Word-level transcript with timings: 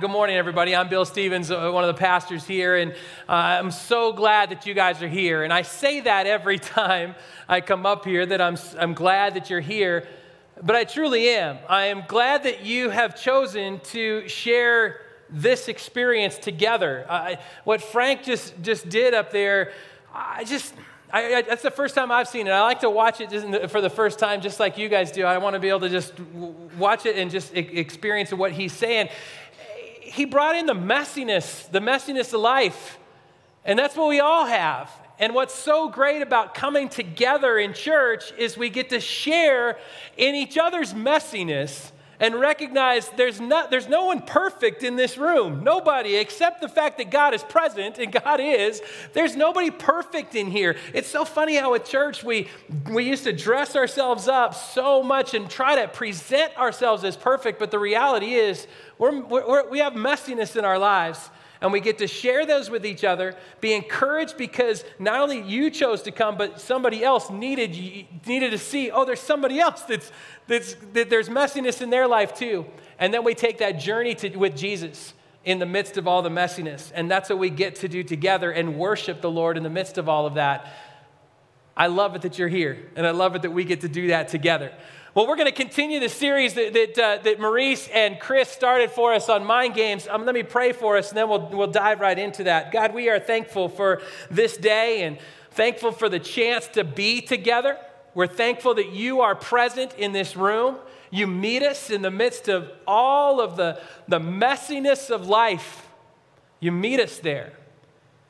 Good 0.00 0.10
morning, 0.10 0.36
everybody. 0.36 0.74
I'm 0.74 0.88
Bill 0.88 1.04
Stevens, 1.04 1.50
uh, 1.50 1.70
one 1.70 1.84
of 1.84 1.94
the 1.94 2.00
pastors 2.00 2.46
here, 2.46 2.76
and 2.76 2.92
uh, 3.28 3.32
I'm 3.32 3.70
so 3.70 4.14
glad 4.14 4.48
that 4.48 4.64
you 4.64 4.72
guys 4.72 5.02
are 5.02 5.08
here. 5.08 5.44
And 5.44 5.52
I 5.52 5.60
say 5.60 6.00
that 6.00 6.26
every 6.26 6.58
time 6.78 7.14
I 7.46 7.60
come 7.60 7.84
up 7.84 8.06
here 8.06 8.24
that 8.24 8.40
I'm, 8.40 8.56
I'm 8.78 8.94
glad 8.94 9.34
that 9.34 9.50
you're 9.50 9.60
here, 9.60 10.08
but 10.62 10.74
I 10.74 10.84
truly 10.84 11.28
am. 11.28 11.58
I 11.68 11.86
am 11.86 12.04
glad 12.08 12.44
that 12.44 12.64
you 12.64 12.88
have 12.88 13.14
chosen 13.14 13.78
to 13.90 14.26
share 14.26 15.02
this 15.28 15.68
experience 15.68 16.38
together. 16.38 17.36
What 17.64 17.82
Frank 17.82 18.22
just, 18.22 18.54
just 18.62 18.88
did 18.88 19.12
up 19.12 19.30
there, 19.30 19.72
I 20.14 20.44
just. 20.44 20.72
I, 21.12 21.34
I, 21.34 21.42
that's 21.42 21.62
the 21.62 21.72
first 21.72 21.96
time 21.96 22.12
I've 22.12 22.28
seen 22.28 22.46
it. 22.46 22.50
I 22.50 22.62
like 22.62 22.80
to 22.80 22.90
watch 22.90 23.20
it 23.20 23.68
for 23.68 23.80
the 23.80 23.90
first 23.90 24.20
time, 24.20 24.40
just 24.40 24.60
like 24.60 24.78
you 24.78 24.88
guys 24.88 25.10
do. 25.10 25.24
I 25.24 25.38
want 25.38 25.54
to 25.54 25.60
be 25.60 25.68
able 25.68 25.80
to 25.80 25.88
just 25.88 26.12
watch 26.78 27.04
it 27.04 27.16
and 27.16 27.32
just 27.32 27.52
experience 27.52 28.32
what 28.32 28.52
he's 28.52 28.72
saying 28.72 29.08
he 30.10 30.24
brought 30.24 30.56
in 30.56 30.66
the 30.66 30.74
messiness, 30.74 31.70
the 31.70 31.78
messiness 31.78 32.34
of 32.34 32.40
life. 32.40 32.98
And 33.64 33.78
that's 33.78 33.94
what 33.94 34.08
we 34.08 34.18
all 34.18 34.44
have. 34.44 34.90
And 35.20 35.34
what's 35.34 35.54
so 35.54 35.88
great 35.88 36.20
about 36.20 36.54
coming 36.54 36.88
together 36.88 37.58
in 37.58 37.74
church 37.74 38.32
is 38.36 38.56
we 38.56 38.70
get 38.70 38.90
to 38.90 39.00
share 39.00 39.78
in 40.16 40.34
each 40.34 40.58
other's 40.58 40.94
messiness 40.94 41.92
and 42.20 42.38
recognize 42.38 43.08
there's, 43.10 43.40
not, 43.40 43.70
there's 43.70 43.88
no 43.88 44.04
one 44.04 44.20
perfect 44.20 44.82
in 44.82 44.94
this 44.94 45.16
room. 45.16 45.64
Nobody, 45.64 46.16
except 46.16 46.60
the 46.60 46.68
fact 46.68 46.98
that 46.98 47.10
God 47.10 47.34
is 47.34 47.42
present 47.42 47.98
and 47.98 48.12
God 48.12 48.40
is. 48.40 48.82
There's 49.14 49.34
nobody 49.34 49.70
perfect 49.70 50.34
in 50.34 50.50
here. 50.50 50.76
It's 50.92 51.08
so 51.08 51.24
funny 51.24 51.56
how 51.56 51.74
at 51.74 51.86
church 51.86 52.22
we, 52.22 52.48
we 52.90 53.04
used 53.04 53.24
to 53.24 53.32
dress 53.32 53.74
ourselves 53.74 54.28
up 54.28 54.54
so 54.54 55.02
much 55.02 55.32
and 55.32 55.48
try 55.48 55.80
to 55.80 55.88
present 55.88 56.56
ourselves 56.58 57.04
as 57.04 57.16
perfect, 57.16 57.58
but 57.58 57.70
the 57.70 57.78
reality 57.78 58.34
is 58.34 58.66
we're, 58.98 59.20
we're, 59.22 59.68
we 59.68 59.78
have 59.78 59.94
messiness 59.94 60.56
in 60.56 60.64
our 60.64 60.78
lives 60.78 61.30
and 61.60 61.72
we 61.72 61.80
get 61.80 61.98
to 61.98 62.06
share 62.06 62.46
those 62.46 62.70
with 62.70 62.86
each 62.86 63.04
other, 63.04 63.36
be 63.60 63.74
encouraged 63.74 64.36
because 64.38 64.84
not 64.98 65.20
only 65.20 65.42
you 65.42 65.70
chose 65.70 66.02
to 66.02 66.10
come, 66.10 66.36
but 66.36 66.60
somebody 66.60 67.04
else 67.04 67.30
needed, 67.30 67.70
needed 68.26 68.50
to 68.50 68.58
see, 68.58 68.90
oh, 68.90 69.04
there's 69.04 69.20
somebody 69.20 69.60
else 69.60 69.82
that's, 69.82 70.10
that's, 70.46 70.74
that 70.94 71.10
there's 71.10 71.28
messiness 71.28 71.82
in 71.82 71.90
their 71.90 72.06
life 72.06 72.34
too. 72.34 72.64
And 72.98 73.12
then 73.12 73.24
we 73.24 73.34
take 73.34 73.58
that 73.58 73.72
journey 73.72 74.14
to, 74.16 74.36
with 74.36 74.56
Jesus 74.56 75.12
in 75.44 75.58
the 75.58 75.66
midst 75.66 75.96
of 75.96 76.08
all 76.08 76.22
the 76.22 76.30
messiness. 76.30 76.92
And 76.94 77.10
that's 77.10 77.28
what 77.28 77.38
we 77.38 77.50
get 77.50 77.76
to 77.76 77.88
do 77.88 78.02
together 78.02 78.50
and 78.50 78.76
worship 78.76 79.20
the 79.20 79.30
Lord 79.30 79.56
in 79.56 79.62
the 79.62 79.70
midst 79.70 79.98
of 79.98 80.08
all 80.08 80.26
of 80.26 80.34
that. 80.34 80.66
I 81.76 81.86
love 81.86 82.14
it 82.14 82.22
that 82.22 82.38
you're 82.38 82.48
here, 82.48 82.90
and 82.94 83.06
I 83.06 83.12
love 83.12 83.34
it 83.36 83.42
that 83.42 83.52
we 83.52 83.64
get 83.64 83.82
to 83.82 83.88
do 83.88 84.08
that 84.08 84.28
together. 84.28 84.72
Well, 85.12 85.26
we're 85.26 85.34
going 85.34 85.46
to 85.46 85.52
continue 85.52 85.98
the 85.98 86.08
series 86.08 86.54
that, 86.54 86.72
that, 86.72 86.96
uh, 86.96 87.18
that, 87.24 87.40
Maurice 87.40 87.88
and 87.88 88.20
Chris 88.20 88.48
started 88.48 88.92
for 88.92 89.12
us 89.12 89.28
on 89.28 89.44
Mind 89.44 89.74
Games. 89.74 90.06
Um, 90.06 90.24
let 90.24 90.36
me 90.36 90.44
pray 90.44 90.72
for 90.72 90.96
us, 90.96 91.08
and 91.08 91.18
then 91.18 91.28
we'll, 91.28 91.48
we'll 91.48 91.66
dive 91.66 91.98
right 91.98 92.16
into 92.16 92.44
that. 92.44 92.70
God, 92.70 92.94
we 92.94 93.08
are 93.08 93.18
thankful 93.18 93.68
for 93.68 94.02
this 94.30 94.56
day 94.56 95.02
and 95.02 95.18
thankful 95.50 95.90
for 95.90 96.08
the 96.08 96.20
chance 96.20 96.68
to 96.68 96.84
be 96.84 97.20
together. 97.20 97.76
We're 98.14 98.28
thankful 98.28 98.74
that 98.74 98.92
you 98.92 99.20
are 99.22 99.34
present 99.34 99.94
in 99.94 100.12
this 100.12 100.36
room. 100.36 100.76
You 101.10 101.26
meet 101.26 101.64
us 101.64 101.90
in 101.90 102.02
the 102.02 102.12
midst 102.12 102.48
of 102.48 102.70
all 102.86 103.40
of 103.40 103.56
the, 103.56 103.80
the 104.06 104.20
messiness 104.20 105.10
of 105.10 105.26
life. 105.26 105.88
You 106.60 106.70
meet 106.70 107.00
us 107.00 107.18
there. 107.18 107.52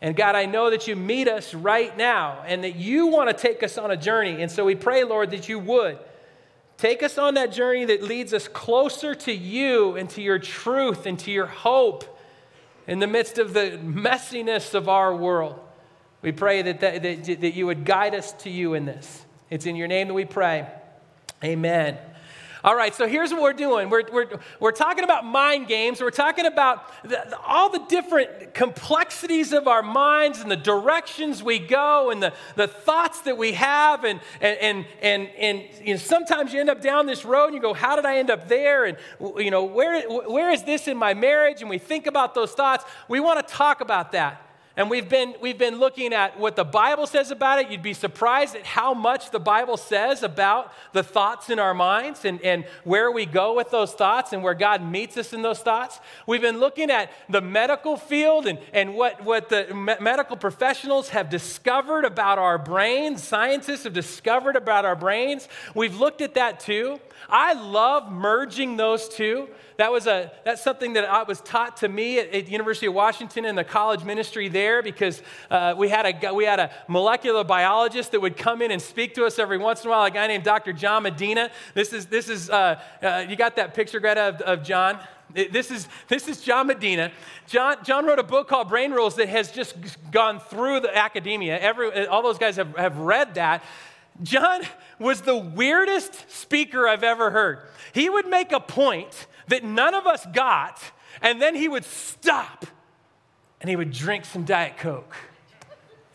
And 0.01 0.17
God, 0.17 0.35
I 0.35 0.47
know 0.47 0.71
that 0.71 0.89
you 0.89 0.97
meet 0.97 1.29
us 1.29 1.53
right 1.53 1.95
now 1.95 2.43
and 2.47 2.65
that 2.65 2.77
you 2.77 3.09
want 3.09 3.29
to 3.29 3.35
take 3.35 3.63
us 3.63 3.77
on 3.77 3.91
a 3.91 3.99
journey. 3.99 4.41
And 4.41 4.51
so 4.51 4.65
we 4.65 4.77
pray, 4.77 5.05
Lord, 5.05 5.31
that 5.33 5.47
you 5.47 5.59
would. 5.59 5.99
Take 6.81 7.03
us 7.03 7.19
on 7.19 7.35
that 7.35 7.53
journey 7.53 7.85
that 7.85 8.03
leads 8.03 8.33
us 8.33 8.49
closer 8.49 9.15
to 9.15 9.33
you 9.33 9.97
and 9.97 10.09
to 10.11 10.23
your 10.23 10.39
truth 10.39 11.05
and 11.05 11.19
to 11.19 11.31
your 11.31 11.45
hope 11.45 12.19
in 12.87 13.01
the 13.01 13.07
midst 13.07 13.37
of 13.37 13.53
the 13.53 13.79
messiness 13.85 14.73
of 14.73 14.89
our 14.89 15.15
world. 15.15 15.61
We 16.23 16.33
pray 16.33 16.63
that, 16.63 16.81
that, 16.81 17.03
that, 17.03 17.41
that 17.43 17.53
you 17.53 17.67
would 17.67 17.85
guide 17.85 18.15
us 18.15 18.33
to 18.33 18.51
you 18.51 18.73
in 18.73 18.87
this. 18.87 19.27
It's 19.51 19.67
in 19.67 19.77
your 19.77 19.89
name 19.89 20.09
that 20.09 20.15
we 20.15 20.25
pray. 20.25 20.69
Amen. 21.45 21.99
All 22.63 22.77
right, 22.77 22.95
so 22.95 23.09
here's 23.09 23.31
what 23.31 23.41
we're 23.41 23.53
doing. 23.55 23.89
We're, 23.89 24.05
we're, 24.13 24.29
we're 24.59 24.73
talking 24.73 25.03
about 25.03 25.25
mind 25.25 25.67
games. 25.67 26.01
We're 26.01 26.11
talking 26.11 26.45
about 26.45 26.85
the, 27.03 27.39
all 27.39 27.71
the 27.71 27.85
different 27.89 28.53
complexities 28.53 29.53
of 29.53 29.67
our 29.67 29.83
minds 29.83 30.41
and 30.41 30.51
the 30.51 30.57
directions 30.57 31.43
we 31.43 31.59
go 31.59 32.11
and 32.11 32.23
the, 32.23 32.35
the 32.57 32.69
thoughts 32.69 33.23
that 33.23 33.39
we 33.39 33.53
have. 33.53 34.05
And, 34.05 34.21
and, 34.43 34.59
and, 34.59 34.87
and, 35.01 35.29
and 35.39 35.63
you 35.83 35.95
know, 35.95 35.99
sometimes 35.99 36.53
you 36.53 36.61
end 36.61 36.69
up 36.69 36.83
down 36.83 37.07
this 37.07 37.25
road 37.25 37.47
and 37.47 37.55
you 37.55 37.63
go, 37.63 37.73
How 37.73 37.97
did 37.97 38.05
I 38.05 38.19
end 38.19 38.31
up 38.31 38.49
there? 38.49 38.85
And 38.85 38.99
you 39.39 39.51
know, 39.51 39.65
where, 39.65 40.03
where 40.09 40.51
is 40.51 40.63
this 40.65 40.87
in 40.87 40.99
my 40.99 41.15
marriage? 41.15 41.63
And 41.63 41.71
we 41.71 41.79
think 41.79 42.07
about 42.07 42.35
those 42.35 42.53
thoughts. 42.53 42.85
We 43.09 43.21
want 43.21 43.47
to 43.47 43.55
talk 43.55 43.81
about 43.81 44.13
that. 44.13 44.50
And 44.77 44.89
we've 44.89 45.09
been, 45.09 45.35
we've 45.43 45.59
been 45.59 45.81
looking 45.81 46.13
at 46.13 46.39
what 46.39 46.55
the 46.55 46.65
Bible 46.65 47.07
says 47.07 47.33
about 47.33 47.59
it. 47.59 47.71
You'd 47.71 47.83
be 47.83 47.93
surprised 47.93 48.55
at 48.55 48.65
how 48.65 48.95
much 48.95 49.31
the 49.31 49.41
Bible 49.41 49.77
says 49.77 50.23
about 50.23 50.73
the 50.93 51.03
thoughts 51.03 51.51
in 51.51 51.59
our 51.59 51.75
minds 51.75 52.25
and, 52.25 52.41
and 52.43 52.65
where 52.85 53.11
we 53.11 53.27
go 53.27 53.57
with 53.57 53.71
those 53.71 53.93
thoughts 53.93 54.33
and 54.33 54.45
where 54.45 54.55
God 54.55 54.81
meets 54.83 55.17
us 55.17 55.33
in 55.33 55.43
those 55.43 55.59
thoughts. 55.59 55.99
We've 56.27 56.41
been 56.41 56.61
looking 56.61 56.89
at 56.89 57.11
the 57.29 57.41
medical 57.41 57.97
field 57.97 58.47
and, 58.47 58.61
and 58.73 58.95
what, 58.95 59.25
what 59.25 59.49
the 59.49 59.75
medical 60.01 60.37
professionals 60.37 61.09
have 61.09 61.29
discovered 61.31 62.05
about 62.05 62.39
our 62.39 62.57
brains. 62.57 63.25
Scientists 63.25 63.85
have 63.85 63.93
discovered 63.93 64.55
about 64.55 64.85
our 64.85 64.97
brains. 64.97 65.49
We've 65.75 65.97
looked 65.97 66.21
at 66.21 66.35
that 66.35 66.61
too. 66.61 67.01
I 67.29 67.53
love 67.53 68.11
merging 68.11 68.77
those 68.77 69.09
two. 69.09 69.49
That 69.77 69.93
was 69.93 70.07
a, 70.07 70.31
that's 70.45 70.63
something 70.63 70.93
that 70.95 71.05
I 71.05 71.23
was 71.23 71.41
taught 71.41 71.79
to 71.79 71.89
me 71.89 72.19
at, 72.19 72.35
at 72.35 72.49
University 72.49 72.87
of 72.87 72.95
Washington 72.95 73.45
in 73.45 73.57
the 73.57 73.65
college 73.65 74.05
ministry 74.05 74.49
there 74.49 74.83
because 74.83 75.23
uh, 75.51 75.75
we, 75.77 75.89
had 75.89 76.25
a, 76.25 76.35
we 76.35 76.45
had 76.45 76.61
a 76.61 76.71
molecular 76.87 77.45
biologist 77.45 78.13
that 78.13 78.21
would 78.21 78.37
come 78.37 78.63
in 78.63 78.71
and 78.71 78.83
speak 78.83 79.15
to 79.15 79.25
us 79.25 79.39
every 79.39 79.59
once 79.59 79.83
in 79.83 79.89
a 79.89 79.91
while, 79.91 80.05
a 80.05 80.11
guy 80.11 80.27
named 80.27 80.45
Dr. 80.45 80.73
John 80.73 81.05
Medina. 81.05 81.51
This 81.75 81.93
is, 81.93 82.07
this 82.07 82.29
is 82.29 82.51
uh, 82.51 82.81
uh, 83.03 83.25
you 83.29 83.37
got 83.37 83.57
that 83.57 83.75
picture, 83.75 84.01
Greta, 84.01 84.21
of, 84.21 84.41
of 84.43 84.63
John? 84.63 84.99
This 85.33 85.71
is, 85.71 85.89
this 86.09 86.29
is 86.29 86.41
John 86.43 86.67
Medina. 86.67 87.13
John, 87.47 87.77
John 87.85 88.05
wrote 88.05 88.19
a 88.19 88.25
book 88.25 88.49
called 88.49 88.69
Brain 88.69 88.91
Rules 88.91 89.15
that 89.17 89.29
has 89.29 89.53
just 89.53 89.77
gone 90.11 90.41
through 90.41 90.81
the 90.81 90.97
academia. 90.97 91.59
Every, 91.59 92.07
all 92.07 92.23
those 92.23 92.39
guys 92.39 92.57
have, 92.57 92.77
have 92.77 92.99
read 92.99 93.35
that. 93.35 93.63
John 94.23 94.63
was 94.99 95.23
the 95.23 95.37
weirdest 95.37 96.31
speaker 96.31 96.87
I've 96.87 97.03
ever 97.03 97.31
heard. 97.31 97.61
He 97.93 98.11
would 98.11 98.27
make 98.27 98.53
a 98.53 98.61
point 98.61 99.27
that 99.49 99.65
none 99.65 99.95
of 99.95 100.07
us 100.07 100.27
got, 100.33 100.81
and 101.23 101.41
then 101.41 101.55
he 101.55 101.69
would 101.69 101.85
stop 101.85 102.67
and 103.61 103.69
he 103.69 103.77
would 103.77 103.93
drink 103.93 104.25
some 104.25 104.45
Diet 104.45 104.79
Coke. 104.79 105.15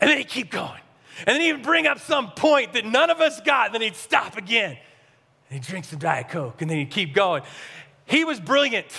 And 0.00 0.10
then 0.10 0.18
he'd 0.18 0.28
keep 0.28 0.50
going. 0.50 0.80
And 1.20 1.28
then 1.28 1.40
he 1.40 1.52
would 1.52 1.62
bring 1.62 1.86
up 1.86 1.98
some 2.00 2.32
point 2.32 2.74
that 2.74 2.84
none 2.84 3.08
of 3.08 3.20
us 3.20 3.40
got, 3.40 3.66
and 3.66 3.74
then 3.74 3.82
he'd 3.82 3.96
stop 3.96 4.36
again. 4.36 4.76
And 5.48 5.60
he'd 5.60 5.62
drink 5.62 5.84
some 5.84 5.98
Diet 5.98 6.28
Coke, 6.28 6.60
and 6.60 6.70
then 6.70 6.78
he'd 6.78 6.90
keep 6.90 7.14
going. 7.14 7.42
He 8.04 8.24
was 8.24 8.40
brilliant. 8.40 8.92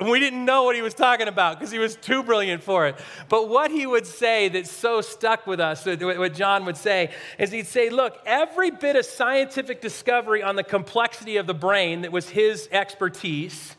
We 0.00 0.20
didn't 0.20 0.44
know 0.44 0.64
what 0.64 0.76
he 0.76 0.82
was 0.82 0.94
talking 0.94 1.28
about 1.28 1.58
because 1.58 1.72
he 1.72 1.78
was 1.78 1.96
too 1.96 2.22
brilliant 2.22 2.62
for 2.62 2.86
it. 2.86 2.96
But 3.28 3.48
what 3.48 3.70
he 3.70 3.86
would 3.86 4.06
say 4.06 4.48
that 4.50 4.66
so 4.66 5.00
stuck 5.00 5.46
with 5.46 5.60
us, 5.60 5.84
what 5.84 6.34
John 6.34 6.64
would 6.66 6.76
say, 6.76 7.10
is 7.38 7.50
he'd 7.50 7.66
say, 7.66 7.90
Look, 7.90 8.18
every 8.26 8.70
bit 8.70 8.96
of 8.96 9.04
scientific 9.04 9.80
discovery 9.80 10.42
on 10.42 10.56
the 10.56 10.64
complexity 10.64 11.36
of 11.36 11.46
the 11.46 11.54
brain 11.54 12.02
that 12.02 12.12
was 12.12 12.28
his 12.28 12.68
expertise, 12.70 13.76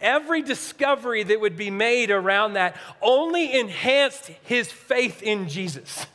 every 0.00 0.42
discovery 0.42 1.22
that 1.22 1.40
would 1.40 1.56
be 1.56 1.70
made 1.70 2.10
around 2.10 2.54
that 2.54 2.76
only 3.00 3.58
enhanced 3.58 4.26
his 4.42 4.70
faith 4.70 5.22
in 5.22 5.48
Jesus. 5.48 6.06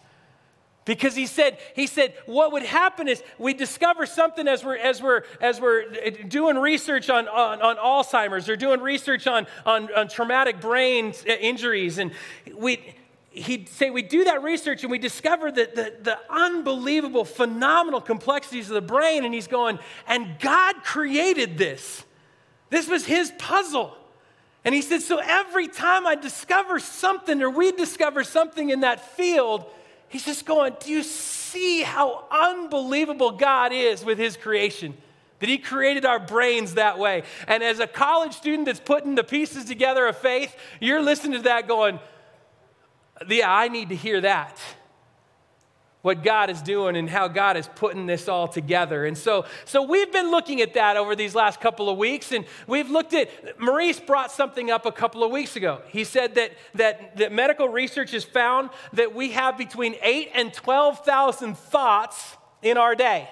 Because 0.85 1.15
he 1.15 1.25
said, 1.25 1.57
he 1.75 1.87
said, 1.87 2.13
what 2.27 2.51
would 2.51 2.61
happen 2.61 3.07
is 3.07 3.23
we 3.39 3.55
discover 3.55 4.05
something 4.05 4.47
as 4.47 4.63
we're, 4.63 4.77
as 4.77 5.01
we're, 5.01 5.23
as 5.41 5.59
we're 5.59 5.89
doing 6.27 6.57
research 6.57 7.09
on, 7.09 7.27
on, 7.27 7.59
on 7.59 7.77
Alzheimer's 7.77 8.47
or 8.47 8.55
doing 8.55 8.79
research 8.79 9.25
on, 9.25 9.47
on, 9.65 9.91
on 9.95 10.07
traumatic 10.07 10.61
brain 10.61 11.11
injuries. 11.25 11.97
And 11.97 12.11
we, 12.55 12.93
he'd 13.31 13.67
say 13.67 13.89
we 13.89 14.03
do 14.03 14.25
that 14.25 14.43
research 14.43 14.83
and 14.83 14.91
we 14.91 14.99
discover 14.99 15.51
that 15.51 15.75
the, 15.75 15.91
the 16.03 16.19
unbelievable, 16.29 17.25
phenomenal 17.25 17.99
complexities 17.99 18.69
of 18.69 18.75
the 18.75 18.81
brain. 18.81 19.25
And 19.25 19.33
he's 19.33 19.47
going, 19.47 19.79
and 20.07 20.37
God 20.39 20.83
created 20.83 21.57
this. 21.57 22.03
This 22.69 22.87
was 22.87 23.07
his 23.07 23.31
puzzle. 23.39 23.97
And 24.63 24.75
he 24.75 24.83
said, 24.83 25.01
so 25.01 25.19
every 25.23 25.67
time 25.67 26.05
I 26.05 26.13
discover 26.13 26.79
something 26.79 27.41
or 27.41 27.49
we 27.49 27.71
discover 27.71 28.23
something 28.23 28.69
in 28.69 28.81
that 28.81 29.15
field, 29.15 29.65
He's 30.09 30.25
just 30.25 30.45
going, 30.45 30.75
Do 30.79 30.91
you 30.91 31.03
see 31.03 31.81
how 31.81 32.25
unbelievable 32.31 33.31
God 33.31 33.71
is 33.73 34.03
with 34.03 34.17
His 34.17 34.37
creation? 34.37 34.95
That 35.39 35.49
He 35.49 35.57
created 35.57 36.05
our 36.05 36.19
brains 36.19 36.75
that 36.75 36.97
way. 36.97 37.23
And 37.47 37.63
as 37.63 37.79
a 37.79 37.87
college 37.87 38.33
student 38.33 38.65
that's 38.65 38.79
putting 38.79 39.15
the 39.15 39.23
pieces 39.23 39.65
together 39.65 40.05
of 40.07 40.17
faith, 40.17 40.55
you're 40.79 41.01
listening 41.01 41.33
to 41.33 41.43
that 41.43 41.67
going, 41.67 41.99
Yeah, 43.27 43.53
I 43.53 43.67
need 43.67 43.89
to 43.89 43.95
hear 43.95 44.21
that. 44.21 44.59
What 46.05 46.21
God 46.21 46.51
is 46.51 46.61
doing 46.61 46.95
and 46.95 47.09
how 47.09 47.27
God 47.27 47.57
is 47.57 47.67
putting 47.73 48.05
this 48.05 48.29
all 48.29 48.47
together. 48.47 49.07
And 49.07 49.17
so, 49.17 49.45
so 49.65 49.81
we've 49.81 50.13
been 50.13 50.29
looking 50.29 50.61
at 50.61 50.75
that 50.75 50.97
over 50.97 51.15
these 51.15 51.33
last 51.33 51.59
couple 51.59 51.89
of 51.89 51.97
weeks, 51.97 52.31
and 52.31 52.45
we've 52.67 52.91
looked 52.91 53.15
at 53.15 53.27
Maurice 53.59 53.99
brought 53.99 54.31
something 54.31 54.69
up 54.69 54.85
a 54.85 54.91
couple 54.91 55.23
of 55.23 55.31
weeks 55.31 55.55
ago. 55.55 55.81
He 55.87 56.03
said 56.03 56.35
that 56.35 56.51
that, 56.75 57.17
that 57.17 57.31
medical 57.31 57.67
research 57.67 58.11
has 58.11 58.23
found 58.23 58.69
that 58.93 59.15
we 59.15 59.31
have 59.31 59.57
between 59.57 59.95
eight 60.03 60.29
and 60.35 60.53
twelve 60.53 61.03
thousand 61.03 61.57
thoughts 61.57 62.37
in 62.61 62.77
our 62.77 62.93
day. 62.93 63.27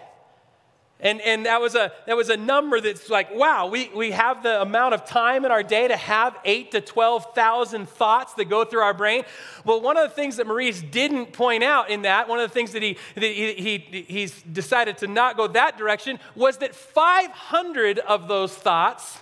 And, 1.03 1.19
and 1.19 1.45
that, 1.45 1.59
was 1.59 1.75
a, 1.75 1.91
that 2.07 2.15
was 2.15 2.29
a 2.29 2.37
number 2.37 2.79
that's 2.79 3.09
like, 3.09 3.35
wow, 3.35 3.67
we, 3.67 3.89
we 3.93 4.11
have 4.11 4.41
the 4.41 4.61
amount 4.61 4.93
of 4.93 5.05
time 5.05 5.43
in 5.43 5.51
our 5.51 5.61
day 5.61 5.89
to 5.89 5.97
have 5.97 6.39
eight 6.45 6.71
to 6.71 6.79
12,000 6.79 7.89
thoughts 7.89 8.33
that 8.35 8.45
go 8.45 8.63
through 8.63 8.79
our 8.79 8.93
brain. 8.93 9.25
Well, 9.65 9.81
one 9.81 9.97
of 9.97 10.09
the 10.09 10.15
things 10.15 10.37
that 10.37 10.47
Maurice 10.47 10.81
didn't 10.81 11.33
point 11.33 11.61
out 11.61 11.89
in 11.89 12.03
that, 12.03 12.29
one 12.29 12.39
of 12.39 12.49
the 12.49 12.53
things 12.53 12.71
that 12.71 12.81
he, 12.81 12.97
that 13.15 13.21
he, 13.21 13.53
he, 13.53 14.05
he's 14.07 14.41
decided 14.43 14.97
to 14.99 15.07
not 15.07 15.35
go 15.35 15.45
that 15.47 15.77
direction, 15.77 16.19
was 16.35 16.59
that 16.59 16.73
500 16.73 17.99
of 17.99 18.29
those 18.29 18.55
thoughts, 18.55 19.19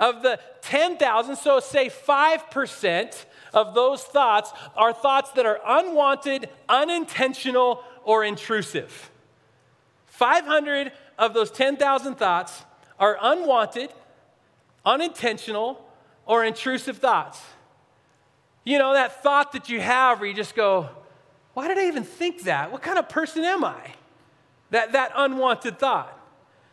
of 0.00 0.22
the 0.22 0.40
10,000, 0.62 1.36
so 1.36 1.60
say 1.60 1.88
5% 1.88 3.24
of 3.52 3.74
those 3.76 4.02
thoughts, 4.02 4.50
are 4.74 4.92
thoughts 4.92 5.30
that 5.32 5.46
are 5.46 5.60
unwanted, 5.64 6.48
unintentional, 6.68 7.84
or 8.02 8.24
intrusive. 8.24 9.12
500 10.06 10.92
of 11.18 11.34
those 11.34 11.50
10,000 11.50 12.14
thoughts 12.16 12.62
are 12.98 13.16
unwanted, 13.20 13.90
unintentional, 14.84 15.84
or 16.26 16.44
intrusive 16.44 16.98
thoughts. 16.98 17.40
You 18.64 18.78
know, 18.78 18.94
that 18.94 19.22
thought 19.22 19.52
that 19.52 19.68
you 19.68 19.80
have 19.80 20.20
where 20.20 20.28
you 20.28 20.34
just 20.34 20.54
go, 20.54 20.88
why 21.52 21.68
did 21.68 21.78
I 21.78 21.86
even 21.86 22.04
think 22.04 22.44
that? 22.44 22.72
What 22.72 22.82
kind 22.82 22.98
of 22.98 23.08
person 23.08 23.44
am 23.44 23.64
I? 23.64 23.94
That, 24.70 24.92
that 24.92 25.12
unwanted 25.14 25.78
thought. 25.78 26.18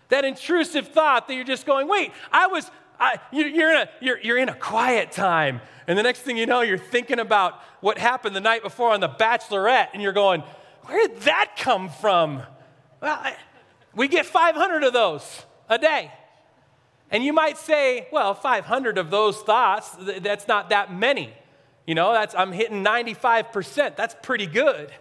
That 0.09 0.25
intrusive 0.25 0.87
thought 0.89 1.27
that 1.27 1.35
you're 1.35 1.43
just 1.43 1.65
going, 1.65 1.87
wait, 1.87 2.11
I 2.31 2.47
was, 2.47 2.69
I, 2.99 3.19
you're, 3.31 3.71
in 3.71 3.77
a, 3.77 3.89
you're, 4.01 4.19
you're 4.19 4.37
in 4.37 4.49
a 4.49 4.55
quiet 4.55 5.11
time. 5.11 5.61
And 5.87 5.97
the 5.97 6.03
next 6.03 6.21
thing 6.21 6.37
you 6.37 6.45
know, 6.45 6.61
you're 6.61 6.77
thinking 6.77 7.19
about 7.19 7.61
what 7.81 7.97
happened 7.97 8.35
the 8.35 8.41
night 8.41 8.63
before 8.63 8.91
on 8.91 8.99
The 8.99 9.09
Bachelorette, 9.09 9.89
and 9.93 10.01
you're 10.01 10.13
going, 10.13 10.43
where 10.83 11.07
did 11.07 11.17
that 11.21 11.55
come 11.57 11.89
from? 11.89 12.43
Well, 13.01 13.19
I, 13.21 13.35
we 13.95 14.07
get 14.07 14.25
500 14.25 14.83
of 14.83 14.93
those 14.93 15.45
a 15.69 15.77
day. 15.77 16.11
And 17.09 17.23
you 17.23 17.33
might 17.33 17.57
say, 17.57 18.07
well, 18.11 18.33
500 18.33 18.97
of 18.97 19.09
those 19.09 19.37
thoughts, 19.39 19.95
that's 20.21 20.47
not 20.47 20.69
that 20.69 20.93
many. 20.93 21.33
You 21.85 21.95
know, 21.95 22.13
that's, 22.13 22.33
I'm 22.35 22.53
hitting 22.53 22.83
95%. 22.83 23.97
That's 23.97 24.15
pretty 24.21 24.47
good. 24.47 24.91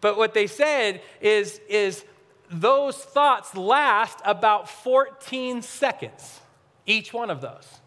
But 0.00 0.16
what 0.16 0.34
they 0.34 0.48
said 0.48 1.02
is, 1.20 1.60
is 1.68 2.04
those 2.50 2.96
thoughts 2.96 3.54
last 3.54 4.18
about 4.24 4.68
14 4.68 5.62
seconds, 5.62 6.40
each 6.84 7.12
one 7.12 7.30
of 7.30 7.40
those. 7.40 7.80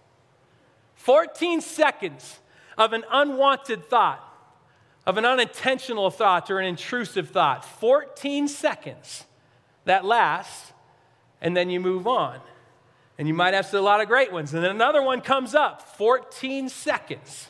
14 0.95 1.61
seconds 1.61 2.39
of 2.77 2.93
an 2.93 3.03
unwanted 3.11 3.89
thought, 3.89 4.23
of 5.05 5.17
an 5.17 5.25
unintentional 5.25 6.09
thought 6.11 6.49
or 6.49 6.59
an 6.59 6.65
intrusive 6.65 7.29
thought. 7.29 7.65
14 7.65 8.47
seconds 8.47 9.25
that 9.87 10.05
lasts, 10.05 10.73
and 11.41 11.57
then 11.57 11.69
you 11.69 11.79
move 11.79 12.07
on. 12.07 12.39
And 13.17 13.27
you 13.27 13.33
might 13.33 13.53
have 13.53 13.73
a 13.73 13.81
lot 13.81 13.99
of 13.99 14.07
great 14.07 14.31
ones. 14.31 14.53
And 14.53 14.63
then 14.63 14.71
another 14.71 15.01
one 15.01 15.21
comes 15.21 15.55
up 15.55 15.81
14 15.97 16.69
seconds. 16.69 17.49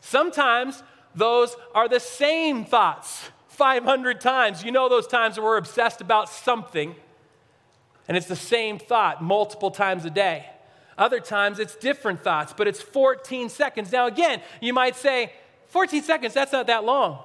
Sometimes 0.00 0.82
those 1.14 1.56
are 1.74 1.88
the 1.88 2.00
same 2.00 2.64
thoughts 2.64 3.30
500 3.48 4.20
times. 4.20 4.62
You 4.62 4.72
know 4.72 4.88
those 4.88 5.06
times 5.06 5.38
where 5.38 5.46
we're 5.46 5.56
obsessed 5.56 6.00
about 6.00 6.28
something, 6.28 6.94
and 8.08 8.16
it's 8.16 8.26
the 8.26 8.36
same 8.36 8.78
thought 8.78 9.22
multiple 9.22 9.70
times 9.70 10.04
a 10.04 10.10
day. 10.10 10.46
Other 10.98 11.20
times 11.20 11.58
it's 11.58 11.76
different 11.76 12.22
thoughts, 12.22 12.52
but 12.54 12.68
it's 12.68 12.82
14 12.82 13.48
seconds. 13.48 13.90
Now, 13.90 14.06
again, 14.06 14.42
you 14.60 14.74
might 14.74 14.96
say, 14.96 15.32
14 15.68 16.02
seconds, 16.02 16.34
that's 16.34 16.52
not 16.52 16.66
that 16.66 16.84
long. 16.84 17.20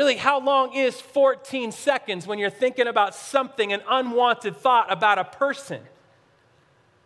Really, 0.00 0.16
how 0.16 0.40
long 0.40 0.72
is 0.72 0.98
14 0.98 1.72
seconds 1.72 2.26
when 2.26 2.38
you're 2.38 2.48
thinking 2.48 2.86
about 2.86 3.14
something, 3.14 3.74
an 3.74 3.82
unwanted 3.86 4.56
thought 4.56 4.90
about 4.90 5.18
a 5.18 5.24
person, 5.24 5.82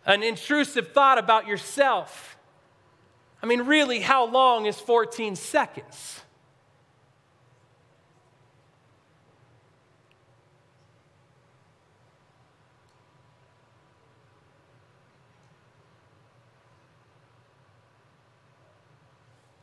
an 0.06 0.22
intrusive 0.22 0.92
thought 0.92 1.18
about 1.18 1.48
yourself? 1.48 2.36
I 3.42 3.46
mean, 3.46 3.62
really, 3.62 3.98
how 3.98 4.26
long 4.26 4.66
is 4.66 4.78
14 4.78 5.34
seconds? 5.34 6.20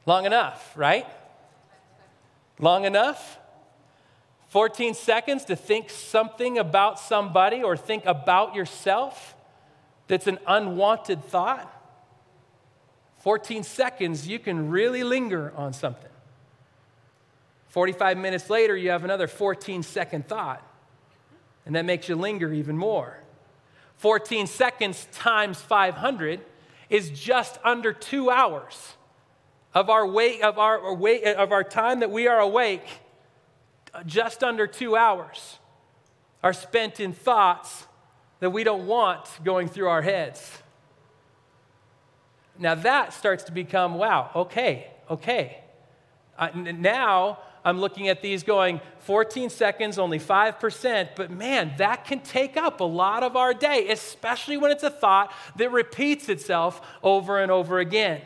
Long 0.06 0.26
enough, 0.26 0.74
right? 0.76 1.08
Long 2.62 2.86
enough? 2.86 3.40
14 4.50 4.94
seconds 4.94 5.46
to 5.46 5.56
think 5.56 5.90
something 5.90 6.58
about 6.60 7.00
somebody 7.00 7.64
or 7.64 7.76
think 7.76 8.06
about 8.06 8.54
yourself 8.54 9.36
that's 10.08 10.28
an 10.28 10.38
unwanted 10.46 11.26
thought? 11.26 11.70
14 13.24 13.64
seconds, 13.64 14.28
you 14.28 14.40
can 14.40 14.70
really 14.70 15.04
linger 15.04 15.52
on 15.56 15.74
something. 15.74 16.10
45 17.70 18.18
minutes 18.18 18.50
later, 18.50 18.76
you 18.76 18.90
have 18.90 19.04
another 19.04 19.28
14 19.28 19.84
second 19.84 20.28
thought, 20.28 20.62
and 21.66 21.76
that 21.76 21.86
makes 21.86 22.10
you 22.10 22.16
linger 22.16 22.52
even 22.52 22.78
more. 22.78 23.18
14 23.98 24.48
seconds 24.48 25.08
times 25.14 25.62
500 25.62 26.42
is 26.90 27.10
just 27.12 27.58
under 27.64 27.94
two 27.94 28.30
hours 28.30 28.96
of 29.74 29.90
our, 29.90 30.06
wait, 30.06 30.42
of, 30.42 30.58
our, 30.58 30.80
of 30.80 31.52
our 31.52 31.64
time 31.64 32.02
that 32.02 32.12
we 32.12 32.28
are 32.28 32.40
awake, 32.40 32.86
just 34.06 34.44
under 34.44 34.68
two 34.68 34.96
hours, 34.96 35.60
are 36.44 36.54
spent 36.54 37.00
in 37.00 37.14
thoughts 37.14 37.88
that 38.40 38.50
we 38.50 38.64
don't 38.64 38.88
want 38.88 39.30
going 39.44 39.68
through 39.68 39.88
our 39.88 40.02
heads. 40.02 40.60
Now 42.58 42.76
that 42.76 43.14
starts 43.14 43.44
to 43.46 43.52
become 43.52 43.96
wow, 43.96 44.30
okay, 44.36 44.92
okay. 45.10 45.58
Uh, 46.38 46.50
now 46.56 47.40
I'm 47.64 47.80
looking 47.80 48.10
at 48.10 48.22
these 48.22 48.44
going 48.44 48.82
14 49.00 49.50
seconds, 49.50 50.00
only 50.00 50.20
5%, 50.20 51.10
but 51.16 51.32
man, 51.32 51.74
that 51.78 52.06
can 52.06 52.20
take 52.20 52.58
up 52.58 52.80
a 52.80 52.86
lot 52.86 53.24
of 53.24 53.36
our 53.36 53.54
day, 53.54 53.88
especially 53.90 54.58
when 54.58 54.72
it's 54.72 54.84
a 54.84 54.90
thought 54.90 55.34
that 55.58 55.72
repeats 55.72 56.30
itself 56.30 56.82
over 57.04 57.40
and 57.40 57.52
over 57.52 57.80
again. 57.80 58.22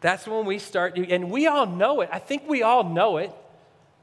That's 0.00 0.26
when 0.26 0.46
we 0.46 0.58
start, 0.58 0.96
and 0.96 1.30
we 1.30 1.46
all 1.46 1.66
know 1.66 2.00
it. 2.02 2.08
I 2.12 2.18
think 2.18 2.48
we 2.48 2.62
all 2.62 2.84
know 2.84 3.16
it. 3.16 3.32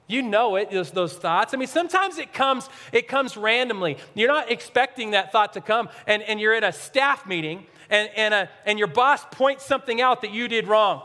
You 0.08 0.22
know 0.22 0.56
it, 0.56 0.70
those, 0.70 0.92
those 0.92 1.14
thoughts. 1.14 1.54
I 1.54 1.58
mean, 1.58 1.68
sometimes 1.68 2.18
it 2.18 2.34
comes, 2.34 2.70
it 2.92 3.08
comes 3.08 3.38
randomly. 3.38 3.98
You're 4.14 4.28
not 4.28 4.52
expecting 4.52 5.12
that 5.12 5.32
thought 5.32 5.54
to 5.54 5.62
come, 5.62 5.90
and, 6.06 6.22
and 6.24 6.40
you're 6.40 6.54
at 6.54 6.64
a 6.64 6.72
staff 6.72 7.26
meeting, 7.26 7.66
and, 7.90 8.10
and, 8.16 8.34
a, 8.34 8.50
and 8.66 8.78
your 8.78 8.88
boss 8.88 9.26
points 9.32 9.66
something 9.66 10.02
out 10.02 10.22
that 10.22 10.32
you 10.32 10.48
did 10.48 10.68
wrong. 10.68 11.02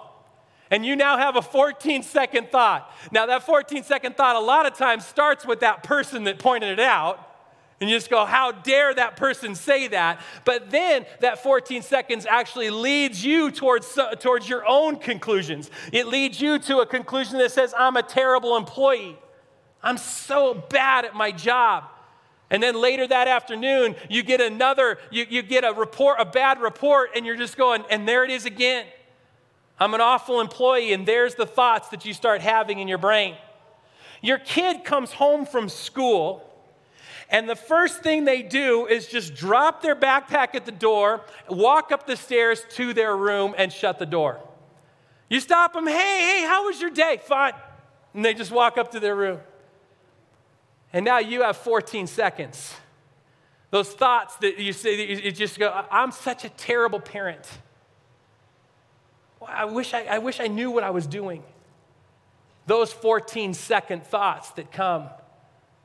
And 0.70 0.84
you 0.84 0.96
now 0.96 1.18
have 1.18 1.36
a 1.36 1.42
14 1.42 2.02
second 2.02 2.50
thought. 2.50 2.92
Now, 3.10 3.26
that 3.26 3.42
14 3.42 3.82
second 3.82 4.16
thought 4.16 4.36
a 4.36 4.40
lot 4.40 4.66
of 4.66 4.74
times 4.74 5.04
starts 5.04 5.46
with 5.46 5.60
that 5.60 5.82
person 5.82 6.24
that 6.24 6.38
pointed 6.38 6.70
it 6.70 6.80
out. 6.80 7.26
And 7.80 7.88
you 7.88 7.96
just 7.96 8.10
go, 8.10 8.26
how 8.26 8.52
dare 8.52 8.92
that 8.94 9.16
person 9.16 9.54
say 9.54 9.88
that? 9.88 10.20
But 10.44 10.70
then 10.70 11.06
that 11.20 11.42
14 11.42 11.80
seconds 11.80 12.26
actually 12.26 12.68
leads 12.68 13.24
you 13.24 13.50
towards, 13.50 13.98
towards 14.18 14.46
your 14.46 14.66
own 14.68 14.96
conclusions. 14.96 15.70
It 15.90 16.06
leads 16.06 16.42
you 16.42 16.58
to 16.58 16.80
a 16.80 16.86
conclusion 16.86 17.38
that 17.38 17.52
says, 17.52 17.72
I'm 17.76 17.96
a 17.96 18.02
terrible 18.02 18.58
employee. 18.58 19.16
I'm 19.82 19.96
so 19.96 20.62
bad 20.68 21.06
at 21.06 21.14
my 21.14 21.32
job. 21.32 21.84
And 22.50 22.62
then 22.62 22.78
later 22.78 23.06
that 23.06 23.28
afternoon, 23.28 23.96
you 24.10 24.22
get 24.22 24.42
another, 24.42 24.98
you, 25.10 25.24
you 25.30 25.40
get 25.40 25.64
a 25.64 25.72
report, 25.72 26.16
a 26.20 26.26
bad 26.26 26.60
report, 26.60 27.10
and 27.16 27.24
you're 27.24 27.36
just 27.36 27.56
going, 27.56 27.84
and 27.90 28.06
there 28.06 28.24
it 28.24 28.30
is 28.30 28.44
again. 28.44 28.84
I'm 29.78 29.94
an 29.94 30.02
awful 30.02 30.42
employee, 30.42 30.92
and 30.92 31.06
there's 31.06 31.36
the 31.36 31.46
thoughts 31.46 31.88
that 31.88 32.04
you 32.04 32.12
start 32.12 32.42
having 32.42 32.78
in 32.78 32.88
your 32.88 32.98
brain. 32.98 33.36
Your 34.20 34.38
kid 34.38 34.84
comes 34.84 35.12
home 35.12 35.46
from 35.46 35.70
school 35.70 36.49
and 37.30 37.48
the 37.48 37.56
first 37.56 38.02
thing 38.02 38.24
they 38.24 38.42
do 38.42 38.86
is 38.86 39.06
just 39.06 39.34
drop 39.34 39.82
their 39.82 39.94
backpack 39.94 40.54
at 40.56 40.66
the 40.66 40.72
door, 40.72 41.22
walk 41.48 41.92
up 41.92 42.06
the 42.06 42.16
stairs 42.16 42.62
to 42.70 42.92
their 42.92 43.16
room, 43.16 43.54
and 43.56 43.72
shut 43.72 44.00
the 44.00 44.06
door. 44.06 44.40
You 45.28 45.38
stop 45.38 45.72
them, 45.72 45.86
hey, 45.86 45.92
hey, 45.94 46.44
how 46.46 46.66
was 46.66 46.80
your 46.80 46.90
day? 46.90 47.20
Fine. 47.22 47.52
And 48.14 48.24
they 48.24 48.34
just 48.34 48.50
walk 48.50 48.76
up 48.78 48.90
to 48.92 49.00
their 49.00 49.14
room. 49.14 49.38
And 50.92 51.04
now 51.04 51.18
you 51.18 51.42
have 51.42 51.56
14 51.56 52.08
seconds. 52.08 52.74
Those 53.70 53.88
thoughts 53.88 54.34
that 54.38 54.58
you 54.58 54.72
say, 54.72 55.22
you 55.24 55.30
just 55.30 55.56
go, 55.56 55.84
I'm 55.88 56.10
such 56.10 56.44
a 56.44 56.48
terrible 56.48 56.98
parent. 56.98 57.48
I 59.46 59.66
wish 59.66 59.94
I, 59.94 60.02
I 60.02 60.18
wish 60.18 60.40
I 60.40 60.48
knew 60.48 60.72
what 60.72 60.82
I 60.82 60.90
was 60.90 61.06
doing. 61.06 61.44
those 62.66 62.92
14 62.92 63.54
second 63.54 64.04
thoughts 64.04 64.50
that 64.50 64.72
come 64.72 65.08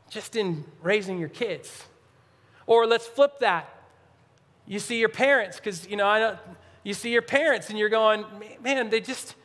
just 0.10 0.36
in 0.36 0.64
raising 0.82 1.18
your 1.18 1.30
kids. 1.30 1.84
Or 2.68 2.86
let's 2.86 3.06
flip 3.06 3.40
that. 3.40 3.70
You 4.68 4.80
see 4.80 5.00
your 5.00 5.10
parents, 5.10 5.58
because, 5.58 5.88
you 5.88 5.96
know, 5.96 6.08
I 6.08 6.20
don't, 6.20 6.40
you 6.84 6.94
see 6.94 7.12
your 7.12 7.22
parents 7.22 7.70
and 7.70 7.78
you're 7.78 7.90
going, 7.90 8.26
man, 8.64 8.90
they 8.90 9.02
just, 9.02 9.36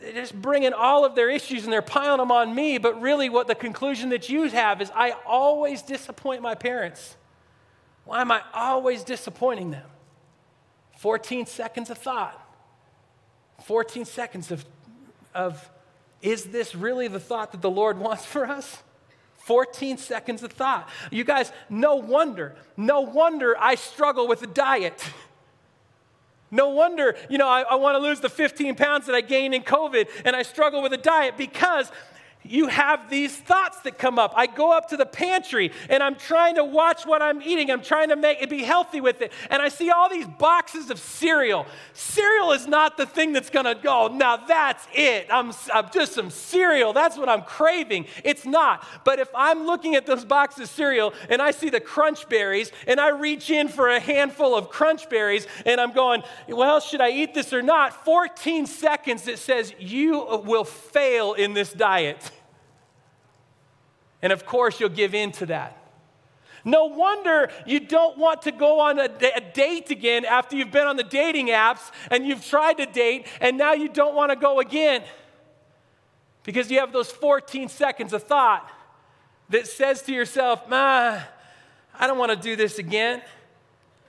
they're 0.00 0.12
just 0.12 0.40
bringing 0.40 0.72
all 0.72 1.04
of 1.04 1.14
their 1.14 1.30
issues 1.30 1.64
and 1.64 1.72
they're 1.72 1.82
piling 1.82 2.18
them 2.18 2.30
on 2.30 2.54
me. 2.54 2.78
But 2.78 3.00
really, 3.00 3.28
what 3.28 3.46
the 3.46 3.54
conclusion 3.54 4.10
that 4.10 4.28
you 4.28 4.48
have 4.50 4.80
is, 4.80 4.90
I 4.94 5.12
always 5.26 5.82
disappoint 5.82 6.42
my 6.42 6.54
parents. 6.54 7.16
Why 8.04 8.20
am 8.20 8.30
I 8.30 8.42
always 8.52 9.02
disappointing 9.02 9.70
them? 9.70 9.86
14 10.98 11.46
seconds 11.46 11.90
of 11.90 11.98
thought. 11.98 12.40
14 13.64 14.04
seconds 14.04 14.50
of, 14.50 14.64
of 15.34 15.70
is 16.20 16.44
this 16.44 16.74
really 16.74 17.08
the 17.08 17.20
thought 17.20 17.52
that 17.52 17.62
the 17.62 17.70
Lord 17.70 17.98
wants 17.98 18.24
for 18.24 18.46
us? 18.46 18.82
14 19.44 19.98
seconds 19.98 20.42
of 20.42 20.52
thought. 20.52 20.88
You 21.10 21.22
guys, 21.22 21.52
no 21.68 21.96
wonder, 21.96 22.54
no 22.76 23.02
wonder 23.02 23.54
I 23.58 23.74
struggle 23.74 24.26
with 24.26 24.42
a 24.42 24.46
diet. 24.46 25.02
No 26.50 26.68
wonder, 26.68 27.16
you 27.28 27.36
know, 27.36 27.48
I, 27.48 27.62
I 27.62 27.74
want 27.74 27.96
to 27.96 27.98
lose 27.98 28.20
the 28.20 28.28
15 28.28 28.76
pounds 28.76 29.06
that 29.06 29.14
I 29.16 29.22
gained 29.22 29.56
in 29.56 29.64
COVID 29.64 30.08
and 30.24 30.36
I 30.36 30.42
struggle 30.42 30.82
with 30.82 30.92
a 30.92 30.98
diet 30.98 31.36
because 31.36 31.90
you 32.44 32.66
have 32.68 33.08
these 33.08 33.34
thoughts 33.34 33.80
that 33.80 33.98
come 33.98 34.18
up. 34.18 34.32
I 34.36 34.46
go 34.46 34.76
up 34.76 34.88
to 34.90 34.96
the 34.96 35.06
pantry 35.06 35.72
and 35.88 36.02
I'm 36.02 36.14
trying 36.14 36.56
to 36.56 36.64
watch 36.64 37.06
what 37.06 37.22
I'm 37.22 37.40
eating. 37.42 37.70
I'm 37.70 37.82
trying 37.82 38.10
to 38.10 38.16
make 38.16 38.42
it 38.42 38.50
be 38.50 38.62
healthy 38.62 39.00
with 39.00 39.22
it. 39.22 39.32
And 39.50 39.62
I 39.62 39.68
see 39.68 39.90
all 39.90 40.08
these 40.08 40.26
boxes 40.26 40.90
of 40.90 40.98
cereal. 40.98 41.66
Cereal 41.94 42.52
is 42.52 42.66
not 42.66 42.96
the 42.96 43.06
thing 43.06 43.32
that's 43.32 43.50
going 43.50 43.64
to 43.64 43.74
go, 43.74 44.04
oh, 44.04 44.08
now 44.08 44.36
that's 44.36 44.86
it. 44.92 45.26
I'm, 45.30 45.52
I'm, 45.72 45.88
just 45.90 46.12
some 46.12 46.30
cereal. 46.30 46.92
That's 46.92 47.16
what 47.16 47.28
I'm 47.28 47.42
craving. 47.42 48.06
It's 48.24 48.44
not. 48.44 48.86
But 49.04 49.20
if 49.20 49.28
I'm 49.34 49.64
looking 49.64 49.94
at 49.94 50.04
those 50.04 50.24
boxes 50.24 50.64
of 50.64 50.68
cereal 50.68 51.14
and 51.28 51.40
I 51.40 51.52
see 51.52 51.70
the 51.70 51.80
crunch 51.80 52.28
berries 52.28 52.72
and 52.86 53.00
I 53.00 53.08
reach 53.10 53.50
in 53.50 53.68
for 53.68 53.88
a 53.88 54.00
handful 54.00 54.56
of 54.56 54.68
crunch 54.68 55.08
berries 55.08 55.46
and 55.64 55.80
I'm 55.80 55.92
going, 55.92 56.22
well, 56.48 56.80
should 56.80 57.00
I 57.00 57.10
eat 57.10 57.34
this 57.34 57.52
or 57.52 57.62
not? 57.62 58.04
14 58.04 58.66
seconds 58.66 59.28
it 59.28 59.38
says, 59.38 59.72
you 59.78 60.26
uh, 60.26 60.38
will 60.38 60.64
fail 60.64 61.34
in 61.34 61.54
this 61.54 61.72
diet. 61.72 62.30
And 64.24 64.32
of 64.32 64.46
course, 64.46 64.80
you'll 64.80 64.88
give 64.88 65.14
in 65.14 65.32
to 65.32 65.46
that. 65.46 65.76
No 66.64 66.86
wonder 66.86 67.50
you 67.66 67.78
don't 67.78 68.16
want 68.16 68.40
to 68.42 68.52
go 68.52 68.80
on 68.80 68.98
a, 68.98 69.04
a, 69.04 69.40
date 69.52 69.90
again 69.90 70.24
after 70.24 70.56
you've 70.56 70.70
been 70.70 70.86
on 70.86 70.96
the 70.96 71.04
dating 71.04 71.48
apps 71.48 71.90
and 72.10 72.26
you've 72.26 72.42
tried 72.42 72.78
to 72.78 72.86
date 72.86 73.26
and 73.42 73.58
now 73.58 73.74
you 73.74 73.86
don't 73.86 74.14
want 74.14 74.30
to 74.30 74.36
go 74.36 74.60
again. 74.60 75.02
Because 76.42 76.70
you 76.70 76.80
have 76.80 76.90
those 76.90 77.10
14 77.10 77.68
seconds 77.68 78.14
of 78.14 78.22
thought 78.22 78.66
that 79.50 79.66
says 79.66 80.00
to 80.02 80.12
yourself, 80.14 80.70
"Ma, 80.70 81.20
I 82.00 82.06
don't 82.06 82.16
want 82.16 82.30
to 82.30 82.36
do 82.36 82.56
this 82.56 82.78
again. 82.78 83.20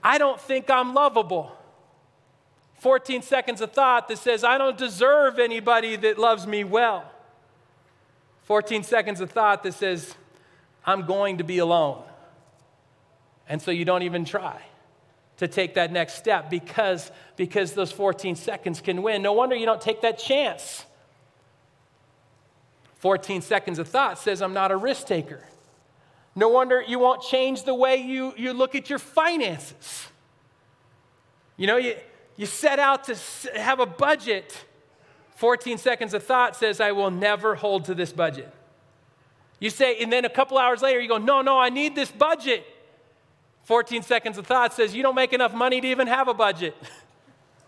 I 0.02 0.18
don't 0.18 0.40
think 0.40 0.70
I'm 0.70 0.94
lovable. 0.94 1.52
14 2.78 3.22
seconds 3.22 3.60
of 3.60 3.74
thought 3.74 4.08
that 4.08 4.20
says, 4.20 4.46
I 4.46 4.58
don't 4.58 4.78
deserve 4.78 5.40
anybody 5.40 5.98
that 5.98 6.18
loves 6.18 6.48
me 6.48 6.64
well. 6.64 7.12
14 8.46 8.84
seconds 8.84 9.22
of 9.22 9.32
thought 9.32 9.64
that 9.64 9.74
says, 9.74 10.16
I'm 10.86 11.06
going 11.06 11.40
to 11.40 11.44
be 11.44 11.58
alone. 11.58 12.04
And 13.50 13.62
so 13.62 13.72
you 13.72 13.86
don't 13.86 14.04
even 14.04 14.26
try 14.26 14.62
to 15.38 15.48
take 15.48 15.74
that 15.74 15.92
next 15.92 16.14
step 16.14 16.50
because, 16.50 17.12
because 17.36 17.74
those 17.74 17.92
14 17.92 18.36
seconds 18.36 18.82
can 18.82 19.02
win. 19.02 19.22
No 19.22 19.34
wonder 19.34 19.56
you 19.56 19.66
don't 19.66 19.82
take 19.82 20.02
that 20.02 20.18
chance. 20.18 20.86
14 23.00 23.42
seconds 23.42 23.80
of 23.80 23.88
thought 23.88 24.18
says, 24.18 24.42
I'm 24.42 24.54
not 24.54 24.72
a 24.72 24.78
risk 24.78 25.08
taker. 25.08 25.44
No 26.36 26.50
wonder 26.50 26.84
you 26.86 27.00
won't 27.00 27.22
change 27.22 27.64
the 27.64 27.74
way 27.74 27.98
you, 27.98 28.34
you 28.38 28.54
look 28.54 28.76
at 28.76 28.90
your 28.90 29.00
finances. 29.00 30.08
You 31.58 31.68
know, 31.68 31.78
you, 31.78 31.96
you 32.36 32.46
set 32.46 32.80
out 32.80 33.06
to 33.06 33.16
have 33.56 33.80
a 33.80 33.86
budget 33.86 34.66
14 35.36 35.78
seconds 35.78 36.14
of 36.14 36.24
thought 36.24 36.56
says, 36.56 36.80
I 36.80 36.94
will 36.94 37.12
never 37.12 37.56
hold 37.56 37.86
to 37.86 37.94
this 37.96 38.12
budget. 38.12 38.52
You 39.60 39.70
say, 39.70 40.02
and 40.02 40.12
then 40.12 40.26
a 40.26 40.30
couple 40.30 40.58
hours 40.58 40.82
later, 40.82 41.00
you 41.00 41.08
go, 41.08 41.18
No, 41.18 41.42
no, 41.42 41.60
I 41.60 41.70
need 41.70 41.96
this 41.96 42.12
budget. 42.12 42.66
14 43.64 44.04
seconds 44.04 44.38
of 44.38 44.46
thought 44.46 44.74
says, 44.74 44.96
You 44.96 45.04
don't 45.04 45.16
make 45.16 45.34
enough 45.34 45.54
money 45.54 45.82
to 45.82 45.88
even 45.88 46.08
have 46.08 46.28
a 46.28 46.34
budget. 46.34 46.76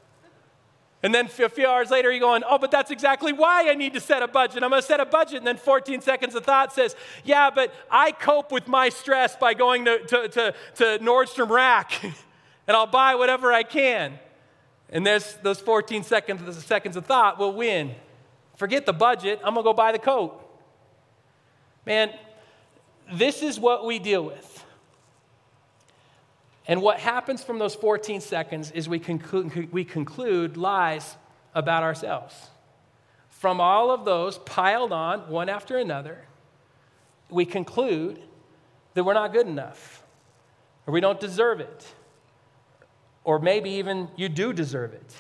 and 1.04 1.14
then 1.14 1.26
a 1.26 1.50
few 1.50 1.68
hours 1.68 1.90
later, 1.90 2.12
you're 2.12 2.22
going, 2.22 2.44
Oh, 2.48 2.58
but 2.58 2.72
that's 2.72 2.92
exactly 2.92 3.34
why 3.34 3.70
I 3.70 3.76
need 3.76 3.94
to 3.94 4.00
set 4.00 4.22
a 4.22 4.28
budget. 4.28 4.64
I'm 4.64 4.70
going 4.70 4.82
to 4.82 4.88
set 4.88 5.00
a 5.00 5.06
budget. 5.06 5.38
And 5.38 5.48
then 5.48 5.58
14 5.58 6.02
seconds 6.02 6.36
of 6.36 6.46
thought 6.46 6.72
says, 6.72 6.96
Yeah, 7.26 7.50
but 7.50 7.74
I 7.92 8.12
cope 8.12 8.52
with 8.52 8.68
my 8.68 8.90
stress 8.90 9.36
by 9.36 9.54
going 9.54 9.86
to, 9.86 10.00
to, 10.08 10.28
to, 10.30 10.54
to 10.76 10.84
Nordstrom 11.00 11.50
Rack 11.50 12.02
and 12.68 12.78
I'll 12.78 12.88
buy 12.88 13.16
whatever 13.16 13.52
I 13.52 13.64
can. 13.64 14.20
And 14.90 15.06
there's 15.06 15.36
those 15.44 15.60
14 15.60 16.04
seconds, 16.04 16.66
seconds 16.66 16.96
of 16.96 17.06
thought 17.06 17.38
will 17.38 17.54
win. 17.54 17.96
Forget 18.56 18.86
the 18.86 18.94
budget, 18.94 19.40
I'm 19.44 19.54
gonna 19.54 19.64
go 19.64 19.74
buy 19.74 19.92
the 19.92 20.00
coat. 20.00 20.44
Man, 21.86 22.12
this 23.14 23.42
is 23.42 23.60
what 23.60 23.86
we 23.86 24.00
deal 24.00 24.24
with. 24.24 24.66
And 26.68 26.82
what 26.82 27.00
happens 27.00 27.44
from 27.44 27.60
those 27.60 27.76
14 27.76 28.20
seconds 28.20 28.72
is 28.72 28.90
we 28.90 29.00
we 29.72 29.86
conclude 29.86 30.58
lies 30.58 31.16
about 31.54 31.84
ourselves. 31.84 32.36
From 33.30 33.62
all 33.62 33.92
of 33.92 34.04
those 34.04 34.40
piled 34.40 34.92
on 34.92 35.30
one 35.30 35.48
after 35.48 35.78
another, 35.78 36.26
we 37.30 37.46
conclude 37.46 38.20
that 38.96 39.04
we're 39.04 39.14
not 39.14 39.32
good 39.32 39.48
enough 39.48 40.04
or 40.86 40.94
we 40.94 41.02
don't 41.02 41.20
deserve 41.20 41.60
it 41.60 41.86
or 43.28 43.40
maybe 43.40 43.72
even 43.72 44.08
you 44.16 44.30
do 44.30 44.54
deserve 44.54 44.94
it. 44.94 45.14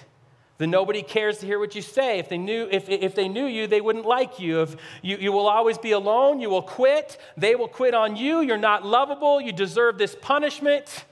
That 0.59 0.67
nobody 0.67 1.03
cares 1.03 1.39
to 1.39 1.45
hear 1.45 1.59
what 1.59 1.75
you 1.75 1.81
say. 1.81 2.19
If 2.19 2.29
they 2.29 2.37
knew, 2.37 2.69
if, 2.71 2.87
if 2.87 3.15
they 3.15 3.27
knew 3.27 3.45
you, 3.45 3.67
they 3.67 3.81
wouldn't 3.81 4.05
like 4.05 4.39
you. 4.39 4.61
If 4.61 4.77
you, 5.01 5.17
you 5.17 5.31
will 5.33 5.45
always 5.45 5.77
be 5.77 5.91
alone, 5.91 6.39
you 6.39 6.49
will 6.49 6.61
quit. 6.61 7.17
They 7.35 7.53
will 7.53 7.67
quit 7.67 7.93
on 7.93 8.15
you. 8.15 8.39
You're 8.39 8.57
not 8.57 8.85
lovable. 8.85 9.41
You 9.41 9.51
deserve 9.51 9.97
this 9.97 10.15
punishment. 10.21 11.03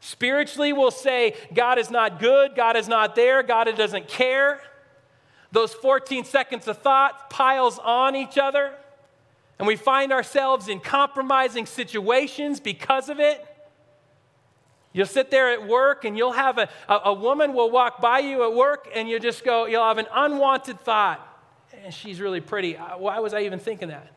Spiritually, 0.00 0.74
we'll 0.74 0.90
say, 0.90 1.36
God 1.54 1.78
is 1.78 1.90
not 1.90 2.20
good. 2.20 2.54
God 2.54 2.76
is 2.76 2.86
not 2.86 3.16
there. 3.16 3.42
God 3.42 3.74
doesn't 3.74 4.06
care. 4.06 4.60
Those 5.52 5.72
14 5.72 6.26
seconds 6.26 6.68
of 6.68 6.82
thought 6.82 7.30
piles 7.30 7.78
on 7.78 8.14
each 8.14 8.36
other. 8.36 8.74
And 9.58 9.66
we 9.66 9.76
find 9.76 10.12
ourselves 10.12 10.68
in 10.68 10.80
compromising 10.80 11.64
situations 11.64 12.60
because 12.60 13.08
of 13.08 13.20
it. 13.20 13.46
You'll 14.92 15.06
sit 15.06 15.30
there 15.30 15.52
at 15.52 15.68
work 15.68 16.04
and 16.04 16.16
you'll 16.16 16.32
have 16.32 16.58
a, 16.58 16.68
a, 16.88 17.00
a, 17.06 17.14
woman 17.14 17.52
will 17.54 17.70
walk 17.70 18.00
by 18.00 18.18
you 18.18 18.44
at 18.44 18.54
work 18.54 18.88
and 18.94 19.08
you 19.08 19.20
just 19.20 19.44
go, 19.44 19.66
you'll 19.66 19.84
have 19.84 19.98
an 19.98 20.08
unwanted 20.12 20.80
thought. 20.80 21.26
And 21.84 21.94
she's 21.94 22.20
really 22.20 22.40
pretty. 22.40 22.74
Why 22.74 23.20
was 23.20 23.32
I 23.32 23.42
even 23.42 23.60
thinking 23.60 23.88
that? 23.88 24.12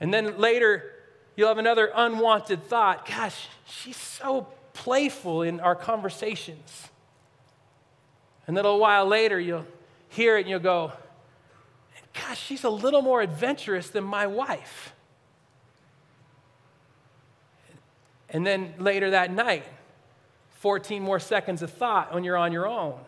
And 0.00 0.12
then 0.12 0.38
later, 0.38 0.92
you'll 1.34 1.48
have 1.48 1.58
another 1.58 1.90
unwanted 1.94 2.64
thought. 2.64 3.06
Gosh, 3.08 3.48
she's 3.66 3.96
so 3.96 4.48
playful 4.74 5.42
in 5.42 5.60
our 5.60 5.74
conversations. 5.74 6.88
And 8.46 8.56
then 8.56 8.64
a 8.64 8.68
little 8.68 8.80
while 8.80 9.06
later, 9.06 9.40
you'll 9.40 9.66
hear 10.08 10.36
it 10.36 10.42
and 10.42 10.50
you'll 10.50 10.60
go, 10.60 10.92
Gosh, 12.12 12.38
she's 12.38 12.64
a 12.64 12.70
little 12.70 13.00
more 13.00 13.22
adventurous 13.22 13.88
than 13.88 14.04
my 14.04 14.26
wife. 14.26 14.91
And 18.32 18.46
then 18.46 18.74
later 18.78 19.10
that 19.10 19.30
night, 19.30 19.64
14 20.54 21.02
more 21.02 21.20
seconds 21.20 21.62
of 21.62 21.70
thought 21.70 22.14
when 22.14 22.24
you're 22.24 22.36
on 22.36 22.50
your 22.50 22.66
own. 22.66 22.98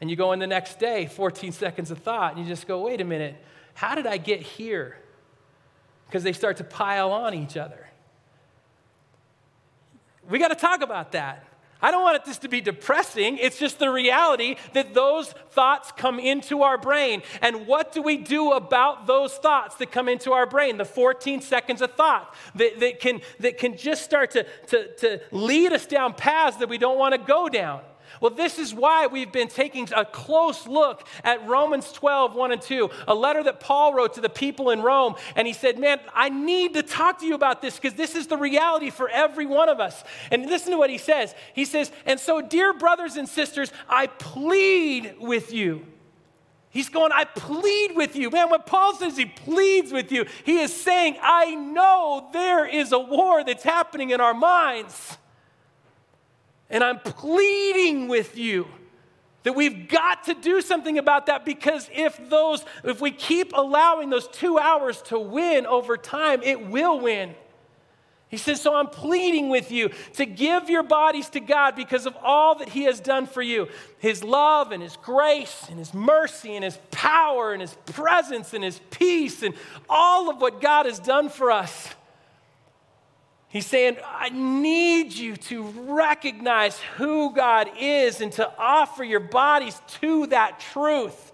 And 0.00 0.08
you 0.08 0.16
go 0.16 0.32
in 0.32 0.38
the 0.38 0.46
next 0.46 0.78
day, 0.78 1.06
14 1.06 1.50
seconds 1.50 1.90
of 1.90 1.98
thought, 1.98 2.36
and 2.36 2.42
you 2.42 2.48
just 2.48 2.68
go, 2.68 2.82
wait 2.82 3.00
a 3.00 3.04
minute, 3.04 3.36
how 3.74 3.94
did 3.94 4.06
I 4.06 4.18
get 4.18 4.40
here? 4.40 4.98
Because 6.06 6.22
they 6.22 6.32
start 6.32 6.58
to 6.58 6.64
pile 6.64 7.10
on 7.10 7.34
each 7.34 7.56
other. 7.56 7.88
We 10.28 10.38
got 10.38 10.48
to 10.48 10.54
talk 10.54 10.82
about 10.82 11.12
that. 11.12 11.47
I 11.80 11.90
don't 11.90 12.02
want 12.02 12.24
this 12.24 12.38
to 12.38 12.48
be 12.48 12.60
depressing. 12.60 13.38
It's 13.38 13.58
just 13.58 13.78
the 13.78 13.90
reality 13.90 14.56
that 14.72 14.94
those 14.94 15.28
thoughts 15.50 15.92
come 15.96 16.18
into 16.18 16.62
our 16.62 16.76
brain. 16.76 17.22
And 17.40 17.66
what 17.66 17.92
do 17.92 18.02
we 18.02 18.16
do 18.16 18.52
about 18.52 19.06
those 19.06 19.34
thoughts 19.34 19.76
that 19.76 19.92
come 19.92 20.08
into 20.08 20.32
our 20.32 20.46
brain? 20.46 20.76
The 20.76 20.84
14 20.84 21.40
seconds 21.40 21.80
of 21.80 21.94
thought 21.94 22.34
that, 22.56 22.80
that, 22.80 23.00
can, 23.00 23.20
that 23.40 23.58
can 23.58 23.76
just 23.76 24.02
start 24.02 24.32
to, 24.32 24.44
to, 24.68 24.94
to 24.96 25.20
lead 25.30 25.72
us 25.72 25.86
down 25.86 26.14
paths 26.14 26.56
that 26.56 26.68
we 26.68 26.78
don't 26.78 26.98
want 26.98 27.12
to 27.12 27.18
go 27.18 27.48
down. 27.48 27.82
Well, 28.20 28.30
this 28.30 28.58
is 28.58 28.74
why 28.74 29.06
we've 29.06 29.32
been 29.32 29.48
taking 29.48 29.88
a 29.94 30.04
close 30.04 30.66
look 30.66 31.06
at 31.24 31.46
Romans 31.46 31.92
12, 31.92 32.34
1 32.34 32.52
and 32.52 32.62
2, 32.62 32.90
a 33.06 33.14
letter 33.14 33.42
that 33.44 33.60
Paul 33.60 33.94
wrote 33.94 34.14
to 34.14 34.20
the 34.20 34.28
people 34.28 34.70
in 34.70 34.82
Rome. 34.82 35.14
And 35.36 35.46
he 35.46 35.52
said, 35.52 35.78
Man, 35.78 36.00
I 36.14 36.28
need 36.28 36.74
to 36.74 36.82
talk 36.82 37.20
to 37.20 37.26
you 37.26 37.34
about 37.34 37.62
this 37.62 37.76
because 37.76 37.94
this 37.94 38.14
is 38.14 38.26
the 38.26 38.36
reality 38.36 38.90
for 38.90 39.08
every 39.08 39.46
one 39.46 39.68
of 39.68 39.80
us. 39.80 40.02
And 40.30 40.46
listen 40.46 40.72
to 40.72 40.78
what 40.78 40.90
he 40.90 40.98
says. 40.98 41.34
He 41.54 41.64
says, 41.64 41.92
And 42.06 42.18
so, 42.18 42.40
dear 42.40 42.74
brothers 42.74 43.16
and 43.16 43.28
sisters, 43.28 43.72
I 43.88 44.06
plead 44.08 45.16
with 45.18 45.52
you. 45.52 45.86
He's 46.70 46.88
going, 46.88 47.12
I 47.14 47.24
plead 47.24 47.96
with 47.96 48.14
you. 48.14 48.30
Man, 48.30 48.50
when 48.50 48.62
Paul 48.62 48.94
says 48.94 49.16
he 49.16 49.26
pleads 49.26 49.90
with 49.90 50.12
you, 50.12 50.26
he 50.44 50.58
is 50.60 50.74
saying, 50.74 51.16
I 51.22 51.54
know 51.54 52.28
there 52.32 52.66
is 52.66 52.92
a 52.92 52.98
war 52.98 53.42
that's 53.42 53.64
happening 53.64 54.10
in 54.10 54.20
our 54.20 54.34
minds. 54.34 55.16
And 56.70 56.84
I'm 56.84 56.98
pleading 57.00 58.08
with 58.08 58.36
you 58.36 58.66
that 59.44 59.54
we've 59.54 59.88
got 59.88 60.24
to 60.24 60.34
do 60.34 60.60
something 60.60 60.98
about 60.98 61.26
that 61.26 61.44
because 61.44 61.88
if 61.94 62.28
those 62.28 62.64
if 62.84 63.00
we 63.00 63.10
keep 63.10 63.52
allowing 63.54 64.10
those 64.10 64.28
2 64.28 64.58
hours 64.58 65.00
to 65.02 65.18
win 65.18 65.64
over 65.66 65.96
time, 65.96 66.42
it 66.42 66.66
will 66.66 67.00
win. 67.00 67.34
He 68.28 68.36
says, 68.36 68.60
So 68.60 68.74
I'm 68.74 68.88
pleading 68.88 69.48
with 69.48 69.72
you 69.72 69.90
to 70.14 70.26
give 70.26 70.68
your 70.68 70.82
bodies 70.82 71.30
to 71.30 71.40
God 71.40 71.74
because 71.74 72.04
of 72.04 72.14
all 72.22 72.56
that 72.56 72.68
He 72.68 72.82
has 72.82 73.00
done 73.00 73.26
for 73.26 73.40
you 73.40 73.68
His 73.98 74.22
love 74.22 74.70
and 74.70 74.82
His 74.82 74.96
grace 74.98 75.66
and 75.70 75.78
His 75.78 75.94
mercy 75.94 76.54
and 76.54 76.64
His 76.64 76.78
power 76.90 77.52
and 77.52 77.62
His 77.62 77.74
presence 77.86 78.52
and 78.52 78.62
His 78.62 78.80
peace 78.90 79.42
and 79.42 79.54
all 79.88 80.28
of 80.28 80.40
what 80.42 80.60
God 80.60 80.84
has 80.84 80.98
done 80.98 81.30
for 81.30 81.50
us. 81.50 81.88
He's 83.48 83.66
saying, 83.66 83.96
I 84.04 84.28
need 84.28 85.14
you 85.14 85.36
to 85.36 85.62
recognize 85.62 86.78
who 86.96 87.34
God 87.34 87.70
is 87.78 88.20
and 88.20 88.30
to 88.32 88.52
offer 88.58 89.02
your 89.02 89.20
bodies 89.20 89.80
to 90.00 90.26
that 90.26 90.60
truth. 90.60 91.32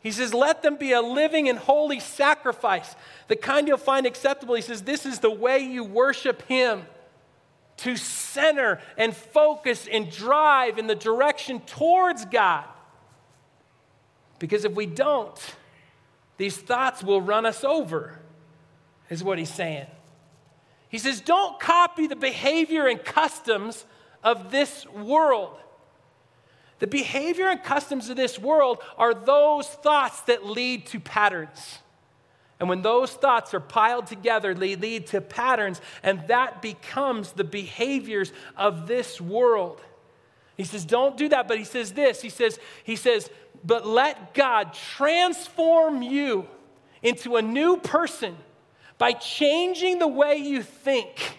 He 0.00 0.10
says, 0.10 0.34
let 0.34 0.62
them 0.62 0.76
be 0.76 0.92
a 0.92 1.00
living 1.00 1.48
and 1.48 1.58
holy 1.58 2.00
sacrifice, 2.00 2.94
the 3.28 3.36
kind 3.36 3.68
you'll 3.68 3.76
find 3.76 4.06
acceptable. 4.06 4.54
He 4.54 4.62
says, 4.62 4.82
this 4.82 5.06
is 5.06 5.20
the 5.20 5.30
way 5.30 5.60
you 5.60 5.84
worship 5.84 6.42
Him 6.42 6.84
to 7.78 7.96
center 7.96 8.80
and 8.96 9.14
focus 9.14 9.86
and 9.90 10.10
drive 10.10 10.78
in 10.78 10.86
the 10.86 10.94
direction 10.94 11.60
towards 11.60 12.24
God. 12.24 12.64
Because 14.38 14.64
if 14.64 14.72
we 14.72 14.86
don't, 14.86 15.38
these 16.36 16.56
thoughts 16.56 17.02
will 17.02 17.20
run 17.20 17.46
us 17.46 17.64
over, 17.64 18.18
is 19.08 19.22
what 19.22 19.38
he's 19.38 19.52
saying. 19.52 19.86
He 20.96 21.00
says, 21.00 21.20
don't 21.20 21.60
copy 21.60 22.06
the 22.06 22.16
behavior 22.16 22.86
and 22.86 23.04
customs 23.04 23.84
of 24.24 24.50
this 24.50 24.86
world. 24.86 25.54
The 26.78 26.86
behavior 26.86 27.48
and 27.48 27.62
customs 27.62 28.08
of 28.08 28.16
this 28.16 28.38
world 28.38 28.78
are 28.96 29.12
those 29.12 29.68
thoughts 29.68 30.22
that 30.22 30.46
lead 30.46 30.86
to 30.86 30.98
patterns. 30.98 31.80
And 32.58 32.70
when 32.70 32.80
those 32.80 33.12
thoughts 33.12 33.52
are 33.52 33.60
piled 33.60 34.06
together, 34.06 34.54
they 34.54 34.74
lead 34.74 35.08
to 35.08 35.20
patterns, 35.20 35.82
and 36.02 36.26
that 36.28 36.62
becomes 36.62 37.32
the 37.32 37.44
behaviors 37.44 38.32
of 38.56 38.86
this 38.86 39.20
world. 39.20 39.82
He 40.56 40.64
says, 40.64 40.86
don't 40.86 41.18
do 41.18 41.28
that, 41.28 41.46
but 41.46 41.58
he 41.58 41.64
says 41.64 41.92
this. 41.92 42.22
He 42.22 42.30
says, 42.30 42.58
he 42.84 42.96
says, 42.96 43.28
but 43.62 43.86
let 43.86 44.32
God 44.32 44.72
transform 44.72 46.00
you 46.00 46.48
into 47.02 47.36
a 47.36 47.42
new 47.42 47.76
person 47.76 48.38
by 48.98 49.12
changing 49.12 49.98
the 49.98 50.08
way 50.08 50.36
you 50.36 50.62
think. 50.62 51.38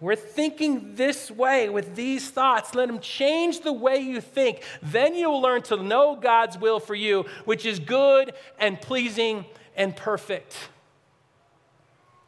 We're 0.00 0.16
thinking 0.16 0.94
this 0.94 1.30
way 1.30 1.68
with 1.68 1.94
these 1.94 2.30
thoughts. 2.30 2.74
Let 2.74 2.88
them 2.88 3.00
change 3.00 3.60
the 3.60 3.72
way 3.72 3.98
you 3.98 4.22
think. 4.22 4.62
Then 4.82 5.14
you 5.14 5.28
will 5.28 5.42
learn 5.42 5.62
to 5.62 5.76
know 5.76 6.16
God's 6.16 6.56
will 6.56 6.80
for 6.80 6.94
you, 6.94 7.26
which 7.44 7.66
is 7.66 7.78
good 7.78 8.32
and 8.58 8.80
pleasing 8.80 9.44
and 9.76 9.94
perfect. 9.94 10.56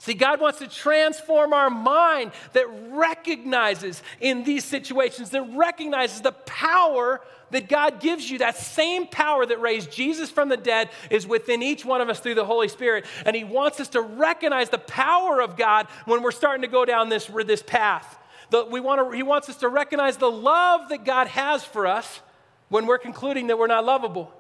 See, 0.03 0.15
God 0.15 0.41
wants 0.41 0.59
to 0.59 0.67
transform 0.67 1.53
our 1.53 1.71
mind 1.71 2.33
that 2.55 2.67
recognizes 2.91 4.03
in 4.21 4.43
these 4.43 4.65
situations, 4.65 5.31
that 5.31 5.49
recognizes 5.55 6.23
the 6.23 6.33
power 6.33 7.21
that 7.53 7.69
God 7.69 8.01
gives 8.01 8.29
you. 8.29 8.39
That 8.39 8.57
same 8.57 9.07
power 9.07 9.47
that 9.47 9.61
raised 9.61 9.93
Jesus 9.93 10.29
from 10.29 10.49
the 10.49 10.57
dead 10.57 10.91
is 11.09 11.25
within 11.25 11.63
each 11.63 11.85
one 11.85 12.01
of 12.01 12.09
us 12.09 12.19
through 12.19 12.35
the 12.35 12.45
Holy 12.45 12.67
Spirit. 12.67 13.05
And 13.25 13.37
He 13.37 13.45
wants 13.45 13.79
us 13.79 13.87
to 13.91 14.01
recognize 14.01 14.71
the 14.71 14.79
power 14.79 15.41
of 15.41 15.57
God 15.57 15.87
when 16.07 16.21
we're 16.21 16.33
starting 16.33 16.63
to 16.63 16.69
go 16.69 16.85
down 16.85 17.09
this, 17.09 17.31
this 17.47 17.63
path. 17.63 18.19
The, 18.51 18.65
we 18.65 18.81
want 18.81 19.09
to, 19.09 19.17
he 19.17 19.23
wants 19.23 19.49
us 19.49 19.59
to 19.59 19.69
recognize 19.69 20.17
the 20.17 20.33
love 20.33 20.89
that 20.89 21.05
God 21.05 21.29
has 21.29 21.63
for 21.63 21.87
us 21.87 22.23
when 22.71 22.87
we're 22.87 22.99
concluding 22.99 23.47
that 23.47 23.57
we're 23.57 23.69
not 23.69 23.85
lovable. 23.85 24.35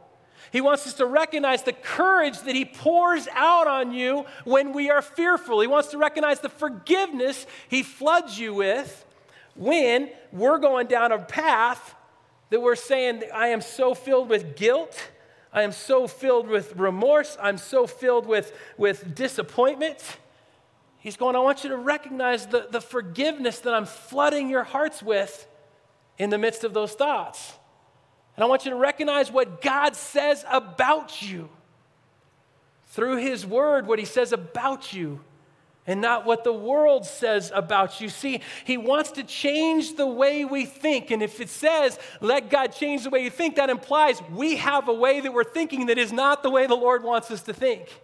He 0.50 0.60
wants 0.60 0.86
us 0.86 0.94
to 0.94 1.06
recognize 1.06 1.62
the 1.62 1.72
courage 1.72 2.40
that 2.40 2.54
He 2.54 2.64
pours 2.64 3.28
out 3.32 3.66
on 3.66 3.92
you 3.92 4.26
when 4.44 4.72
we 4.72 4.90
are 4.90 5.02
fearful. 5.02 5.60
He 5.60 5.66
wants 5.66 5.88
to 5.90 5.98
recognize 5.98 6.40
the 6.40 6.48
forgiveness 6.48 7.46
He 7.68 7.82
floods 7.82 8.38
you 8.38 8.54
with 8.54 9.04
when 9.54 10.10
we're 10.32 10.58
going 10.58 10.86
down 10.86 11.12
a 11.12 11.18
path 11.18 11.94
that 12.50 12.60
we're 12.60 12.76
saying, 12.76 13.22
I 13.32 13.48
am 13.48 13.60
so 13.60 13.94
filled 13.94 14.28
with 14.28 14.56
guilt. 14.56 15.10
I 15.52 15.62
am 15.62 15.72
so 15.72 16.06
filled 16.06 16.48
with 16.48 16.76
remorse. 16.76 17.36
I'm 17.40 17.58
so 17.58 17.86
filled 17.86 18.26
with, 18.26 18.52
with 18.76 19.14
disappointment. 19.14 19.98
He's 20.98 21.16
going, 21.16 21.34
I 21.34 21.40
want 21.40 21.64
you 21.64 21.70
to 21.70 21.76
recognize 21.76 22.46
the, 22.46 22.68
the 22.70 22.80
forgiveness 22.80 23.58
that 23.60 23.74
I'm 23.74 23.86
flooding 23.86 24.48
your 24.48 24.64
hearts 24.64 25.02
with 25.02 25.46
in 26.18 26.30
the 26.30 26.38
midst 26.38 26.62
of 26.62 26.74
those 26.74 26.92
thoughts. 26.92 27.54
And 28.36 28.44
I 28.44 28.46
want 28.46 28.64
you 28.64 28.70
to 28.70 28.76
recognize 28.76 29.30
what 29.30 29.60
God 29.60 29.94
says 29.94 30.44
about 30.50 31.22
you 31.22 31.48
through 32.88 33.16
His 33.16 33.46
Word, 33.46 33.86
what 33.86 33.98
He 33.98 34.04
says 34.04 34.32
about 34.32 34.92
you, 34.92 35.20
and 35.86 36.00
not 36.00 36.24
what 36.24 36.44
the 36.44 36.52
world 36.52 37.04
says 37.04 37.50
about 37.54 38.00
you. 38.00 38.08
See, 38.08 38.40
He 38.64 38.78
wants 38.78 39.12
to 39.12 39.22
change 39.22 39.96
the 39.96 40.06
way 40.06 40.44
we 40.44 40.64
think. 40.64 41.10
And 41.10 41.22
if 41.22 41.40
it 41.40 41.50
says, 41.50 41.98
let 42.20 42.48
God 42.48 42.68
change 42.68 43.04
the 43.04 43.10
way 43.10 43.22
you 43.22 43.30
think, 43.30 43.56
that 43.56 43.68
implies 43.68 44.22
we 44.30 44.56
have 44.56 44.88
a 44.88 44.94
way 44.94 45.20
that 45.20 45.32
we're 45.32 45.44
thinking 45.44 45.86
that 45.86 45.98
is 45.98 46.12
not 46.12 46.42
the 46.42 46.50
way 46.50 46.66
the 46.66 46.74
Lord 46.74 47.02
wants 47.02 47.30
us 47.30 47.42
to 47.42 47.52
think. 47.52 48.00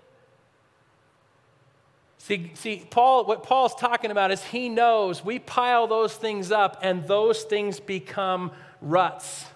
See, 2.19 2.51
see, 2.55 2.87
Paul, 2.91 3.25
what 3.25 3.45
Paul's 3.45 3.75
talking 3.75 4.11
about 4.11 4.31
is 4.31 4.45
he 4.45 4.69
knows 4.69 5.25
we 5.25 5.39
pile 5.39 5.87
those 5.87 6.13
things 6.15 6.53
up 6.53 6.79
and 6.83 7.07
those 7.07 7.45
things 7.45 7.81
become 7.81 8.51
ruts 8.83 9.47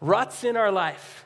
ruts 0.00 0.44
in 0.44 0.56
our 0.56 0.72
life 0.72 1.24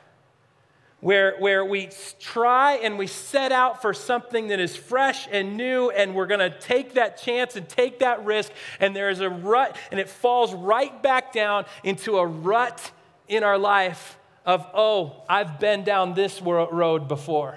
where, 1.05 1.35
where 1.37 1.63
we 1.63 1.89
try 2.19 2.77
and 2.77 2.97
we 2.97 3.05
set 3.05 3.51
out 3.51 3.79
for 3.79 3.93
something 3.93 4.47
that 4.47 4.59
is 4.59 4.75
fresh 4.75 5.27
and 5.31 5.55
new, 5.55 5.91
and 5.91 6.15
we're 6.15 6.25
to 6.39 6.59
take 6.59 6.95
that 6.95 7.21
chance 7.21 7.55
and 7.55 7.69
take 7.69 7.99
that 7.99 8.25
risk, 8.25 8.51
and 8.79 8.95
there 8.95 9.11
is 9.11 9.19
a 9.19 9.29
rut, 9.29 9.77
and 9.91 9.99
it 9.99 10.09
falls 10.09 10.51
right 10.51 11.03
back 11.03 11.31
down 11.31 11.65
into 11.83 12.17
a 12.17 12.25
rut 12.25 12.91
in 13.27 13.43
our 13.43 13.59
life 13.59 14.17
of, 14.47 14.65
oh, 14.73 15.23
I've 15.29 15.59
been 15.59 15.83
down 15.83 16.15
this 16.15 16.41
road 16.41 17.07
before. 17.07 17.55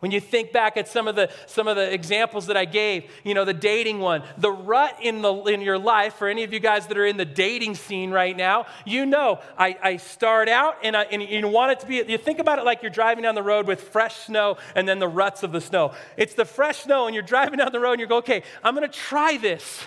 When 0.00 0.10
you 0.10 0.20
think 0.20 0.52
back 0.52 0.76
at 0.76 0.88
some 0.88 1.08
of 1.08 1.16
the 1.16 1.30
some 1.46 1.66
of 1.66 1.76
the 1.76 1.90
examples 1.90 2.46
that 2.46 2.56
I 2.56 2.66
gave, 2.66 3.10
you 3.24 3.32
know, 3.32 3.46
the 3.46 3.54
dating 3.54 3.98
one, 3.98 4.22
the 4.36 4.52
rut 4.52 4.98
in 5.02 5.22
the 5.22 5.32
in 5.44 5.62
your 5.62 5.78
life, 5.78 6.14
for 6.14 6.28
any 6.28 6.44
of 6.44 6.52
you 6.52 6.60
guys 6.60 6.86
that 6.88 6.98
are 6.98 7.06
in 7.06 7.16
the 7.16 7.24
dating 7.24 7.76
scene 7.76 8.10
right 8.10 8.36
now, 8.36 8.66
you 8.84 9.06
know, 9.06 9.40
I, 9.58 9.76
I 9.82 9.96
start 9.96 10.50
out 10.50 10.76
and, 10.82 10.94
I, 10.94 11.04
and 11.04 11.22
you 11.22 11.48
want 11.48 11.72
it 11.72 11.80
to 11.80 11.86
be, 11.86 12.04
you 12.06 12.18
think 12.18 12.40
about 12.40 12.58
it 12.58 12.66
like 12.66 12.82
you're 12.82 12.90
driving 12.90 13.22
down 13.22 13.34
the 13.34 13.42
road 13.42 13.66
with 13.66 13.80
fresh 13.80 14.16
snow 14.26 14.58
and 14.74 14.86
then 14.86 14.98
the 14.98 15.08
ruts 15.08 15.42
of 15.42 15.50
the 15.50 15.62
snow. 15.62 15.94
It's 16.18 16.34
the 16.34 16.44
fresh 16.44 16.82
snow, 16.82 17.06
and 17.06 17.14
you're 17.14 17.24
driving 17.24 17.58
down 17.58 17.72
the 17.72 17.80
road 17.80 17.92
and 17.92 18.00
you 18.00 18.06
go, 18.06 18.18
okay, 18.18 18.42
I'm 18.62 18.74
gonna 18.74 18.88
try 18.88 19.38
this. 19.38 19.82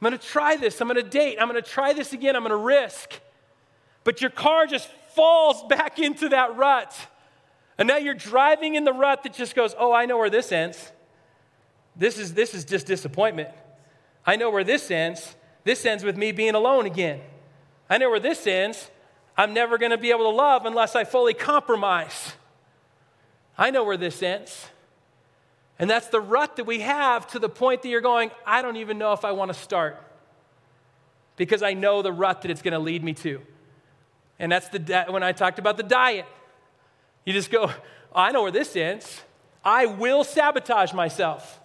I'm 0.00 0.04
gonna 0.04 0.18
try 0.18 0.56
this. 0.56 0.80
I'm 0.80 0.88
gonna 0.88 1.02
date. 1.02 1.38
I'm 1.40 1.46
gonna 1.46 1.62
try 1.62 1.92
this 1.92 2.12
again. 2.12 2.34
I'm 2.34 2.42
gonna 2.42 2.56
risk. 2.56 3.20
But 4.02 4.20
your 4.20 4.30
car 4.30 4.66
just 4.66 4.88
falls 5.14 5.62
back 5.68 6.00
into 6.00 6.28
that 6.30 6.56
rut 6.56 6.92
and 7.78 7.86
now 7.86 7.96
you're 7.96 8.14
driving 8.14 8.74
in 8.74 8.84
the 8.84 8.92
rut 8.92 9.22
that 9.22 9.32
just 9.32 9.54
goes, 9.54 9.74
oh, 9.78 9.92
I 9.92 10.04
know 10.04 10.18
where 10.18 10.30
this 10.30 10.50
ends. 10.50 10.90
This 11.94 12.18
is, 12.18 12.34
this 12.34 12.52
is 12.54 12.64
just 12.64 12.86
disappointment. 12.86 13.50
I 14.26 14.36
know 14.36 14.50
where 14.50 14.64
this 14.64 14.90
ends. 14.90 15.36
This 15.64 15.86
ends 15.86 16.02
with 16.04 16.16
me 16.16 16.32
being 16.32 16.54
alone 16.54 16.86
again. 16.86 17.20
I 17.88 17.98
know 17.98 18.10
where 18.10 18.20
this 18.20 18.46
ends. 18.46 18.90
I'm 19.36 19.54
never 19.54 19.78
going 19.78 19.92
to 19.92 19.98
be 19.98 20.10
able 20.10 20.30
to 20.30 20.36
love 20.36 20.66
unless 20.66 20.96
I 20.96 21.04
fully 21.04 21.34
compromise. 21.34 22.34
I 23.56 23.70
know 23.70 23.84
where 23.84 23.96
this 23.96 24.22
ends. 24.22 24.66
And 25.78 25.88
that's 25.88 26.08
the 26.08 26.20
rut 26.20 26.56
that 26.56 26.64
we 26.64 26.80
have 26.80 27.28
to 27.28 27.38
the 27.38 27.48
point 27.48 27.82
that 27.82 27.88
you're 27.88 28.00
going, 28.00 28.32
I 28.44 28.62
don't 28.62 28.76
even 28.76 28.98
know 28.98 29.12
if 29.12 29.24
I 29.24 29.30
want 29.32 29.52
to 29.52 29.58
start 29.58 30.02
because 31.36 31.62
I 31.62 31.74
know 31.74 32.02
the 32.02 32.12
rut 32.12 32.42
that 32.42 32.50
it's 32.50 32.62
going 32.62 32.72
to 32.72 32.80
lead 32.80 33.04
me 33.04 33.14
to. 33.14 33.40
And 34.40 34.50
that's 34.50 34.68
the 34.68 35.06
when 35.08 35.22
I 35.22 35.32
talked 35.32 35.58
about 35.60 35.76
the 35.76 35.82
diet. 35.84 36.26
You 37.28 37.34
just 37.34 37.50
go, 37.50 37.70
I 38.14 38.32
know 38.32 38.40
where 38.40 38.50
this 38.50 38.74
ends. 38.74 39.20
I 39.62 39.84
will 39.84 40.24
sabotage 40.24 40.94
myself. 40.94 41.60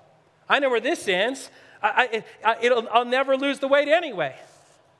I 0.50 0.60
know 0.60 0.70
where 0.70 0.82
this 0.82 1.08
ends. 1.08 1.50
I, 1.82 2.22
I, 2.44 2.86
I'll 2.92 3.06
never 3.06 3.38
lose 3.38 3.60
the 3.60 3.70
weight 3.70 3.88
anyway. 3.88 4.36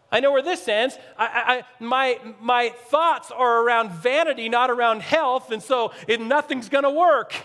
I 0.10 0.22
know 0.22 0.32
where 0.32 0.42
this 0.42 0.66
ends. 0.70 0.98
I, 1.20 1.26
I, 1.26 1.84
my, 1.84 2.18
my 2.40 2.70
thoughts 2.70 3.30
are 3.30 3.62
around 3.62 3.92
vanity, 3.92 4.48
not 4.48 4.72
around 4.72 5.02
health, 5.02 5.52
and 5.52 5.62
so 5.62 5.92
it, 6.08 6.22
nothing's 6.22 6.70
going 6.70 6.86
to 6.86 6.92
work. 6.92 7.36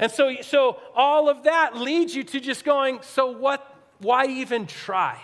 And 0.00 0.10
so, 0.10 0.34
so 0.42 0.80
all 0.96 1.28
of 1.28 1.44
that 1.44 1.76
leads 1.76 2.12
you 2.12 2.24
to 2.24 2.40
just 2.40 2.64
going, 2.64 2.98
so 3.02 3.30
what? 3.30 3.72
Why 4.00 4.26
even 4.26 4.66
try? 4.66 5.20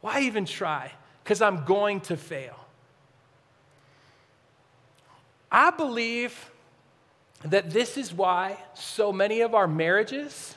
Why 0.00 0.20
even 0.20 0.46
try? 0.46 0.90
Because 1.22 1.42
I'm 1.42 1.66
going 1.66 2.00
to 2.00 2.16
fail. 2.16 2.65
I 5.56 5.70
believe 5.70 6.50
that 7.42 7.70
this 7.70 7.96
is 7.96 8.12
why 8.12 8.58
so 8.74 9.10
many 9.10 9.40
of 9.40 9.54
our 9.54 9.66
marriages 9.66 10.54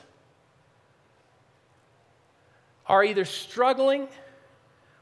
are 2.84 3.02
either 3.02 3.24
struggling 3.24 4.08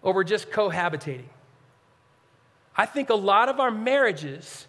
or 0.00 0.14
we're 0.14 0.22
just 0.22 0.52
cohabitating. 0.52 1.26
I 2.76 2.86
think 2.86 3.10
a 3.10 3.16
lot 3.16 3.48
of 3.48 3.58
our 3.58 3.72
marriages 3.72 4.68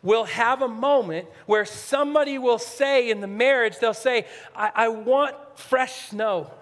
will 0.00 0.26
have 0.26 0.62
a 0.62 0.68
moment 0.68 1.26
where 1.46 1.64
somebody 1.64 2.38
will 2.38 2.60
say 2.60 3.10
in 3.10 3.20
the 3.20 3.26
marriage, 3.26 3.80
they'll 3.80 3.92
say, 3.92 4.26
I, 4.54 4.70
I 4.76 4.88
want 4.88 5.34
fresh 5.56 6.10
snow. 6.10 6.52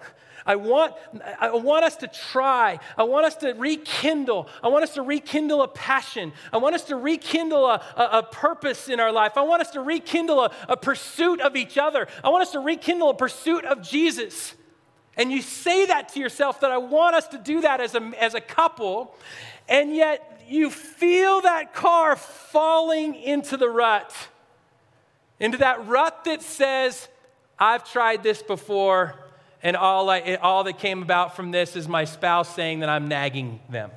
I 0.45 0.55
want, 0.55 0.95
I 1.39 1.51
want 1.51 1.85
us 1.85 1.95
to 1.97 2.07
try. 2.07 2.79
I 2.97 3.03
want 3.03 3.25
us 3.25 3.35
to 3.37 3.53
rekindle. 3.53 4.49
I 4.63 4.67
want 4.69 4.83
us 4.83 4.93
to 4.95 5.01
rekindle 5.01 5.61
a 5.61 5.67
passion. 5.67 6.33
I 6.51 6.57
want 6.57 6.75
us 6.75 6.83
to 6.85 6.95
rekindle 6.95 7.65
a, 7.67 7.83
a, 7.95 8.19
a 8.19 8.23
purpose 8.23 8.89
in 8.89 8.99
our 8.99 9.11
life. 9.11 9.33
I 9.37 9.41
want 9.41 9.61
us 9.61 9.71
to 9.71 9.81
rekindle 9.81 10.45
a, 10.45 10.51
a 10.67 10.77
pursuit 10.77 11.41
of 11.41 11.55
each 11.55 11.77
other. 11.77 12.07
I 12.23 12.29
want 12.29 12.43
us 12.43 12.51
to 12.51 12.59
rekindle 12.59 13.09
a 13.09 13.15
pursuit 13.15 13.65
of 13.65 13.81
Jesus. 13.81 14.55
And 15.17 15.31
you 15.31 15.41
say 15.41 15.85
that 15.85 16.09
to 16.09 16.19
yourself 16.19 16.61
that 16.61 16.71
I 16.71 16.77
want 16.77 17.15
us 17.15 17.27
to 17.29 17.37
do 17.37 17.61
that 17.61 17.81
as 17.81 17.95
a, 17.95 18.01
as 18.19 18.33
a 18.33 18.41
couple, 18.41 19.15
and 19.67 19.95
yet 19.95 20.41
you 20.47 20.69
feel 20.69 21.41
that 21.41 21.73
car 21.73 22.15
falling 22.15 23.15
into 23.15 23.57
the 23.57 23.69
rut, 23.69 24.13
into 25.39 25.57
that 25.59 25.85
rut 25.87 26.23
that 26.25 26.41
says, 26.41 27.07
I've 27.59 27.89
tried 27.89 28.23
this 28.23 28.41
before, 28.41 29.15
and 29.63 29.75
all, 29.75 30.09
I, 30.09 30.35
all 30.41 30.63
that 30.63 30.79
came 30.79 31.01
about 31.01 31.35
from 31.35 31.51
this 31.51 31.75
is 31.75 31.87
my 31.87 32.05
spouse 32.05 32.53
saying 32.55 32.79
that 32.79 32.89
I'm 32.89 33.07
nagging 33.07 33.59
them. 33.69 33.91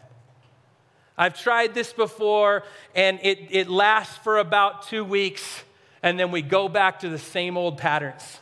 I've 1.17 1.41
tried 1.41 1.75
this 1.75 1.93
before, 1.93 2.65
and 2.95 3.21
it, 3.23 3.39
it 3.51 3.69
lasts 3.69 4.17
for 4.19 4.39
about 4.39 4.87
two 4.89 5.05
weeks, 5.05 5.63
and 6.03 6.19
then 6.19 6.31
we 6.31 6.43
go 6.43 6.69
back 6.69 7.01
to 7.01 7.09
the 7.09 7.19
same 7.19 7.57
old 7.57 7.79
patterns. 7.79 8.41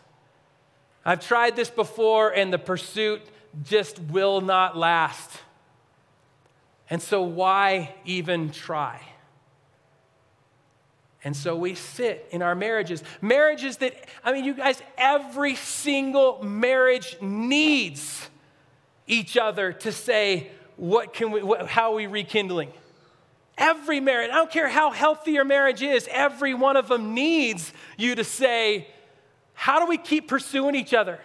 I've 1.04 1.24
tried 1.26 1.54
this 1.54 1.68
before, 1.68 2.30
and 2.30 2.52
the 2.52 2.58
pursuit 2.58 3.22
just 3.62 4.00
will 4.00 4.40
not 4.40 4.76
last. 4.76 5.30
And 6.88 7.02
so, 7.02 7.22
why 7.22 7.94
even 8.04 8.50
try? 8.50 9.00
And 11.24 11.36
so 11.36 11.54
we 11.54 11.74
sit 11.74 12.26
in 12.30 12.42
our 12.42 12.54
marriages. 12.54 13.02
Marriages 13.20 13.76
that, 13.78 13.94
I 14.24 14.32
mean, 14.32 14.44
you 14.44 14.54
guys, 14.54 14.82
every 14.98 15.54
single 15.54 16.42
marriage 16.42 17.16
needs 17.20 18.28
each 19.06 19.36
other 19.36 19.72
to 19.72 19.92
say, 19.92 20.50
what 20.76 21.12
can 21.12 21.30
we, 21.30 21.42
what, 21.42 21.68
how 21.68 21.92
are 21.92 21.96
we 21.96 22.06
rekindling? 22.06 22.72
Every 23.56 24.00
marriage, 24.00 24.30
I 24.30 24.34
don't 24.34 24.50
care 24.50 24.68
how 24.68 24.90
healthy 24.90 25.32
your 25.32 25.44
marriage 25.44 25.82
is, 25.82 26.08
every 26.10 26.54
one 26.54 26.76
of 26.76 26.88
them 26.88 27.14
needs 27.14 27.72
you 27.96 28.14
to 28.16 28.24
say, 28.24 28.88
how 29.54 29.78
do 29.78 29.86
we 29.86 29.98
keep 29.98 30.26
pursuing 30.26 30.74
each 30.74 30.94
other? 30.94 31.20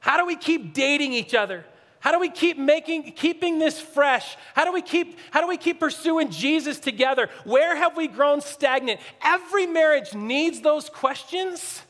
How 0.00 0.18
do 0.18 0.26
we 0.26 0.36
keep 0.36 0.74
dating 0.74 1.12
each 1.12 1.34
other? 1.34 1.64
How 2.00 2.12
do 2.12 2.20
we 2.20 2.30
keep 2.30 2.56
making 2.56 3.12
keeping 3.12 3.58
this 3.58 3.80
fresh? 3.80 4.36
How 4.54 4.64
do 4.64 4.72
we 4.72 4.82
keep 4.82 5.18
how 5.30 5.40
do 5.40 5.48
we 5.48 5.56
keep 5.56 5.80
pursuing 5.80 6.30
Jesus 6.30 6.78
together? 6.78 7.28
Where 7.44 7.74
have 7.74 7.96
we 7.96 8.06
grown 8.06 8.40
stagnant? 8.40 9.00
Every 9.22 9.66
marriage 9.66 10.14
needs 10.14 10.60
those 10.60 10.88
questions 10.88 11.82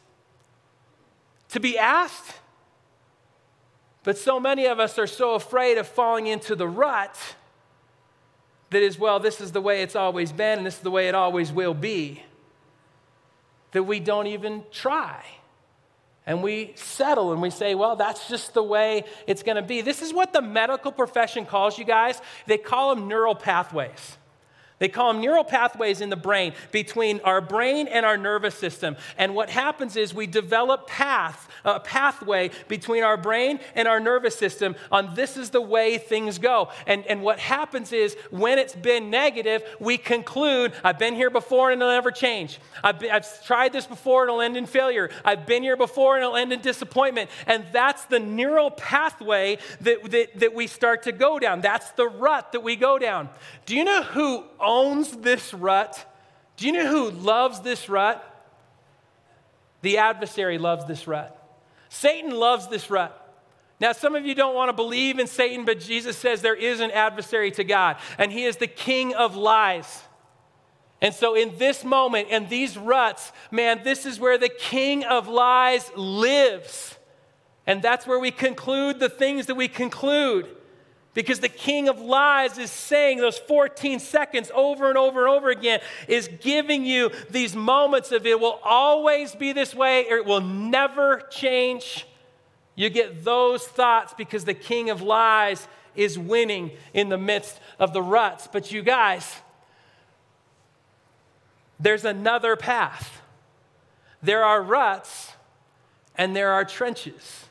to 1.51 1.61
be 1.61 1.79
asked. 1.79 2.35
But 4.03 4.17
so 4.17 4.41
many 4.41 4.67
of 4.67 4.81
us 4.81 4.99
are 4.99 5.07
so 5.07 5.35
afraid 5.35 5.77
of 5.77 5.87
falling 5.87 6.27
into 6.27 6.55
the 6.57 6.67
rut 6.67 7.17
that 8.71 8.83
is, 8.83 8.99
well, 8.99 9.21
this 9.21 9.41
is 9.41 9.53
the 9.53 9.61
way 9.61 9.83
it's 9.83 9.97
always 9.97 10.33
been 10.33 10.59
and 10.59 10.67
this 10.67 10.77
is 10.77 10.81
the 10.81 10.91
way 10.91 11.09
it 11.09 11.15
always 11.15 11.53
will 11.53 11.75
be, 11.75 12.23
that 13.73 13.83
we 13.83 14.01
don't 14.01 14.27
even 14.27 14.65
try 14.71 15.25
and 16.29 16.43
we 16.43 16.73
settle 16.77 17.33
and 17.33 17.41
we 17.41 17.49
say, 17.49 17.75
well, 17.75 17.97
that's 17.97 18.29
just 18.29 18.53
the 18.53 18.63
way 18.63 19.05
it's 19.27 19.43
going 19.43 19.57
to 19.57 19.63
be. 19.63 19.81
This 19.81 20.03
is 20.03 20.13
what 20.13 20.35
the 20.35 20.43
medical 20.43 20.93
profession 20.93 21.47
calls 21.47 21.79
you 21.79 21.87
guys. 21.87 22.21
They 22.47 22.59
call 22.59 22.95
them 22.95 23.09
neural 23.09 23.35
pathways. 23.35 24.18
They 24.79 24.89
call 24.89 25.13
them 25.13 25.21
neural 25.21 25.45
pathways 25.45 26.01
in 26.01 26.09
the 26.09 26.17
brain 26.17 26.53
between 26.71 27.21
our 27.21 27.41
brain 27.41 27.89
and 27.89 28.07
our 28.07 28.17
nervous 28.17 28.55
system. 28.55 28.97
And 29.17 29.35
what 29.35 29.51
happens 29.51 29.97
is 29.97 30.15
we 30.15 30.27
develop 30.27 30.87
path, 30.87 31.49
a 31.65 31.81
pathway 31.81 32.51
between 32.69 33.03
our 33.03 33.17
brain 33.17 33.59
and 33.75 33.89
our 33.89 33.99
nervous 33.99 34.37
system 34.37 34.77
on 34.93 35.15
this 35.15 35.37
is 35.37 35.51
the 35.51 35.61
way 35.61 35.99
things 35.99 36.39
go. 36.39 36.71
And, 36.87 37.05
and 37.07 37.23
what 37.23 37.39
happens 37.41 37.93
is 37.93 38.17
when 38.31 38.59
it's 38.59 38.75
been 38.75 39.11
negative, 39.11 39.63
we 39.81 39.99
conclude, 39.99 40.73
I've 40.85 40.99
been 40.99 41.15
here 41.15 41.31
before 41.31 41.73
and 41.73 41.83
it'll 41.83 41.93
never 41.93 42.13
change. 42.13 42.61
I've, 42.85 43.01
been, 43.01 43.11
I've 43.11 43.45
tried 43.45 43.73
this 43.73 43.87
before 43.87 44.23
and 44.23 44.31
it'll 44.31 44.41
end 44.41 44.57
in 44.57 44.67
failure. 44.67 45.11
I've 45.25 45.47
been 45.47 45.63
here 45.63 45.77
before 45.77 46.17
and 46.17 46.25
it'll 46.25 46.37
end 46.37 46.53
in 46.53 46.61
disappointment. 46.61 47.31
And 47.47 47.65
that's 47.73 48.05
the 48.05 48.21
neural 48.21 48.71
pathway 48.71 49.59
that, 49.81 50.11
that, 50.11 50.39
that 50.39 50.55
we 50.55 50.69
start 50.69 51.03
to 51.05 51.13
go 51.13 51.39
down. 51.39 51.61
That's 51.61 51.91
the 51.93 52.07
rut 52.07 52.53
that 52.53 52.61
we 52.61 52.77
go 52.77 52.99
down. 52.99 53.29
Do 53.67 53.77
you 53.77 53.85
know 53.85 54.03
who 54.03 54.45
owns 54.69 55.17
this 55.17 55.55
rut? 55.55 56.07
Do 56.57 56.67
you 56.67 56.73
know 56.73 56.87
who 56.87 57.11
loves 57.11 57.61
this 57.61 57.89
rut? 57.89 58.25
The 59.81 59.99
adversary 59.99 60.59
loves 60.59 60.85
this 60.85 61.09
rut. 61.09 61.35
Satan 61.89 62.31
loves 62.31 62.69
this 62.69 62.91
rut. 62.91 63.15
Now, 63.81 63.93
some 63.93 64.15
of 64.15 64.27
you 64.27 64.35
don't 64.35 64.55
want 64.55 64.69
to 64.69 64.73
believe 64.73 65.19
in 65.19 65.27
Satan, 65.27 65.65
but 65.65 65.81
Jesus 65.81 66.17
says 66.17 66.43
there 66.43 66.55
is 66.55 66.81
an 66.81 66.91
adversary 66.91 67.51
to 67.53 67.65
God, 67.65 67.97
and 68.19 68.31
he 68.31 68.45
is 68.45 68.57
the 68.57 68.67
king 68.67 69.15
of 69.15 69.37
lies. 69.37 70.03
And 71.01 71.15
so, 71.15 71.37
in 71.37 71.57
this 71.59 71.85
moment, 71.85 72.29
in 72.29 72.49
these 72.49 72.77
ruts, 72.77 73.33
man, 73.53 73.83
this 73.85 74.05
is 74.05 74.19
where 74.19 74.37
the 74.37 74.49
king 74.49 75.05
of 75.05 75.29
lies 75.29 75.91
lives. 75.97 76.99
And 77.69 77.81
that's 77.81 78.07
where 78.07 78.19
we 78.19 78.33
conclude 78.33 78.99
the 78.99 79.09
things 79.09 79.47
that 79.47 79.55
we 79.55 79.69
conclude. 79.69 80.49
Because 81.19 81.41
the 81.41 81.49
king 81.49 81.89
of 81.89 82.01
lies 82.01 82.59
is 82.59 82.71
saying 82.71 83.19
those 83.19 83.39
14 83.39 83.99
seconds 83.99 84.53
over 84.55 84.89
and 84.89 84.97
over 84.97 85.27
and 85.27 85.35
over 85.35 85.51
again, 85.51 85.81
is 86.07 86.31
giving 86.41 86.85
you 86.85 87.11
these 87.29 87.57
moments 87.57 88.13
of 88.13 88.25
it 88.25 88.39
will 88.39 88.61
always 88.63 89.35
be 89.35 89.53
this 89.53 89.75
way 89.75 90.09
or 90.09 90.19
it 90.19 90.25
will 90.25 90.41
never 90.41 91.23
change. 91.29 92.07
You 92.77 92.89
get 92.89 93.25
those 93.25 93.67
thoughts 93.67 94.15
because 94.17 94.45
the 94.45 94.55
king 94.55 94.91
of 94.91 95.03
lies 95.03 95.67
is 95.97 96.17
winning 96.17 96.71
in 96.95 97.09
the 97.09 97.19
midst 97.19 97.59
of 97.81 97.93
the 97.93 98.01
ruts. 98.01 98.47
But 98.47 98.71
you 98.71 98.83
guys, 98.83 99.41
there's 101.81 102.05
another 102.05 102.55
path. 102.55 103.23
There 104.23 104.45
are 104.45 104.63
ruts 104.63 105.33
and 106.15 106.37
there 106.37 106.53
are 106.53 106.65
trenches. 106.65 107.48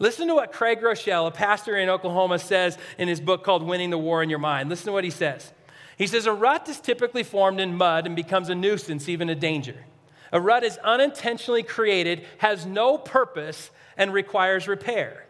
Listen 0.00 0.28
to 0.28 0.34
what 0.34 0.50
Craig 0.50 0.80
Groeschel, 0.80 1.28
a 1.28 1.30
pastor 1.30 1.76
in 1.76 1.90
Oklahoma, 1.90 2.38
says 2.38 2.78
in 2.96 3.06
his 3.06 3.20
book 3.20 3.44
called 3.44 3.62
Winning 3.62 3.90
the 3.90 3.98
War 3.98 4.22
in 4.22 4.30
Your 4.30 4.38
Mind. 4.38 4.70
Listen 4.70 4.86
to 4.86 4.92
what 4.92 5.04
he 5.04 5.10
says. 5.10 5.52
He 5.98 6.06
says, 6.06 6.24
A 6.24 6.32
rut 6.32 6.66
is 6.70 6.80
typically 6.80 7.22
formed 7.22 7.60
in 7.60 7.76
mud 7.76 8.06
and 8.06 8.16
becomes 8.16 8.48
a 8.48 8.54
nuisance, 8.54 9.10
even 9.10 9.28
a 9.28 9.34
danger. 9.34 9.76
A 10.32 10.40
rut 10.40 10.64
is 10.64 10.78
unintentionally 10.78 11.62
created, 11.62 12.24
has 12.38 12.64
no 12.64 12.96
purpose, 12.96 13.70
and 13.98 14.10
requires 14.14 14.66
repair. 14.66 15.26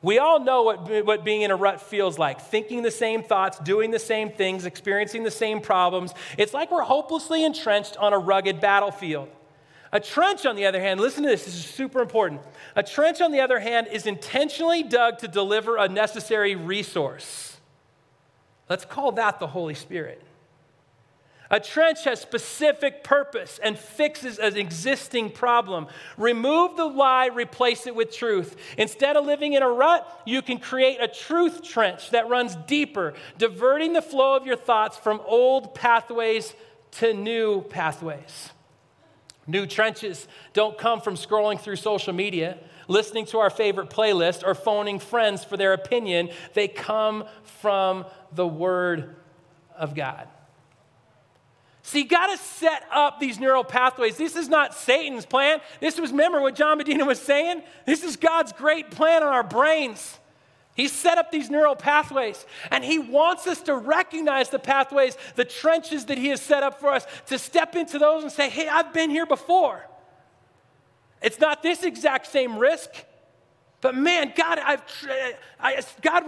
We 0.00 0.18
all 0.18 0.40
know 0.40 0.62
what, 0.62 1.04
what 1.04 1.22
being 1.22 1.42
in 1.42 1.50
a 1.50 1.56
rut 1.56 1.82
feels 1.82 2.18
like 2.18 2.40
thinking 2.40 2.82
the 2.82 2.90
same 2.90 3.22
thoughts, 3.22 3.58
doing 3.58 3.90
the 3.90 3.98
same 3.98 4.30
things, 4.30 4.64
experiencing 4.64 5.22
the 5.22 5.30
same 5.30 5.60
problems. 5.60 6.14
It's 6.38 6.54
like 6.54 6.70
we're 6.70 6.82
hopelessly 6.82 7.44
entrenched 7.44 7.98
on 7.98 8.14
a 8.14 8.18
rugged 8.18 8.60
battlefield. 8.60 9.28
A 9.94 10.00
trench, 10.00 10.44
on 10.44 10.56
the 10.56 10.66
other 10.66 10.80
hand, 10.80 11.00
listen 11.00 11.22
to 11.22 11.28
this, 11.28 11.44
this 11.44 11.54
is 11.54 11.64
super 11.64 12.00
important. 12.00 12.40
A 12.74 12.82
trench, 12.82 13.20
on 13.20 13.30
the 13.30 13.40
other 13.40 13.60
hand, 13.60 13.86
is 13.86 14.06
intentionally 14.06 14.82
dug 14.82 15.18
to 15.18 15.28
deliver 15.28 15.76
a 15.76 15.88
necessary 15.88 16.56
resource. 16.56 17.58
Let's 18.68 18.84
call 18.84 19.12
that 19.12 19.38
the 19.38 19.46
Holy 19.46 19.74
Spirit. 19.74 20.20
A 21.48 21.60
trench 21.60 22.02
has 22.04 22.20
specific 22.20 23.04
purpose 23.04 23.60
and 23.62 23.78
fixes 23.78 24.40
an 24.40 24.56
existing 24.56 25.30
problem. 25.30 25.86
Remove 26.16 26.76
the 26.76 26.86
lie, 26.86 27.26
replace 27.26 27.86
it 27.86 27.94
with 27.94 28.12
truth. 28.12 28.56
Instead 28.76 29.16
of 29.16 29.24
living 29.24 29.52
in 29.52 29.62
a 29.62 29.68
rut, 29.68 30.22
you 30.26 30.42
can 30.42 30.58
create 30.58 31.00
a 31.00 31.06
truth 31.06 31.62
trench 31.62 32.10
that 32.10 32.28
runs 32.28 32.56
deeper, 32.66 33.14
diverting 33.38 33.92
the 33.92 34.02
flow 34.02 34.34
of 34.34 34.44
your 34.44 34.56
thoughts 34.56 34.96
from 34.96 35.20
old 35.24 35.72
pathways 35.76 36.52
to 36.92 37.14
new 37.14 37.62
pathways. 37.62 38.50
New 39.46 39.66
trenches 39.66 40.26
don't 40.52 40.78
come 40.78 41.00
from 41.00 41.16
scrolling 41.16 41.60
through 41.60 41.76
social 41.76 42.12
media, 42.12 42.58
listening 42.88 43.26
to 43.26 43.38
our 43.38 43.50
favorite 43.50 43.90
playlist, 43.90 44.42
or 44.46 44.54
phoning 44.54 44.98
friends 44.98 45.44
for 45.44 45.56
their 45.56 45.72
opinion. 45.72 46.30
They 46.54 46.68
come 46.68 47.24
from 47.60 48.06
the 48.32 48.46
Word 48.46 49.16
of 49.76 49.94
God. 49.94 50.28
See, 51.82 52.04
got 52.04 52.28
to 52.28 52.38
set 52.38 52.86
up 52.90 53.20
these 53.20 53.38
neural 53.38 53.64
pathways. 53.64 54.16
This 54.16 54.36
is 54.36 54.48
not 54.48 54.72
Satan's 54.72 55.26
plan. 55.26 55.60
This 55.80 56.00
was, 56.00 56.12
remember 56.12 56.40
what 56.40 56.54
John 56.54 56.78
Medina 56.78 57.04
was 57.04 57.20
saying? 57.20 57.62
This 57.84 58.02
is 58.02 58.16
God's 58.16 58.52
great 58.52 58.90
plan 58.90 59.22
on 59.22 59.28
our 59.28 59.42
brains 59.42 60.18
He 60.74 60.88
set 60.88 61.18
up 61.18 61.30
these 61.30 61.50
neural 61.50 61.76
pathways, 61.76 62.44
and 62.70 62.84
He 62.84 62.98
wants 62.98 63.46
us 63.46 63.60
to 63.62 63.76
recognize 63.76 64.50
the 64.50 64.58
pathways, 64.58 65.16
the 65.36 65.44
trenches 65.44 66.06
that 66.06 66.18
He 66.18 66.28
has 66.28 66.40
set 66.42 66.62
up 66.62 66.80
for 66.80 66.90
us, 66.90 67.06
to 67.26 67.38
step 67.38 67.76
into 67.76 67.98
those 67.98 68.24
and 68.24 68.32
say, 68.32 68.50
Hey, 68.50 68.68
I've 68.68 68.92
been 68.92 69.10
here 69.10 69.26
before. 69.26 69.86
It's 71.22 71.38
not 71.38 71.62
this 71.62 71.84
exact 71.84 72.26
same 72.26 72.58
risk, 72.58 72.90
but 73.80 73.94
man, 73.94 74.32
God, 74.34 74.58
I've, 74.58 74.82
I, 75.60 75.80
God 76.02 76.24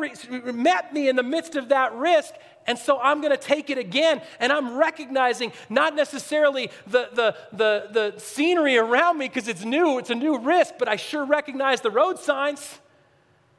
met 0.54 0.92
me 0.92 1.08
in 1.08 1.16
the 1.16 1.22
midst 1.22 1.56
of 1.56 1.70
that 1.70 1.94
risk, 1.94 2.34
and 2.66 2.78
so 2.78 3.00
I'm 3.00 3.20
going 3.20 3.32
to 3.32 3.42
take 3.42 3.70
it 3.70 3.78
again. 3.78 4.20
And 4.40 4.52
I'm 4.52 4.76
recognizing 4.76 5.52
not 5.68 5.94
necessarily 5.94 6.70
the, 6.86 7.08
the, 7.12 7.36
the, 7.52 7.88
the 8.12 8.20
scenery 8.20 8.76
around 8.76 9.18
me 9.18 9.28
because 9.28 9.48
it's 9.48 9.64
new, 9.64 9.98
it's 9.98 10.10
a 10.10 10.14
new 10.14 10.38
risk, 10.38 10.74
but 10.78 10.86
I 10.86 10.96
sure 10.96 11.24
recognize 11.24 11.80
the 11.80 11.90
road 11.90 12.18
signs. 12.18 12.78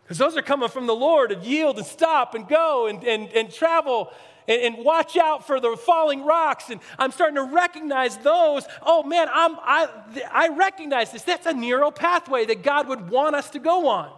Because 0.07 0.19
those 0.19 0.37
are 0.37 0.41
coming 0.41 0.69
from 0.69 0.87
the 0.87 0.95
Lord 0.95 1.33
of 1.33 1.45
yield 1.45 1.77
and 1.77 1.85
stop 1.85 2.33
and 2.33 2.47
go 2.47 2.87
and, 2.87 3.03
and, 3.03 3.29
and 3.33 3.51
travel 3.51 4.09
and, 4.47 4.61
and, 4.61 4.85
watch 4.85 5.17
out 5.17 5.45
for 5.45 5.59
the 5.59 5.75
falling 5.75 6.23
rocks. 6.23 6.69
And 6.69 6.79
I'm 6.97 7.11
starting 7.11 7.35
to 7.35 7.43
recognize 7.43 8.15
those. 8.19 8.65
Oh 8.81 9.03
man, 9.03 9.27
I'm, 9.29 9.57
I, 9.57 9.89
I 10.31 10.47
recognize 10.47 11.11
this. 11.11 11.23
That's 11.23 11.45
a 11.45 11.53
neural 11.53 11.91
pathway 11.91 12.45
that 12.45 12.63
God 12.63 12.87
would 12.87 13.09
want 13.09 13.35
us 13.35 13.49
to 13.49 13.59
go 13.59 13.89
on. 13.89 14.09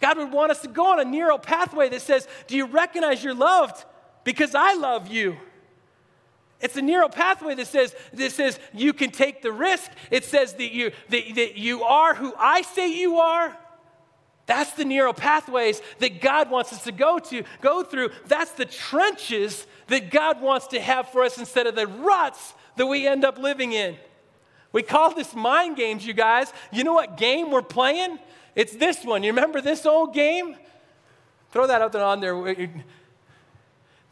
God 0.00 0.18
would 0.18 0.30
want 0.30 0.52
us 0.52 0.62
to 0.62 0.68
go 0.68 0.92
on 0.92 1.00
a 1.00 1.04
neural 1.04 1.38
pathway 1.38 1.88
that 1.88 2.02
says, 2.02 2.28
Do 2.46 2.56
you 2.56 2.66
recognize 2.66 3.24
you're 3.24 3.34
loved? 3.34 3.84
Because 4.22 4.54
I 4.54 4.74
love 4.74 5.08
you. 5.08 5.36
It's 6.60 6.76
a 6.76 6.82
neural 6.82 7.08
pathway 7.08 7.56
that 7.56 7.66
says, 7.66 7.96
that 8.12 8.30
says 8.30 8.60
you 8.72 8.92
can 8.92 9.10
take 9.10 9.42
the 9.42 9.50
risk. 9.50 9.90
It 10.12 10.24
says 10.24 10.54
that 10.54 10.72
you, 10.72 10.92
that, 11.08 11.22
that 11.34 11.56
you 11.56 11.82
are 11.82 12.14
who 12.14 12.32
I 12.38 12.62
say 12.62 12.92
you 12.92 13.16
are. 13.16 13.56
That's 14.50 14.72
the 14.72 14.84
neural 14.84 15.14
pathways 15.14 15.80
that 16.00 16.20
God 16.20 16.50
wants 16.50 16.72
us 16.72 16.82
to 16.82 16.90
go 16.90 17.20
to, 17.20 17.44
go 17.60 17.84
through. 17.84 18.10
That's 18.26 18.50
the 18.50 18.64
trenches 18.64 19.64
that 19.86 20.10
God 20.10 20.42
wants 20.42 20.66
to 20.68 20.80
have 20.80 21.08
for 21.10 21.22
us 21.22 21.38
instead 21.38 21.68
of 21.68 21.76
the 21.76 21.86
ruts 21.86 22.52
that 22.74 22.86
we 22.86 23.06
end 23.06 23.24
up 23.24 23.38
living 23.38 23.74
in. 23.74 23.96
We 24.72 24.82
call 24.82 25.14
this 25.14 25.36
mind 25.36 25.76
games, 25.76 26.04
you 26.04 26.14
guys. 26.14 26.52
You 26.72 26.82
know 26.82 26.94
what 26.94 27.16
game 27.16 27.52
we're 27.52 27.62
playing? 27.62 28.18
It's 28.56 28.74
this 28.74 29.04
one. 29.04 29.22
You 29.22 29.30
remember 29.30 29.60
this 29.60 29.86
old 29.86 30.14
game? 30.14 30.56
Throw 31.52 31.68
that 31.68 31.80
up 31.80 31.92
there 31.92 32.02
on 32.02 32.18
there. 32.18 32.34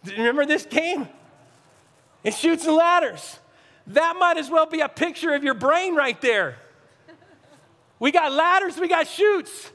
Remember 0.05 0.47
this 0.47 0.67
game? 0.67 1.09
It 2.23 2.35
Chutes 2.35 2.65
and 2.65 2.77
Ladders. 2.77 3.41
That 3.89 4.15
might 4.21 4.37
as 4.37 4.49
well 4.49 4.67
be 4.67 4.83
a 4.83 4.89
picture 4.89 5.35
of 5.35 5.43
your 5.43 5.55
brain 5.55 5.97
right 5.97 6.21
there. 6.21 6.59
We 7.99 8.13
got 8.13 8.31
ladders, 8.31 8.79
we 8.79 8.87
got 8.87 9.09
chutes. 9.09 9.73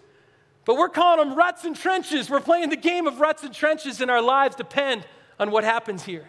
But 0.65 0.77
we're 0.77 0.89
calling 0.89 1.27
them 1.27 1.37
ruts 1.37 1.65
and 1.65 1.75
trenches. 1.75 2.29
We're 2.29 2.39
playing 2.39 2.69
the 2.69 2.77
game 2.77 3.07
of 3.07 3.19
ruts 3.19 3.43
and 3.43 3.53
trenches, 3.53 3.99
and 3.99 4.09
our 4.09 4.21
lives 4.21 4.55
depend 4.55 5.05
on 5.39 5.51
what 5.51 5.63
happens 5.63 6.03
here. 6.03 6.27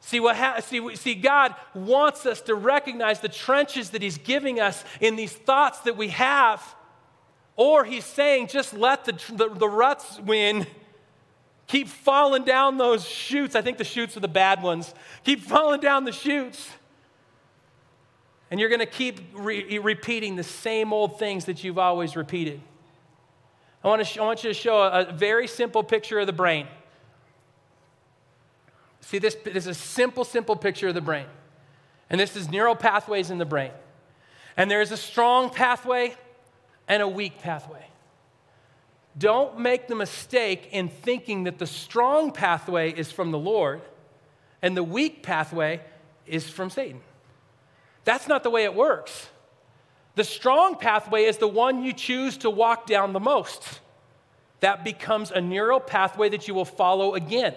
See, 0.00 0.20
what 0.20 0.36
ha- 0.36 0.60
see, 0.60 0.96
see, 0.96 1.14
God 1.14 1.54
wants 1.74 2.26
us 2.26 2.40
to 2.42 2.54
recognize 2.54 3.20
the 3.20 3.28
trenches 3.28 3.90
that 3.90 4.02
He's 4.02 4.18
giving 4.18 4.60
us 4.60 4.84
in 5.00 5.16
these 5.16 5.32
thoughts 5.32 5.80
that 5.80 5.96
we 5.96 6.08
have. 6.08 6.62
Or 7.56 7.84
He's 7.84 8.04
saying, 8.04 8.48
just 8.48 8.74
let 8.74 9.04
the, 9.04 9.12
the, 9.32 9.48
the 9.48 9.68
ruts 9.68 10.18
win. 10.20 10.66
Keep 11.68 11.88
falling 11.88 12.44
down 12.44 12.78
those 12.78 13.06
chutes. 13.06 13.54
I 13.54 13.62
think 13.62 13.78
the 13.78 13.84
chutes 13.84 14.16
are 14.16 14.20
the 14.20 14.28
bad 14.28 14.62
ones. 14.62 14.92
Keep 15.24 15.40
falling 15.40 15.80
down 15.80 16.04
the 16.04 16.12
chutes. 16.12 16.68
And 18.50 18.60
you're 18.60 18.68
going 18.68 18.80
to 18.80 18.86
keep 18.86 19.20
re- 19.32 19.78
repeating 19.78 20.36
the 20.36 20.42
same 20.42 20.92
old 20.92 21.18
things 21.18 21.46
that 21.46 21.64
you've 21.64 21.78
always 21.78 22.16
repeated. 22.16 22.60
I 23.84 23.88
want, 23.88 24.04
to, 24.04 24.20
I 24.20 24.24
want 24.24 24.44
you 24.44 24.50
to 24.50 24.54
show 24.54 24.82
a, 24.82 25.06
a 25.06 25.12
very 25.12 25.46
simple 25.48 25.82
picture 25.82 26.20
of 26.20 26.26
the 26.26 26.32
brain. 26.32 26.66
See, 29.00 29.18
this, 29.18 29.36
this 29.44 29.56
is 29.56 29.66
a 29.66 29.74
simple, 29.74 30.24
simple 30.24 30.56
picture 30.56 30.88
of 30.88 30.94
the 30.94 31.00
brain. 31.00 31.26
And 32.08 32.20
this 32.20 32.36
is 32.36 32.50
neural 32.50 32.76
pathways 32.76 33.30
in 33.30 33.38
the 33.38 33.44
brain. 33.44 33.72
And 34.56 34.70
there 34.70 34.80
is 34.80 34.92
a 34.92 34.96
strong 34.96 35.50
pathway 35.50 36.14
and 36.86 37.02
a 37.02 37.08
weak 37.08 37.40
pathway. 37.40 37.86
Don't 39.18 39.58
make 39.58 39.88
the 39.88 39.94
mistake 39.94 40.68
in 40.72 40.88
thinking 40.88 41.44
that 41.44 41.58
the 41.58 41.66
strong 41.66 42.30
pathway 42.30 42.92
is 42.92 43.10
from 43.10 43.30
the 43.30 43.38
Lord 43.38 43.82
and 44.62 44.76
the 44.76 44.84
weak 44.84 45.22
pathway 45.22 45.80
is 46.26 46.48
from 46.48 46.70
Satan. 46.70 47.00
That's 48.04 48.28
not 48.28 48.42
the 48.42 48.50
way 48.50 48.64
it 48.64 48.74
works. 48.74 49.28
The 50.14 50.24
strong 50.24 50.76
pathway 50.76 51.24
is 51.24 51.38
the 51.38 51.48
one 51.48 51.82
you 51.82 51.92
choose 51.92 52.36
to 52.38 52.50
walk 52.50 52.86
down 52.86 53.12
the 53.12 53.20
most. 53.20 53.80
That 54.60 54.84
becomes 54.84 55.30
a 55.30 55.40
neural 55.40 55.80
pathway 55.80 56.28
that 56.30 56.46
you 56.46 56.54
will 56.54 56.64
follow 56.64 57.14
again. 57.14 57.54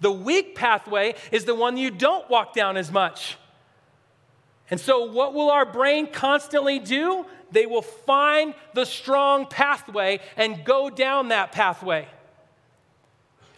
The 0.00 0.12
weak 0.12 0.54
pathway 0.54 1.14
is 1.30 1.44
the 1.44 1.54
one 1.54 1.76
you 1.76 1.90
don't 1.90 2.28
walk 2.28 2.54
down 2.54 2.76
as 2.76 2.90
much. 2.90 3.36
And 4.70 4.80
so, 4.80 5.04
what 5.04 5.32
will 5.32 5.50
our 5.50 5.64
brain 5.64 6.08
constantly 6.08 6.78
do? 6.78 7.24
They 7.52 7.66
will 7.66 7.82
find 7.82 8.54
the 8.74 8.84
strong 8.84 9.46
pathway 9.46 10.20
and 10.36 10.64
go 10.64 10.90
down 10.90 11.28
that 11.28 11.52
pathway. 11.52 12.08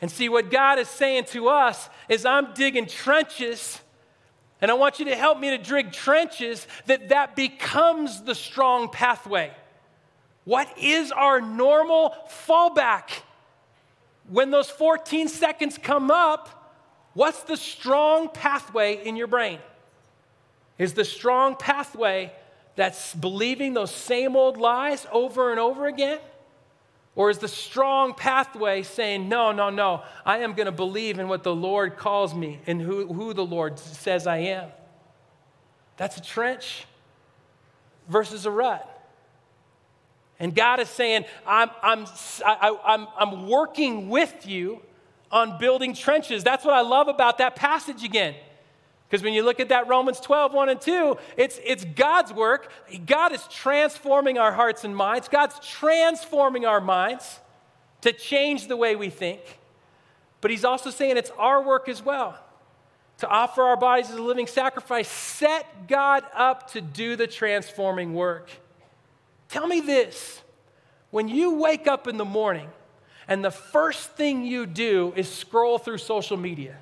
And 0.03 0.11
see, 0.11 0.29
what 0.29 0.51
God 0.51 0.79
is 0.79 0.89
saying 0.89 1.25
to 1.27 1.49
us 1.49 1.89
is, 2.09 2.27
I'm 2.27 2.53
digging 2.53 2.87
trenches 2.87 3.81
and 4.61 4.71
I 4.71 4.75
want 4.75 4.99
you 4.99 5.05
to 5.07 5.17
help 5.17 5.39
me 5.39 5.51
to 5.51 5.59
dig 5.59 5.93
trenches 5.93 6.67
that 6.87 7.11
that 7.11 7.37
becomes 7.37 8.23
the 8.23 8.35
strong 8.35 8.89
pathway. 8.89 9.53
What 10.45 10.79
is 10.79 11.13
our 11.13 11.41
normal 11.41 12.15
fallback? 12.47 13.11
When 14.29 14.51
those 14.51 14.71
14 14.71 15.29
seconds 15.29 15.79
come 15.79 16.11
up, 16.11 16.75
what's 17.15 17.43
the 17.43 17.57
strong 17.57 18.29
pathway 18.29 19.05
in 19.07 19.17
your 19.17 19.27
brain? 19.27 19.59
Is 20.79 20.95
the 20.95 21.05
strong 21.05 21.57
pathway 21.57 22.33
that's 22.77 23.15
believing 23.15 23.75
those 23.75 23.91
same 23.91 24.37
old 24.37 24.57
lies 24.57 25.07
over 25.13 25.51
and 25.51 25.61
over 25.61 25.87
again? 25.87 26.19
Or 27.19 27.31
is 27.31 27.39
the 27.39 27.49
strong 27.49 28.15
pathway 28.15 28.85
saying, 28.85 29.29
no, 29.29 29.51
no, 29.51 29.71
no, 29.71 30.05
I 30.25 30.39
am 30.39 30.53
going 30.53 30.67
to 30.67 30.73
believe 30.73 31.19
in 31.19 31.27
what 31.27 31.43
the 31.43 31.53
Lord 31.53 31.97
calls 31.97 32.33
me 32.33 32.61
and 32.65 32.81
who, 32.81 33.13
who 33.13 33.35
the 33.35 33.45
Lord 33.45 33.77
says 33.81 34.29
I 34.29 34.37
am? 34.37 34.69
That's 35.97 36.17
a 36.17 36.23
trench 36.23 36.87
versus 38.09 38.47
a 38.47 38.53
rut. 38.53 38.89
And 40.39 40.55
God 40.55 40.79
is 40.79 40.89
saying, 40.89 41.25
I'm, 41.45 41.71
I'm, 41.83 42.07
I, 42.47 42.79
I'm, 42.85 43.09
I'm 43.19 43.49
working 43.49 44.09
with 44.09 44.47
you 44.47 44.81
on 45.33 45.59
building 45.59 45.95
trenches. 45.95 46.45
That's 46.45 46.65
what 46.65 46.75
I 46.75 46.83
love 46.83 47.09
about 47.09 47.39
that 47.39 47.57
passage 47.57 48.05
again. 48.05 48.37
Because 49.09 49.23
when 49.23 49.33
you 49.33 49.43
look 49.43 49.59
at 49.59 49.71
that 49.71 49.89
Romans 49.89 50.21
12, 50.21 50.53
1 50.53 50.69
and 50.69 50.81
2, 50.81 51.17
it's, 51.37 51.59
it's 51.65 51.85
God's 51.85 52.33
work. 52.33 52.71
God 53.07 53.33
is 53.33 53.43
transforming 53.49 54.37
our 54.37 54.53
hearts 54.53 54.85
and 54.85 54.95
minds. 54.95 55.29
God's 55.29 55.59
transforming 55.61 56.67
our 56.67 56.81
minds 56.81 57.41
to 58.03 58.13
change 58.13 58.69
the 58.69 58.77
way 58.77 58.97
we 58.97 59.09
think. 59.09 59.41
But 60.41 60.51
He's 60.51 60.65
also 60.65 60.91
saying 60.91 61.17
it's 61.17 61.33
our 61.39 61.63
work 61.63 61.89
as 61.89 62.05
well 62.05 62.39
to 63.19 63.29
offer 63.29 63.63
our 63.63 63.77
bodies 63.77 64.11
as 64.11 64.17
a 64.17 64.23
living 64.23 64.47
sacrifice. 64.47 65.09
Set 65.09 65.89
God 65.89 66.25
up 66.35 66.71
to 66.73 66.81
do 66.81 67.17
the 67.17 67.27
transforming 67.27 68.15
work. 68.15 68.51
Tell 69.49 69.67
me 69.67 69.81
this 69.81 70.43
when 71.11 71.29
you 71.29 71.55
wake 71.55 71.87
up 71.87 72.07
in 72.07 72.17
the 72.17 72.25
morning 72.25 72.69
and 73.27 73.45
the 73.45 73.51
first 73.51 74.13
thing 74.13 74.45
you 74.45 74.67
do 74.67 75.13
is 75.17 75.31
scroll 75.31 75.79
through 75.79 75.99
social 75.99 76.37
media, 76.37 76.77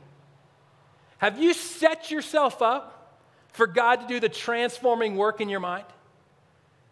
have 1.19 1.39
you 1.39 1.55
set 1.55 2.11
yourself 2.11 2.61
up 2.63 3.21
for 3.53 3.67
God 3.67 3.97
to 4.03 4.07
do 4.07 4.21
the 4.21 4.29
transforming 4.29 5.17
work 5.17 5.41
in 5.41 5.49
your 5.49 5.61
mind? 5.61 5.87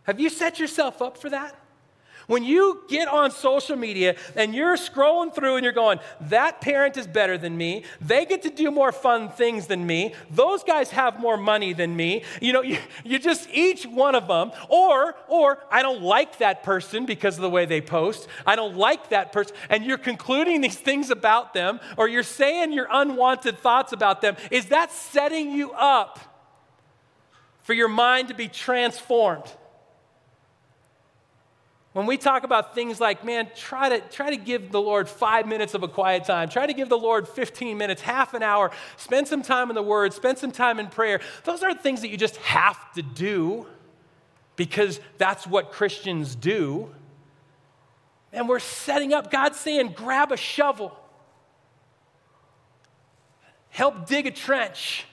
Have 0.05 0.21
you 0.21 0.31
set 0.31 0.59
yourself 0.59 1.03
up 1.03 1.19
for 1.19 1.31
that? 1.31 1.55
When 2.27 2.43
you 2.43 2.83
get 2.89 3.09
on 3.09 3.31
social 3.31 3.77
media 3.77 4.17
and 4.35 4.55
you're 4.55 4.77
scrolling 4.77 5.35
through 5.35 5.57
and 5.57 5.65
you're 5.65 5.73
going, 5.73 5.99
that 6.23 6.61
parent 6.61 6.97
is 6.97 7.07
better 7.07 7.37
than 7.37 7.57
me. 7.57 7.85
They 8.01 8.25
get 8.25 8.43
to 8.43 8.51
do 8.51 8.71
more 8.71 8.93
fun 8.93 9.29
things 9.29 9.67
than 9.67 9.87
me. 9.87 10.15
Those 10.31 10.65
guys 10.65 10.91
have 10.91 11.21
more 11.21 11.37
money 11.37 11.73
than 11.73 11.95
me. 11.95 12.23
You 12.41 12.53
know, 12.53 12.63
you, 12.63 12.79
you 13.05 13.19
just 13.19 13.49
each 13.53 13.85
one 13.85 14.15
of 14.15 14.27
them. 14.27 14.53
Or, 14.69 15.17
or 15.29 15.59
I 15.71 15.83
don't 15.83 16.03
like 16.03 16.39
that 16.39 16.63
person 16.63 17.05
because 17.07 17.37
of 17.37 17.43
the 17.43 17.51
way 17.51 17.67
they 17.67 17.81
post. 17.81 18.29
I 18.47 18.57
don't 18.57 18.77
like 18.77 19.11
that 19.11 19.33
person. 19.33 19.55
And 19.69 19.85
you're 19.85 19.99
concluding 19.99 20.61
these 20.61 20.79
things 20.79 21.11
about 21.11 21.55
them, 21.55 21.81
or 21.97 22.09
you're 22.09 22.23
saying 22.23 22.73
your 22.73 22.89
unwanted 22.91 23.59
thoughts 23.59 23.93
about 23.93 24.21
them. 24.21 24.37
Is 24.51 24.67
that 24.67 24.93
setting 24.93 25.51
you 25.51 25.73
up 25.73 26.19
for 27.63 27.75
your 27.75 27.89
mind 27.89 28.29
to 28.29 28.35
be 28.35 28.49
transformed? 28.49 29.51
When 31.95 32.07
we 32.07 32.17
talk 32.17 32.43
about 32.43 32.75
things 32.75 33.01
like, 33.01 33.25
man, 33.25 33.49
try 33.55 33.89
to, 33.89 34.01
try 34.01 34.31
to 34.31 34.37
give 34.37 34.73
the 34.73 34.81
Lord 34.81 35.09
five 35.09 35.47
minutes 35.47 35.75
of 35.75 35.85
a 35.85 35.89
quiet 35.89 36.25
time, 36.25 36.49
try 36.49 36.67
to 36.67 36.75
give 36.75 36.89
the 36.89 36.99
Lord 36.99 37.29
15 37.29 37.79
minutes, 37.79 38.03
half 38.03 38.35
an 38.35 38.43
hour, 38.43 38.73
spend 38.97 39.29
some 39.29 39.43
time 39.43 39.71
in 39.71 39.77
the 39.77 39.83
Word, 39.83 40.13
spend 40.13 40.37
some 40.37 40.51
time 40.51 40.81
in 40.81 40.89
prayer, 40.89 41.21
those 41.45 41.63
aren't 41.63 41.81
things 41.83 42.01
that 42.01 42.09
you 42.09 42.17
just 42.17 42.37
have 42.39 42.93
to 42.95 43.03
do 43.03 43.67
because 44.57 44.99
that's 45.19 45.47
what 45.47 45.71
Christians 45.71 46.35
do. 46.35 46.91
and 48.33 48.49
we're 48.49 48.59
setting 48.59 49.15
up. 49.15 49.31
God's 49.31 49.61
saying, 49.61 49.93
grab 49.95 50.33
a 50.33 50.37
shovel, 50.37 50.99
help 53.71 54.09
dig 54.09 54.27
a 54.27 54.33
trench. 54.33 55.07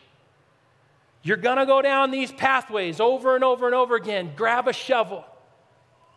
You're 1.22 1.38
gonna 1.38 1.68
go 1.68 1.84
down 1.84 2.10
these 2.10 2.32
pathways 2.32 3.00
over 3.00 3.36
and 3.36 3.44
over 3.44 3.68
and 3.68 3.76
over 3.76 3.96
again. 3.96 4.32
Grab 4.36 4.68
a 4.68 4.74
shovel. 4.74 5.24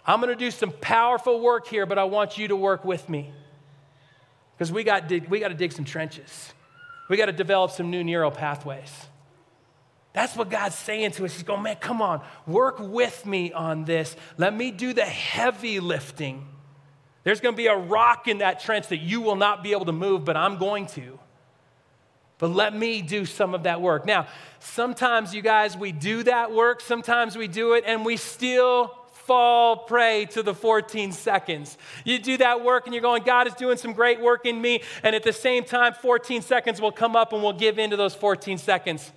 I'm 0.07 0.21
gonna 0.21 0.35
do 0.35 0.51
some 0.51 0.71
powerful 0.71 1.41
work 1.41 1.67
here, 1.67 1.87
but 1.87 1.99
I 1.99 2.05
want 2.05 2.39
you 2.39 2.49
to 2.49 2.57
work 2.57 2.85
with 2.85 3.09
me. 3.09 3.33
Because 4.57 4.71
we 4.71 4.85
got, 4.85 5.11
we 5.29 5.41
got 5.41 5.49
to 5.49 5.55
dig 5.55 5.73
some 5.73 5.85
trenches. 5.85 6.53
We 7.09 7.17
got 7.17 7.27
to 7.27 7.33
develop 7.33 7.73
some 7.73 7.91
new 7.91 8.05
neural 8.05 8.31
pathways. 8.31 8.91
That's 10.13 10.37
what 10.37 10.49
God's 10.49 10.77
saying 10.77 11.11
to 11.13 11.25
us. 11.25 11.35
He's 11.35 11.43
going, 11.43 11.63
man, 11.63 11.77
come 11.77 12.01
on, 12.01 12.23
work 12.47 12.79
with 12.79 13.27
me 13.27 13.53
on 13.53 13.85
this. 13.85 14.15
Let 14.39 14.55
me 14.55 14.71
do 14.71 14.93
the 14.93 15.05
heavy 15.05 15.81
lifting. 15.81 16.47
There's 17.25 17.41
going 17.41 17.55
to 17.55 17.57
be 17.57 17.67
a 17.67 17.77
rock 17.77 18.29
in 18.29 18.39
that 18.39 18.61
trench 18.61 18.89
that 18.89 18.99
you 18.99 19.21
will 19.21 19.35
not 19.35 19.65
be 19.65 19.73
able 19.73 19.87
to 19.87 19.93
move, 19.93 20.25
but 20.25 20.37
I'm 20.37 20.57
going 20.57 20.87
to. 20.89 21.19
But 22.39 22.51
let 22.51 22.75
me 22.75 23.03
do 23.03 23.25
some 23.25 23.55
of 23.55 23.65
that 23.65 23.81
work. 23.81 24.07
Now, 24.07 24.29
sometimes 24.61 25.35
you 25.35 25.43
guys, 25.43 25.77
we 25.77 25.91
do 25.91 26.23
that 26.25 26.53
work, 26.53 26.81
sometimes 26.81 27.37
we 27.37 27.49
do 27.49 27.75
it, 27.75 27.85
and 27.87 28.05
we 28.05 28.17
still 28.17 28.97
fall 29.27 29.77
prey 29.77 30.27
to 30.27 30.43
the 30.43 30.55
14 30.55 31.13
seconds. 31.13 31.77
You 32.05 32.19
do 32.19 32.37
that 32.39 32.63
work 32.63 32.87
and 32.87 32.95
you're 32.95 33.03
going, 33.03 33.23
God 33.23 33.47
is 33.47 33.55
doing 33.55 33.77
some 33.77 33.93
great 33.93 34.21
work 34.21 34.47
in 34.47 34.61
me. 34.61 34.83
And 35.03 35.17
at 35.17 35.23
the 35.23 35.33
same 35.33 35.65
time, 35.65 35.95
14 35.95 36.43
seconds 36.43 36.81
will 36.81 36.93
come 36.93 37.17
up 37.17 37.33
and 37.33 37.43
we'll 37.43 37.53
give 37.53 37.79
in 37.79 37.91
to 37.91 37.97
those 37.97 38.15
14 38.15 38.59
seconds. 38.59 39.13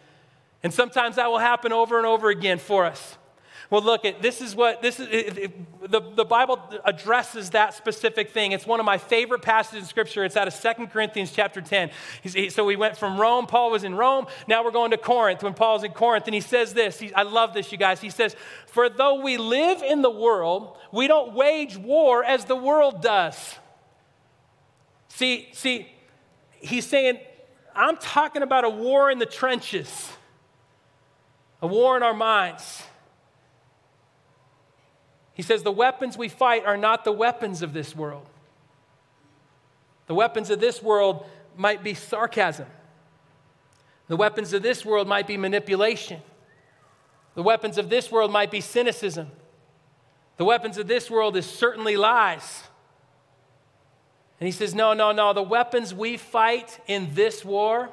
And 0.63 0.73
sometimes 0.73 1.17
that 1.17 1.29
will 1.29 1.39
happen 1.39 1.71
over 1.71 1.97
and 1.97 2.05
over 2.05 2.29
again 2.29 2.57
for 2.57 2.85
us. 2.85 3.17
Well, 3.69 3.81
look, 3.81 4.03
this 4.21 4.39
is 4.39 4.55
what 4.55 4.81
this 4.81 4.97
is. 4.99 5.07
It, 5.09 5.37
it, 5.37 5.91
the, 5.91 5.99
the 5.99 6.23
Bible 6.23 6.59
addresses 6.85 7.49
that 7.49 7.73
specific 7.73 8.31
thing. 8.31 8.53
It's 8.53 8.65
one 8.65 8.79
of 8.79 8.85
my 8.85 8.97
favorite 8.97 9.41
passages 9.41 9.83
in 9.83 9.89
Scripture. 9.89 10.23
It's 10.23 10.37
out 10.37 10.47
of 10.47 10.53
Second 10.53 10.87
Corinthians 10.87 11.33
chapter 11.33 11.59
10. 11.59 11.91
He, 12.23 12.49
so 12.49 12.63
we 12.63 12.77
went 12.77 12.95
from 12.95 13.19
Rome. 13.19 13.45
Paul 13.45 13.71
was 13.71 13.83
in 13.83 13.95
Rome. 13.95 14.27
Now 14.47 14.63
we're 14.63 14.71
going 14.71 14.91
to 14.91 14.97
Corinth 14.97 15.43
when 15.43 15.53
Paul's 15.53 15.83
in 15.83 15.91
Corinth. 15.91 16.27
And 16.27 16.33
he 16.33 16.39
says 16.39 16.73
this. 16.73 16.97
He, 16.99 17.13
I 17.13 17.23
love 17.23 17.53
this, 17.53 17.71
you 17.71 17.77
guys. 17.77 17.99
He 17.99 18.09
says, 18.09 18.37
For 18.67 18.87
though 18.87 19.21
we 19.21 19.37
live 19.37 19.81
in 19.81 20.01
the 20.01 20.09
world, 20.09 20.77
we 20.93 21.07
don't 21.07 21.33
wage 21.33 21.75
war 21.75 22.23
as 22.23 22.45
the 22.45 22.55
world 22.55 23.01
does. 23.01 23.55
See, 25.09 25.49
see, 25.51 25.91
he's 26.59 26.85
saying, 26.85 27.19
I'm 27.75 27.97
talking 27.97 28.43
about 28.43 28.63
a 28.63 28.69
war 28.69 29.11
in 29.11 29.19
the 29.19 29.25
trenches, 29.25 30.09
a 31.61 31.67
war 31.67 31.97
in 31.97 32.03
our 32.03 32.13
minds. 32.13 32.83
He 35.37 35.43
says, 35.43 35.61
The 35.61 35.71
weapons 35.71 36.17
we 36.17 36.29
fight 36.29 36.65
are 36.65 36.75
not 36.75 37.05
the 37.05 37.11
weapons 37.11 37.61
of 37.61 37.71
this 37.71 37.95
world. 37.95 38.25
The 40.07 40.15
weapons 40.15 40.49
of 40.49 40.59
this 40.59 40.81
world 40.81 41.27
might 41.55 41.83
be 41.83 41.93
sarcasm. 41.93 42.65
The 44.07 44.17
weapons 44.17 44.51
of 44.53 44.63
this 44.63 44.83
world 44.83 45.07
might 45.07 45.27
be 45.27 45.37
manipulation. 45.37 46.21
The 47.35 47.43
weapons 47.43 47.77
of 47.77 47.89
this 47.89 48.11
world 48.11 48.31
might 48.31 48.49
be 48.49 48.61
cynicism. 48.61 49.27
The 50.37 50.45
weapons 50.45 50.79
of 50.79 50.87
this 50.87 51.11
world 51.11 51.37
is 51.37 51.45
certainly 51.45 51.97
lies. 51.97 52.63
And 54.39 54.47
he 54.47 54.51
says, 54.51 54.73
No, 54.73 54.93
no, 54.93 55.11
no. 55.11 55.33
The 55.33 55.43
weapons 55.43 55.93
we 55.93 56.17
fight 56.17 56.79
in 56.87 57.13
this 57.13 57.45
war 57.45 57.89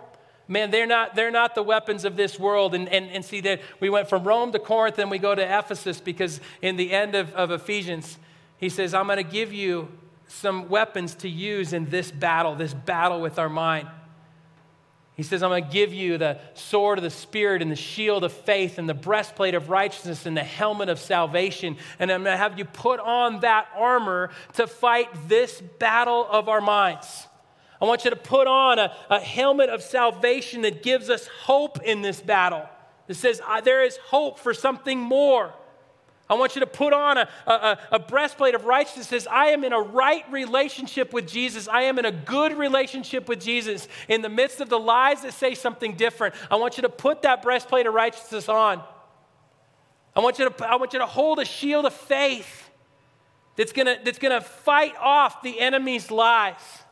Man, 0.46 0.70
they're 0.70 0.87
not, 0.87 1.14
they're 1.14 1.30
not 1.30 1.54
the 1.54 1.62
weapons 1.62 2.04
of 2.04 2.16
this 2.16 2.38
world. 2.38 2.74
And, 2.74 2.88
and, 2.88 3.09
and 3.11 3.24
see 3.24 3.40
that 3.42 3.61
we 3.80 3.88
went 3.88 4.09
from 4.09 4.24
Rome 4.24 4.52
to 4.52 4.59
Corinth 4.59 4.98
and 4.98 5.11
we 5.11 5.18
go 5.18 5.35
to 5.35 5.42
Ephesus 5.42 6.00
because 6.00 6.40
in 6.61 6.76
the 6.76 6.92
end 6.92 7.14
of, 7.14 7.33
of 7.35 7.50
Ephesians, 7.50 8.18
he 8.59 8.68
says, 8.68 8.94
I'm 8.94 9.07
going 9.07 9.16
to 9.16 9.22
give 9.22 9.52
you 9.52 9.88
some 10.28 10.68
weapons 10.68 11.14
to 11.16 11.28
use 11.28 11.72
in 11.72 11.90
this 11.90 12.11
battle, 12.11 12.54
this 12.54 12.74
battle 12.74 13.20
with 13.20 13.38
our 13.38 13.48
mind. 13.48 13.88
He 15.16 15.22
says, 15.22 15.44
I'm 15.44 15.50
going 15.50 15.64
to 15.64 15.70
give 15.70 15.94
you 15.94 16.18
the 16.18 16.40
sword 16.54 16.98
of 16.98 17.04
the 17.04 17.11
Spirit 17.11 17.62
and 17.62 17.70
the 17.70 17.76
shield 17.76 18.24
of 18.24 18.33
faith 18.33 18.78
and 18.78 18.88
the 18.88 18.94
breastplate 18.94 19.54
of 19.54 19.70
righteousness 19.70 20.26
and 20.26 20.37
the 20.37 20.42
helmet 20.42 20.88
of 20.88 20.98
salvation. 20.98 21.76
And 22.00 22.11
I'm 22.11 22.24
going 22.24 22.35
to 22.35 22.38
have 22.38 22.59
you 22.59 22.64
put 22.64 22.98
on 22.98 23.40
that 23.40 23.68
armor 23.76 24.30
to 24.54 24.66
fight 24.66 25.09
this 25.28 25.61
battle 25.78 26.26
of 26.28 26.48
our 26.48 26.61
minds. 26.61 27.28
I 27.85 27.87
want 27.87 28.07
you 28.07 28.11
to 28.11 28.16
put 28.16 28.47
on 28.47 28.79
a, 28.79 28.94
a 29.11 29.20
helmet 29.20 29.68
of 29.68 29.83
salvation 29.83 30.62
that 30.62 30.83
gives 30.83 31.11
us 31.11 31.27
hope 31.27 31.83
in 31.83 32.01
this 32.01 32.18
battle. 32.18 32.66
That 33.09 33.14
says 33.14 33.42
there 33.62 33.85
is 33.85 33.99
hope 34.07 34.38
for 34.38 34.55
something 34.55 34.99
more. 34.99 35.53
I 36.31 36.33
want 36.33 36.57
you 36.57 36.61
to 36.61 36.66
put 36.66 36.94
on 36.94 37.18
a, 37.18 37.29
a, 37.47 37.79
a, 37.92 37.99
breastplate 37.99 38.55
of 38.55 38.64
righteousness 38.64 39.27
I 39.31 39.49
am 39.49 39.64
in 39.64 39.75
a 39.75 39.81
right 39.81 40.25
relationship 40.33 41.12
with 41.12 41.29
Jesus. 41.29 41.68
I 41.68 41.83
am 41.83 41.99
in 41.99 42.07
a 42.07 42.11
good 42.11 42.57
relationship 42.57 43.29
with 43.29 43.42
Jesus. 43.42 43.87
In 44.09 44.23
the 44.23 44.31
midst 44.31 44.62
of 44.62 44.70
the 44.70 44.79
lies 44.79 45.20
that 45.20 45.35
say 45.35 45.55
something 45.55 45.94
different, 45.94 46.35
I 46.51 46.57
want 46.57 46.79
you 46.79 46.83
to 46.85 46.88
put 46.88 47.20
that 47.20 47.42
breastplate 47.42 47.85
of 47.85 47.92
righteousness 47.92 48.49
on. 48.49 48.83
I 50.16 50.20
want 50.20 50.38
you 50.38 50.49
to, 50.49 50.66
I 50.66 50.77
want 50.77 50.94
you 50.94 51.01
to 51.01 51.07
hold 51.07 51.38
a 51.38 51.44
shield 51.44 51.85
of 51.85 51.92
faith 51.92 52.70
that's 53.57 53.73
gonna, 53.73 53.99
that's 54.03 54.18
gonna 54.18 54.40
fight 54.40 54.94
off 54.99 55.42
the 55.42 55.61
enemy's 55.61 56.11
lies. 56.11 56.84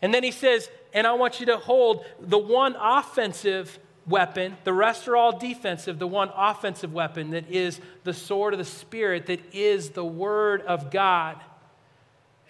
And 0.00 0.14
then 0.14 0.22
he 0.22 0.30
says, 0.30 0.68
and 0.92 1.06
I 1.06 1.12
want 1.12 1.40
you 1.40 1.46
to 1.46 1.56
hold 1.56 2.04
the 2.20 2.38
one 2.38 2.76
offensive 2.78 3.78
weapon, 4.06 4.56
the 4.64 4.72
rest 4.72 5.06
are 5.08 5.16
all 5.16 5.38
defensive, 5.38 5.98
the 5.98 6.06
one 6.06 6.30
offensive 6.34 6.92
weapon 6.92 7.30
that 7.30 7.50
is 7.50 7.80
the 8.04 8.14
sword 8.14 8.54
of 8.54 8.58
the 8.58 8.64
Spirit, 8.64 9.26
that 9.26 9.54
is 9.54 9.90
the 9.90 10.04
Word 10.04 10.62
of 10.62 10.90
God. 10.90 11.36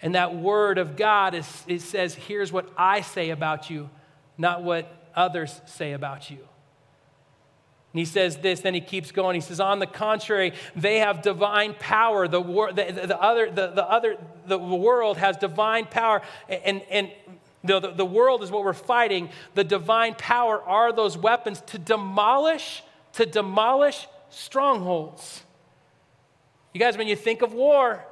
And 0.01 0.15
that 0.15 0.35
Word 0.35 0.77
of 0.77 0.95
God 0.95 1.33
is, 1.33 1.63
it 1.67 1.81
says, 1.81 2.15
here's 2.15 2.51
what 2.51 2.69
I 2.77 3.01
say 3.01 3.31
about 3.31 3.69
you, 3.69 3.89
not 4.37 4.63
what 4.63 5.09
others 5.15 5.59
say 5.65 5.91
about 5.91 6.31
you. 6.31 6.39
And 7.91 7.99
he 7.99 8.05
says 8.05 8.37
this, 8.37 8.59
then 8.59 8.75
he 8.75 8.81
keeps 8.81 9.11
going. 9.11 9.33
He 9.33 9.41
says, 9.41 9.59
On 9.59 9.79
the 9.79 9.87
contrary, 9.87 10.53
they 10.75 10.99
have 10.99 11.23
divine 11.23 11.73
power. 11.79 12.27
The, 12.27 12.41
the, 12.41 13.07
the, 13.07 13.19
other, 13.19 13.49
the, 13.49 13.71
the, 13.71 13.89
other, 13.89 14.17
the 14.45 14.59
world 14.59 15.17
has 15.17 15.37
divine 15.37 15.85
power. 15.85 16.21
And, 16.47 16.83
and 16.91 17.11
the, 17.63 17.79
the, 17.79 17.91
the 17.91 18.05
world 18.05 18.43
is 18.43 18.51
what 18.51 18.63
we're 18.63 18.73
fighting. 18.73 19.29
The 19.55 19.63
divine 19.63 20.13
power 20.15 20.61
are 20.61 20.93
those 20.93 21.17
weapons 21.17 21.61
to 21.67 21.79
demolish, 21.79 22.83
to 23.13 23.25
demolish 23.25 24.07
strongholds. 24.29 25.43
You 26.73 26.79
guys, 26.79 26.95
when 26.95 27.07
you 27.07 27.15
think 27.15 27.41
of 27.41 27.53
war, 27.53 28.05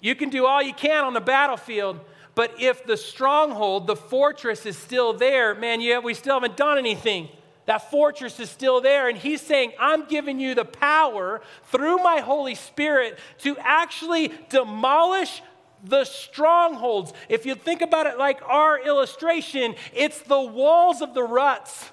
you 0.00 0.16
can 0.16 0.28
do 0.28 0.46
all 0.46 0.60
you 0.60 0.74
can 0.74 1.04
on 1.04 1.14
the 1.14 1.20
battlefield, 1.20 2.00
but 2.34 2.60
if 2.60 2.84
the 2.84 2.96
stronghold, 2.96 3.86
the 3.86 3.96
fortress 3.96 4.66
is 4.66 4.76
still 4.76 5.12
there, 5.12 5.54
man, 5.54 5.80
you, 5.80 6.00
we 6.00 6.14
still 6.14 6.34
haven't 6.34 6.56
done 6.56 6.78
anything. 6.78 7.28
That 7.68 7.90
fortress 7.90 8.40
is 8.40 8.48
still 8.48 8.80
there. 8.80 9.10
And 9.10 9.18
he's 9.18 9.42
saying, 9.42 9.72
I'm 9.78 10.06
giving 10.06 10.40
you 10.40 10.54
the 10.54 10.64
power 10.64 11.42
through 11.64 11.98
my 11.98 12.20
Holy 12.20 12.54
Spirit 12.54 13.18
to 13.40 13.58
actually 13.58 14.32
demolish 14.48 15.42
the 15.84 16.06
strongholds. 16.06 17.12
If 17.28 17.44
you 17.44 17.54
think 17.54 17.82
about 17.82 18.06
it 18.06 18.16
like 18.16 18.40
our 18.46 18.82
illustration, 18.82 19.74
it's 19.92 20.22
the 20.22 20.40
walls 20.40 21.02
of 21.02 21.12
the 21.12 21.22
ruts 21.22 21.92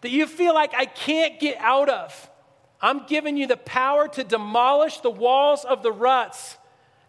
that 0.00 0.10
you 0.10 0.26
feel 0.26 0.54
like 0.54 0.74
I 0.74 0.86
can't 0.86 1.38
get 1.38 1.56
out 1.58 1.88
of. 1.88 2.28
I'm 2.80 3.06
giving 3.06 3.36
you 3.36 3.46
the 3.46 3.58
power 3.58 4.08
to 4.08 4.24
demolish 4.24 4.98
the 4.98 5.10
walls 5.10 5.64
of 5.64 5.84
the 5.84 5.92
ruts. 5.92 6.58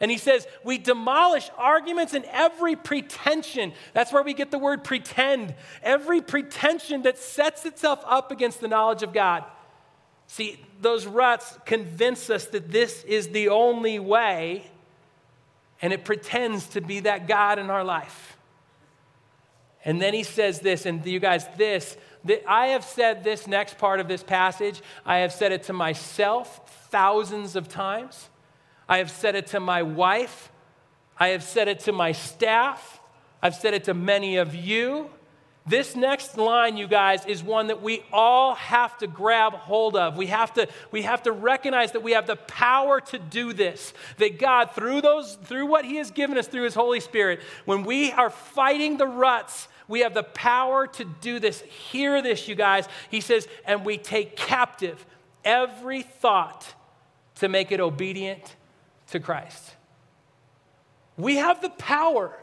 And 0.02 0.10
he 0.10 0.18
says, 0.18 0.48
we 0.64 0.80
demolish 0.80 1.50
arguments 1.58 2.16
and 2.16 2.26
every 2.26 2.76
pretension. 2.76 3.72
That's 3.94 4.12
where 4.12 4.24
we 4.24 4.34
get 4.34 4.50
the 4.50 4.58
word 4.58 4.84
pretend. 4.84 5.54
Every 5.84 6.22
pretension 6.22 7.04
that 7.04 7.20
sets 7.20 7.66
itself 7.66 8.04
up 8.08 8.32
against 8.32 8.62
the 8.62 8.68
knowledge 8.68 9.04
of 9.04 9.14
God. 9.14 9.45
See, 10.26 10.60
those 10.82 11.06
ruts 11.06 11.56
convince 11.66 12.32
us 12.32 12.45
that 12.47 12.72
this 12.72 13.04
is 13.04 13.30
the 13.30 13.49
only 13.49 13.99
way 13.99 14.66
and 15.84 15.93
it 15.93 16.04
pretends 16.04 16.68
to 16.70 16.82
be 16.82 17.02
that 17.02 17.28
God 17.28 17.60
in 17.60 17.70
our 17.70 17.84
life. 17.84 18.38
And 19.86 20.02
then 20.02 20.14
he 20.14 20.24
says 20.24 20.60
this, 20.60 20.86
and 20.86 21.06
you 21.06 21.20
guys, 21.20 21.45
this, 21.58 21.95
that 22.26 22.43
I 22.49 22.68
have 22.68 22.84
said 22.84 23.24
this 23.24 23.47
next 23.47 23.78
part 23.78 23.99
of 23.99 24.08
this 24.08 24.24
passage, 24.24 24.82
I 25.06 25.18
have 25.18 25.32
said 25.34 25.52
it 25.52 25.64
to 25.64 25.74
myself 25.74 26.88
thousands 26.89 27.56
of 27.56 27.68
times. 27.68 28.30
I 28.88 28.97
have 28.97 29.11
said 29.11 29.36
it 29.36 29.47
to 29.47 29.59
my 29.59 29.84
wife. 29.84 30.51
I 31.17 31.29
have 31.29 31.43
said 31.43 31.67
it 31.67 31.82
to 31.82 31.91
my 31.91 32.11
staff. 32.11 32.99
I've 33.41 33.55
said 33.55 33.73
it 33.73 33.86
to 33.86 33.93
many 33.93 34.38
of 34.38 34.53
you. 34.55 35.09
This 35.67 35.95
next 35.95 36.38
line, 36.38 36.75
you 36.75 36.88
guys, 36.88 37.23
is 37.25 37.43
one 37.43 37.67
that 37.67 37.84
we 37.84 38.03
all 38.11 38.55
have 38.55 38.97
to 38.97 39.07
grab 39.07 39.53
hold 39.53 39.95
of. 39.95 40.17
We 40.17 40.27
have 40.27 40.53
to, 40.55 40.67
we 40.89 41.03
have 41.03 41.21
to 41.23 41.32
recognize 41.32 41.91
that 41.91 42.01
we 42.01 42.13
have 42.13 42.25
the 42.25 42.36
power 42.36 42.99
to 42.99 43.19
do 43.19 43.53
this. 43.53 43.93
That 44.17 44.39
God, 44.39 44.71
through 44.71 45.01
those, 45.01 45.36
through 45.43 45.67
what 45.67 45.86
He 45.86 45.97
has 45.97 46.09
given 46.09 46.38
us 46.38 46.47
through 46.47 46.63
His 46.63 46.73
Holy 46.73 46.99
Spirit, 46.99 47.41
when 47.65 47.84
we 47.84 48.11
are 48.11 48.32
fighting 48.32 48.97
the 48.97 49.05
ruts, 49.05 49.67
we 49.88 49.99
have 49.99 50.15
the 50.15 50.23
power 50.23 50.88
to 50.88 51.05
do 51.05 51.38
this. 51.38 51.61
Hear 51.61 52.23
this, 52.23 52.47
you 52.47 52.55
guys. 52.55 52.88
He 53.11 53.21
says, 53.21 53.47
and 53.65 53.86
we 53.86 53.97
take 53.97 54.36
captive 54.36 55.05
every 55.45 56.01
thought 56.01 56.73
to 57.36 57.47
make 57.47 57.71
it 57.71 57.79
obedient 57.79 58.55
to 59.12 59.20
Christ. 59.20 59.76
We 61.18 61.36
have 61.38 61.62
the 61.62 61.70
power 61.70 62.38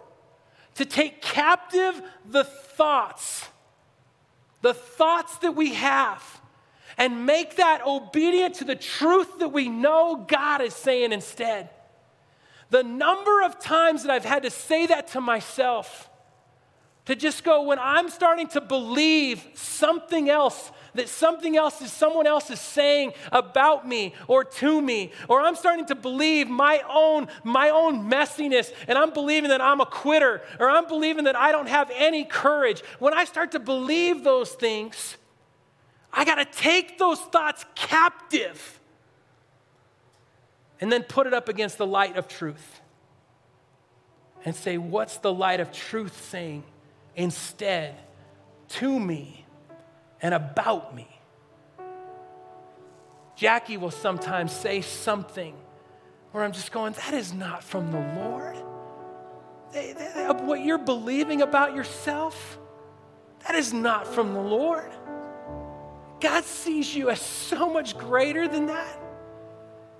to 0.76 0.84
take 0.84 1.20
captive 1.20 2.00
the 2.24 2.44
thoughts, 2.44 3.48
the 4.62 4.74
thoughts 4.74 5.38
that 5.38 5.52
we 5.52 5.74
have, 5.74 6.40
and 6.96 7.26
make 7.26 7.56
that 7.56 7.84
obedient 7.86 8.56
to 8.56 8.64
the 8.64 8.76
truth 8.76 9.38
that 9.38 9.48
we 9.48 9.68
know 9.68 10.24
God 10.28 10.60
is 10.60 10.74
saying 10.74 11.12
instead. 11.12 11.70
The 12.70 12.82
number 12.82 13.42
of 13.42 13.58
times 13.58 14.02
that 14.02 14.12
I've 14.12 14.24
had 14.24 14.42
to 14.42 14.50
say 14.50 14.86
that 14.86 15.08
to 15.08 15.20
myself, 15.20 16.07
to 17.08 17.16
just 17.16 17.42
go, 17.42 17.62
when 17.62 17.78
I'm 17.78 18.10
starting 18.10 18.48
to 18.48 18.60
believe 18.60 19.42
something 19.54 20.28
else, 20.28 20.70
that 20.94 21.08
something 21.08 21.56
else 21.56 21.80
is 21.80 21.90
someone 21.90 22.26
else 22.26 22.50
is 22.50 22.60
saying 22.60 23.14
about 23.32 23.88
me 23.88 24.12
or 24.26 24.44
to 24.44 24.82
me, 24.82 25.12
or 25.26 25.40
I'm 25.40 25.56
starting 25.56 25.86
to 25.86 25.94
believe 25.94 26.50
my 26.50 26.82
own, 26.86 27.28
my 27.44 27.70
own 27.70 28.10
messiness, 28.10 28.74
and 28.86 28.98
I'm 28.98 29.14
believing 29.14 29.48
that 29.48 29.62
I'm 29.62 29.80
a 29.80 29.86
quitter, 29.86 30.42
or 30.60 30.68
I'm 30.68 30.86
believing 30.86 31.24
that 31.24 31.34
I 31.34 31.50
don't 31.50 31.70
have 31.70 31.90
any 31.94 32.24
courage. 32.24 32.82
When 32.98 33.14
I 33.14 33.24
start 33.24 33.52
to 33.52 33.58
believe 33.58 34.22
those 34.22 34.50
things, 34.52 35.16
I 36.12 36.26
got 36.26 36.34
to 36.34 36.44
take 36.44 36.98
those 36.98 37.20
thoughts 37.20 37.64
captive 37.74 38.80
and 40.78 40.92
then 40.92 41.04
put 41.04 41.26
it 41.26 41.32
up 41.32 41.48
against 41.48 41.78
the 41.78 41.86
light 41.86 42.18
of 42.18 42.28
truth 42.28 42.82
and 44.44 44.54
say, 44.54 44.76
What's 44.76 45.16
the 45.16 45.32
light 45.32 45.60
of 45.60 45.72
truth 45.72 46.28
saying 46.28 46.64
instead 47.18 47.96
to 48.68 48.98
me 48.98 49.44
and 50.22 50.32
about 50.32 50.94
me? 50.94 51.08
Jackie 53.36 53.76
will 53.76 53.90
sometimes 53.90 54.52
say 54.52 54.80
something 54.80 55.54
where 56.32 56.44
I'm 56.44 56.52
just 56.52 56.72
going, 56.72 56.94
That 56.94 57.12
is 57.14 57.34
not 57.34 57.62
from 57.62 57.90
the 57.92 58.00
Lord. 58.20 58.56
What 60.44 60.60
you're 60.62 60.78
believing 60.78 61.42
about 61.42 61.74
yourself, 61.74 62.58
that 63.46 63.54
is 63.54 63.72
not 63.72 64.06
from 64.06 64.32
the 64.32 64.40
Lord. 64.40 64.90
God 66.20 66.44
sees 66.44 66.94
you 66.94 67.10
as 67.10 67.20
so 67.20 67.70
much 67.70 67.96
greater 67.98 68.48
than 68.48 68.66
that. 68.66 69.00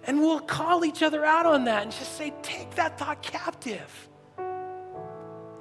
And 0.05 0.21
we'll 0.21 0.41
call 0.41 0.85
each 0.85 1.03
other 1.03 1.25
out 1.25 1.47
on 1.47 1.65
that 1.65 1.83
and 1.83 1.93
just 1.93 2.17
say, 2.17 2.33
take 2.43 2.75
that 2.77 2.99
thought 2.99 3.23
captive 3.23 4.09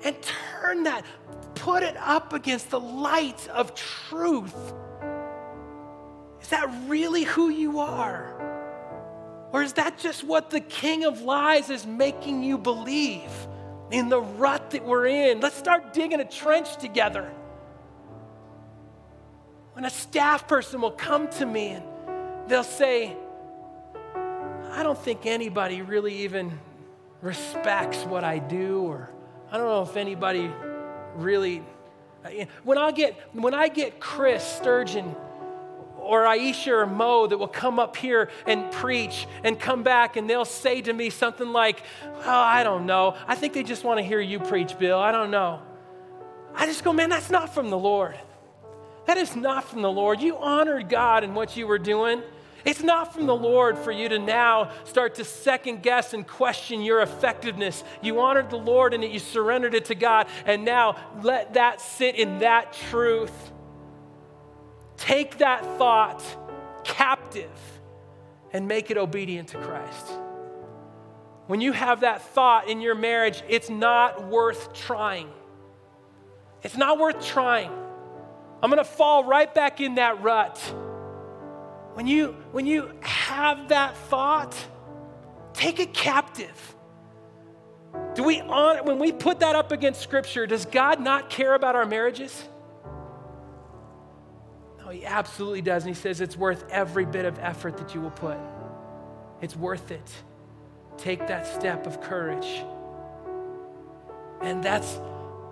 and 0.03 0.15
turn 0.21 0.83
that, 0.83 1.05
put 1.55 1.83
it 1.83 1.97
up 1.97 2.33
against 2.33 2.69
the 2.69 2.79
light 2.79 3.47
of 3.49 3.73
truth. 3.75 4.55
Is 6.41 6.49
that 6.49 6.69
really 6.87 7.23
who 7.23 7.49
you 7.49 7.79
are? 7.79 8.33
Or 9.51 9.63
is 9.63 9.73
that 9.73 9.97
just 9.97 10.23
what 10.23 10.49
the 10.49 10.59
king 10.59 11.05
of 11.05 11.21
lies 11.21 11.69
is 11.69 11.85
making 11.85 12.43
you 12.43 12.57
believe 12.57 13.31
in 13.91 14.09
the 14.09 14.21
rut 14.21 14.71
that 14.71 14.85
we're 14.85 15.07
in? 15.07 15.39
Let's 15.39 15.57
start 15.57 15.93
digging 15.93 16.19
a 16.19 16.25
trench 16.25 16.77
together 16.77 17.31
when 19.73 19.85
a 19.85 19.89
staff 19.89 20.47
person 20.47 20.81
will 20.81 20.91
come 20.91 21.27
to 21.27 21.45
me 21.45 21.69
and 21.69 21.83
they'll 22.47 22.63
say, 22.63 23.15
I 24.71 24.81
don't 24.83 24.97
think 24.97 25.25
anybody 25.25 25.81
really 25.81 26.23
even 26.23 26.57
respects 27.21 28.03
what 28.03 28.23
I 28.23 28.39
do, 28.39 28.81
or 28.81 29.11
I 29.51 29.57
don't 29.57 29.67
know 29.67 29.83
if 29.83 29.95
anybody 29.95 30.51
really. 31.15 31.63
When 32.63 32.77
I 32.77 32.91
get 32.91 33.15
when 33.33 33.53
I 33.53 33.69
get 33.69 33.99
Chris 33.99 34.43
Sturgeon 34.43 35.15
or 35.97 36.23
Aisha 36.23 36.71
or 36.71 36.85
Mo 36.85 37.27
that 37.27 37.37
will 37.37 37.47
come 37.47 37.79
up 37.79 37.95
here 37.95 38.29
and 38.45 38.69
preach 38.71 39.27
and 39.43 39.59
come 39.59 39.83
back 39.83 40.17
and 40.17 40.29
they'll 40.29 40.45
say 40.45 40.81
to 40.81 40.91
me 40.91 41.09
something 41.09 41.51
like, 41.51 41.81
Oh, 42.03 42.31
I 42.31 42.63
don't 42.63 42.85
know. 42.85 43.15
I 43.27 43.35
think 43.35 43.53
they 43.53 43.63
just 43.63 43.83
want 43.83 43.99
to 43.99 44.03
hear 44.03 44.19
you 44.19 44.39
preach, 44.39 44.77
Bill. 44.77 44.99
I 44.99 45.11
don't 45.11 45.31
know. 45.31 45.61
I 46.53 46.65
just 46.65 46.83
go, 46.83 46.91
Man, 46.91 47.09
that's 47.09 47.29
not 47.29 47.53
from 47.53 47.69
the 47.69 47.77
Lord. 47.77 48.17
That 49.05 49.15
is 49.17 49.37
not 49.37 49.63
from 49.63 49.81
the 49.81 49.91
Lord. 49.91 50.19
You 50.19 50.37
honored 50.37 50.89
God 50.89 51.23
in 51.23 51.33
what 51.33 51.55
you 51.55 51.65
were 51.67 51.79
doing. 51.79 52.21
It's 52.67 52.83
not 52.83 53.13
from 53.13 53.27
the 53.27 53.35
Lord 53.35 53.77
for 53.77 53.93
you 53.93 54.09
to 54.09 54.19
now 54.19 54.71
start 54.83 55.15
to 55.15 55.23
second 55.23 55.81
guess 55.81 56.13
and 56.13 56.27
question 56.27 56.81
your 56.81 56.99
effectiveness. 57.01 57.81
You 58.01 58.19
honored 58.19 58.49
the 58.49 58.57
Lord 58.57 58.93
and 58.93 59.01
you 59.05 59.19
surrendered 59.19 59.73
it 59.73 59.85
to 59.85 59.95
God, 59.95 60.27
and 60.45 60.65
now 60.65 60.97
let 61.23 61.53
that 61.53 61.79
sit 61.79 62.15
in 62.15 62.39
that 62.39 62.73
truth. 62.73 63.31
Take 64.97 65.37
that 65.37 65.63
thought 65.77 66.21
captive 66.83 67.49
and 68.51 68.67
make 68.67 68.91
it 68.91 68.97
obedient 68.97 69.47
to 69.49 69.57
Christ. 69.59 70.07
When 71.45 71.61
you 71.61 71.71
have 71.71 72.01
that 72.01 72.21
thought 72.21 72.67
in 72.67 72.81
your 72.81 72.95
marriage, 72.95 73.43
it's 73.47 73.69
not 73.69 74.27
worth 74.27 74.73
trying. 74.73 75.29
It's 76.63 76.75
not 76.75 76.99
worth 76.99 77.25
trying. 77.25 77.71
I'm 78.61 78.69
going 78.69 78.83
to 78.83 78.83
fall 78.83 79.23
right 79.23 79.53
back 79.55 79.79
in 79.79 79.95
that 79.95 80.21
rut. 80.21 80.61
When 81.97 82.05
you, 82.05 82.35
when 82.51 82.67
you 82.67 82.91
have 83.01 83.69
that 83.69 83.97
thought, 83.97 84.55
take 85.53 85.79
it 85.79 85.95
captive. 85.95 86.75
Do 88.13 88.21
we 88.21 88.39
on 88.39 88.85
when 88.85 88.99
we 88.99 89.11
put 89.11 89.39
that 89.39 89.55
up 89.55 89.71
against 89.71 90.01
scripture, 90.01 90.45
does 90.45 90.65
God 90.65 91.01
not 91.01 91.31
care 91.31 91.55
about 91.55 91.75
our 91.75 91.87
marriages? 91.87 92.47
No, 94.77 94.89
he 94.89 95.07
absolutely 95.07 95.63
does. 95.63 95.85
And 95.85 95.95
he 95.95 95.99
says 95.99 96.21
it's 96.21 96.37
worth 96.37 96.65
every 96.69 97.03
bit 97.03 97.25
of 97.25 97.39
effort 97.39 97.77
that 97.77 97.95
you 97.95 98.01
will 98.01 98.11
put. 98.11 98.37
It's 99.41 99.55
worth 99.55 99.89
it. 99.89 100.11
Take 100.99 101.25
that 101.25 101.47
step 101.47 101.87
of 101.87 101.99
courage. 101.99 102.63
And 104.41 104.63
that's 104.63 104.99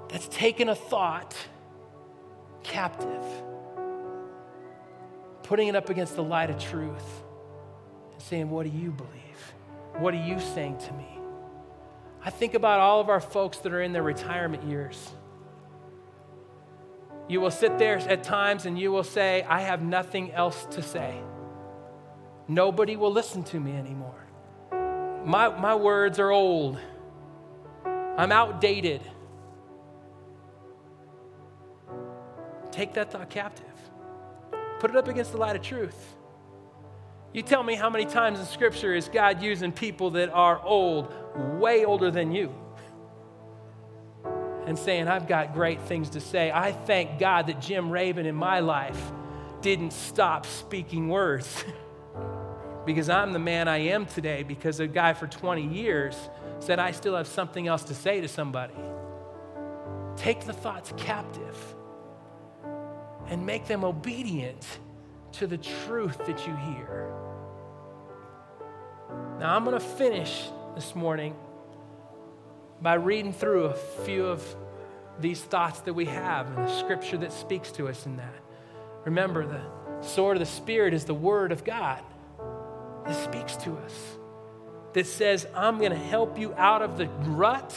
that's 0.09 0.27
taking 0.27 0.69
a 0.69 0.75
thought 0.75 1.35
captive, 2.61 3.23
putting 5.45 5.67
it 5.67 5.75
up 5.75 5.89
against 5.89 6.15
the 6.15 6.23
light 6.23 6.49
of 6.49 6.59
truth 6.59 7.23
and 8.13 8.21
saying, 8.21 8.49
What 8.49 8.63
do 8.63 8.77
you 8.77 8.91
believe? 8.91 9.53
What 9.99 10.13
are 10.13 10.23
you 10.23 10.39
saying 10.39 10.77
to 10.79 10.93
me? 10.93 11.07
I 12.23 12.31
think 12.31 12.55
about 12.55 12.79
all 12.79 12.99
of 12.99 13.09
our 13.09 13.19
folks 13.19 13.59
that 13.59 13.71
are 13.71 13.81
in 13.81 13.93
their 13.93 14.03
retirement 14.03 14.63
years. 14.63 15.11
You 17.27 17.39
will 17.41 17.51
sit 17.51 17.77
there 17.77 17.97
at 17.97 18.23
times 18.23 18.65
and 18.65 18.77
you 18.77 18.91
will 18.91 19.03
say, 19.03 19.43
I 19.47 19.61
have 19.61 19.81
nothing 19.81 20.31
else 20.31 20.65
to 20.71 20.81
say. 20.81 21.15
Nobody 22.47 22.95
will 22.95 23.11
listen 23.11 23.43
to 23.45 23.59
me 23.59 23.73
anymore. 23.73 24.25
My, 25.25 25.49
my 25.49 25.73
words 25.75 26.19
are 26.19 26.31
old. 26.31 26.79
I'm 28.17 28.31
outdated. 28.31 29.01
Take 32.71 32.93
that 32.93 33.11
thought 33.11 33.29
captive, 33.29 33.65
put 34.85 34.91
it 34.91 34.97
up 34.97 35.07
against 35.07 35.31
the 35.31 35.37
light 35.39 35.55
of 35.55 35.63
truth. 35.63 36.13
You 37.33 37.41
tell 37.41 37.63
me 37.63 37.73
how 37.73 37.89
many 37.89 38.05
times 38.05 38.39
in 38.39 38.45
Scripture 38.45 38.93
is 38.93 39.09
God 39.09 39.41
using 39.41 39.71
people 39.71 40.11
that 40.11 40.29
are 40.29 40.63
old, 40.63 41.11
way 41.59 41.85
older 41.85 42.11
than 42.11 42.31
you, 42.31 42.53
and 44.67 44.77
saying, 44.77 45.07
I've 45.07 45.27
got 45.27 45.55
great 45.55 45.81
things 45.81 46.11
to 46.11 46.19
say. 46.19 46.51
I 46.51 46.71
thank 46.71 47.17
God 47.17 47.47
that 47.47 47.59
Jim 47.59 47.89
Raven 47.89 48.27
in 48.27 48.35
my 48.35 48.59
life 48.59 49.11
didn't 49.61 49.91
stop 49.91 50.45
speaking 50.45 51.09
words 51.09 51.65
because 52.85 53.09
I'm 53.09 53.33
the 53.33 53.39
man 53.39 53.67
I 53.67 53.77
am 53.77 54.05
today 54.05 54.43
because 54.43 54.79
a 54.79 54.85
guy 54.85 55.13
for 55.13 55.25
20 55.25 55.67
years 55.67 56.15
said, 56.59 56.77
I 56.77 56.91
still 56.91 57.15
have 57.15 57.25
something 57.25 57.67
else 57.67 57.85
to 57.85 57.95
say 57.95 58.21
to 58.21 58.27
somebody. 58.27 58.75
Take 60.15 60.41
the 60.41 60.53
thoughts 60.53 60.93
captive 60.95 61.75
and 63.27 63.45
make 63.45 63.67
them 63.67 63.83
obedient 63.83 64.65
to 65.33 65.47
the 65.47 65.57
truth 65.57 66.17
that 66.25 66.47
you 66.47 66.55
hear. 66.55 67.11
Now, 69.39 69.55
I'm 69.55 69.65
going 69.65 69.77
to 69.77 69.85
finish 69.85 70.49
this 70.75 70.95
morning 70.95 71.35
by 72.81 72.95
reading 72.95 73.33
through 73.33 73.65
a 73.65 73.73
few 73.73 74.25
of 74.25 74.43
these 75.19 75.41
thoughts 75.41 75.79
that 75.81 75.93
we 75.93 76.05
have 76.05 76.47
and 76.47 76.67
the 76.67 76.79
scripture 76.79 77.17
that 77.17 77.31
speaks 77.31 77.71
to 77.73 77.87
us 77.87 78.05
in 78.05 78.17
that. 78.17 78.33
Remember, 79.05 79.45
the 79.45 79.61
sword 80.05 80.37
of 80.37 80.39
the 80.39 80.45
Spirit 80.45 80.93
is 80.93 81.05
the 81.05 81.13
word 81.13 81.51
of 81.51 81.63
God 81.63 82.01
that 83.05 83.15
speaks 83.15 83.55
to 83.57 83.77
us, 83.77 84.17
that 84.93 85.07
says, 85.07 85.47
I'm 85.53 85.77
going 85.77 85.91
to 85.91 85.97
help 85.97 86.39
you 86.39 86.53
out 86.55 86.81
of 86.81 86.97
the 86.97 87.07
rut 87.07 87.75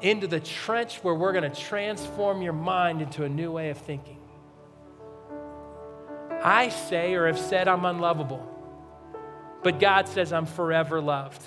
into 0.00 0.26
the 0.26 0.40
trench 0.40 1.02
where 1.02 1.14
we're 1.14 1.32
going 1.32 1.50
to 1.50 1.60
transform 1.60 2.42
your 2.42 2.52
mind 2.52 3.02
into 3.02 3.24
a 3.24 3.28
new 3.28 3.50
way 3.52 3.70
of 3.70 3.78
thinking. 3.78 4.13
I 6.44 6.68
say 6.68 7.14
or 7.14 7.26
have 7.26 7.38
said 7.38 7.68
I'm 7.68 7.86
unlovable, 7.86 8.46
but 9.62 9.80
God 9.80 10.06
says 10.06 10.30
I'm 10.30 10.44
forever 10.44 11.00
loved. 11.00 11.42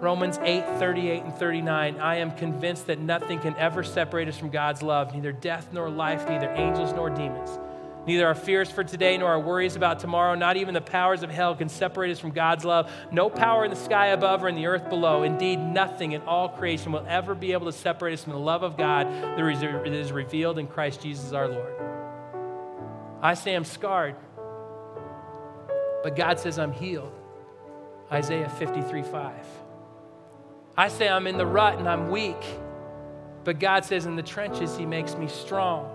Romans 0.00 0.38
8, 0.42 0.78
38 0.78 1.22
and 1.24 1.34
39. 1.34 1.98
I 1.98 2.16
am 2.16 2.30
convinced 2.32 2.86
that 2.88 3.00
nothing 3.00 3.40
can 3.40 3.56
ever 3.56 3.82
separate 3.82 4.28
us 4.28 4.36
from 4.36 4.50
God's 4.50 4.82
love, 4.82 5.14
neither 5.14 5.32
death 5.32 5.70
nor 5.72 5.88
life, 5.88 6.28
neither 6.28 6.50
angels 6.50 6.92
nor 6.92 7.08
demons, 7.08 7.58
Neither 8.06 8.26
our 8.26 8.34
fears 8.34 8.70
for 8.70 8.82
today 8.82 9.18
nor 9.18 9.28
our 9.28 9.40
worries 9.40 9.76
about 9.76 9.98
tomorrow, 9.98 10.34
not 10.34 10.56
even 10.56 10.72
the 10.72 10.80
powers 10.80 11.22
of 11.22 11.30
hell, 11.30 11.54
can 11.54 11.68
separate 11.68 12.10
us 12.10 12.18
from 12.18 12.30
God's 12.30 12.64
love. 12.64 12.90
No 13.10 13.28
power 13.28 13.64
in 13.66 13.70
the 13.70 13.76
sky 13.76 14.08
above 14.08 14.44
or 14.44 14.48
in 14.48 14.54
the 14.54 14.66
earth 14.66 14.88
below. 14.88 15.24
Indeed, 15.24 15.58
nothing 15.58 16.12
in 16.12 16.22
all 16.22 16.48
creation 16.48 16.90
will 16.92 17.04
ever 17.06 17.34
be 17.34 17.52
able 17.52 17.66
to 17.66 17.72
separate 17.72 18.14
us 18.14 18.24
from 18.24 18.32
the 18.32 18.38
love 18.38 18.62
of 18.62 18.78
God 18.78 19.06
that 19.08 19.92
is 19.92 20.10
revealed 20.10 20.58
in 20.58 20.68
Christ 20.68 21.02
Jesus 21.02 21.32
our 21.32 21.48
Lord. 21.48 21.87
I 23.20 23.34
say 23.34 23.54
I'm 23.54 23.64
scarred, 23.64 24.16
but 26.02 26.14
God 26.14 26.38
says 26.38 26.58
I'm 26.58 26.72
healed. 26.72 27.12
Isaiah 28.10 28.48
53 28.48 29.02
5. 29.02 29.34
I 30.76 30.88
say 30.88 31.08
I'm 31.08 31.26
in 31.26 31.36
the 31.36 31.46
rut 31.46 31.78
and 31.78 31.88
I'm 31.88 32.10
weak, 32.10 32.42
but 33.44 33.58
God 33.58 33.84
says 33.84 34.06
in 34.06 34.14
the 34.14 34.22
trenches, 34.22 34.76
He 34.76 34.86
makes 34.86 35.16
me 35.16 35.26
strong. 35.26 35.94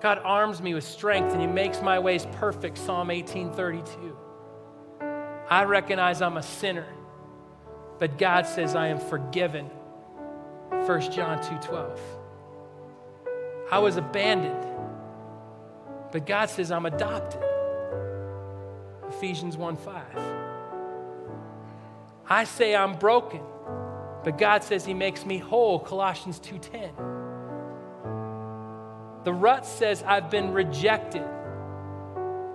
God 0.00 0.18
arms 0.24 0.62
me 0.62 0.74
with 0.74 0.84
strength 0.84 1.32
and 1.32 1.40
He 1.40 1.46
makes 1.46 1.82
my 1.82 1.98
ways 1.98 2.26
perfect. 2.32 2.78
Psalm 2.78 3.08
18:32. 3.08 4.16
I 5.50 5.64
recognize 5.64 6.22
I'm 6.22 6.38
a 6.38 6.42
sinner, 6.42 6.86
but 7.98 8.16
God 8.16 8.46
says 8.46 8.74
I 8.74 8.88
am 8.88 8.98
forgiven. 8.98 9.70
1 10.70 11.12
John 11.12 11.38
2:12. 11.38 11.98
I 13.70 13.78
was 13.78 13.96
abandoned, 13.98 14.64
but 16.12 16.26
God 16.26 16.50
says 16.50 16.70
I'm 16.70 16.86
adopted. 16.86 17.42
Ephesians 19.08 19.56
1:5. 19.56 20.02
I 22.28 22.44
say 22.44 22.76
I'm 22.76 22.98
broken, 22.98 23.40
but 24.22 24.38
God 24.38 24.62
says 24.62 24.84
He 24.84 24.94
makes 24.94 25.26
me 25.26 25.38
whole. 25.38 25.80
Colossians 25.80 26.38
2:10. 26.38 27.12
The 29.24 29.32
rut 29.32 29.64
says, 29.66 30.02
I've 30.02 30.30
been 30.30 30.52
rejected. 30.52 31.24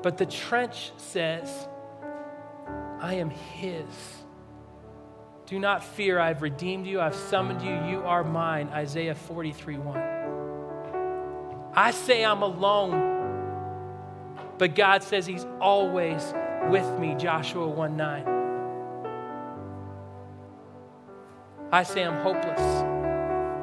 But 0.04 0.18
the 0.18 0.26
trench 0.26 0.92
says, 0.98 1.68
I 3.00 3.16
am 3.16 3.30
His. 3.30 3.86
Do 5.46 5.60
not 5.60 5.84
fear, 5.84 6.20
I've 6.20 6.42
redeemed 6.42 6.86
you, 6.86 7.00
I've 7.00 7.16
summoned 7.16 7.62
you, 7.62 7.74
you 7.90 8.04
are 8.04 8.24
mine. 8.24 8.68
Isaiah 8.70 9.16
43 9.16 9.78
1. 9.78 9.98
I 11.74 11.92
say 11.92 12.26
I'm 12.26 12.42
alone, 12.42 13.17
but 14.58 14.76
God 14.76 15.04
says 15.04 15.26
He's 15.26 15.46
always 15.60 16.34
with 16.70 17.00
me. 17.00 17.16
Joshua 17.16 17.68
1 17.68 17.98
9. 17.98 18.38
I 21.72 21.84
say 21.84 22.04
I'm 22.04 22.22
hopeless. 22.24 22.84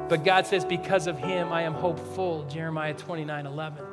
But 0.07 0.23
God 0.23 0.45
says, 0.45 0.63
because 0.63 1.07
of 1.07 1.17
him, 1.17 1.51
I 1.51 1.63
am 1.63 1.73
hopeful. 1.73 2.45
Jeremiah 2.45 2.93
29 2.93 3.47
11. 3.47 3.85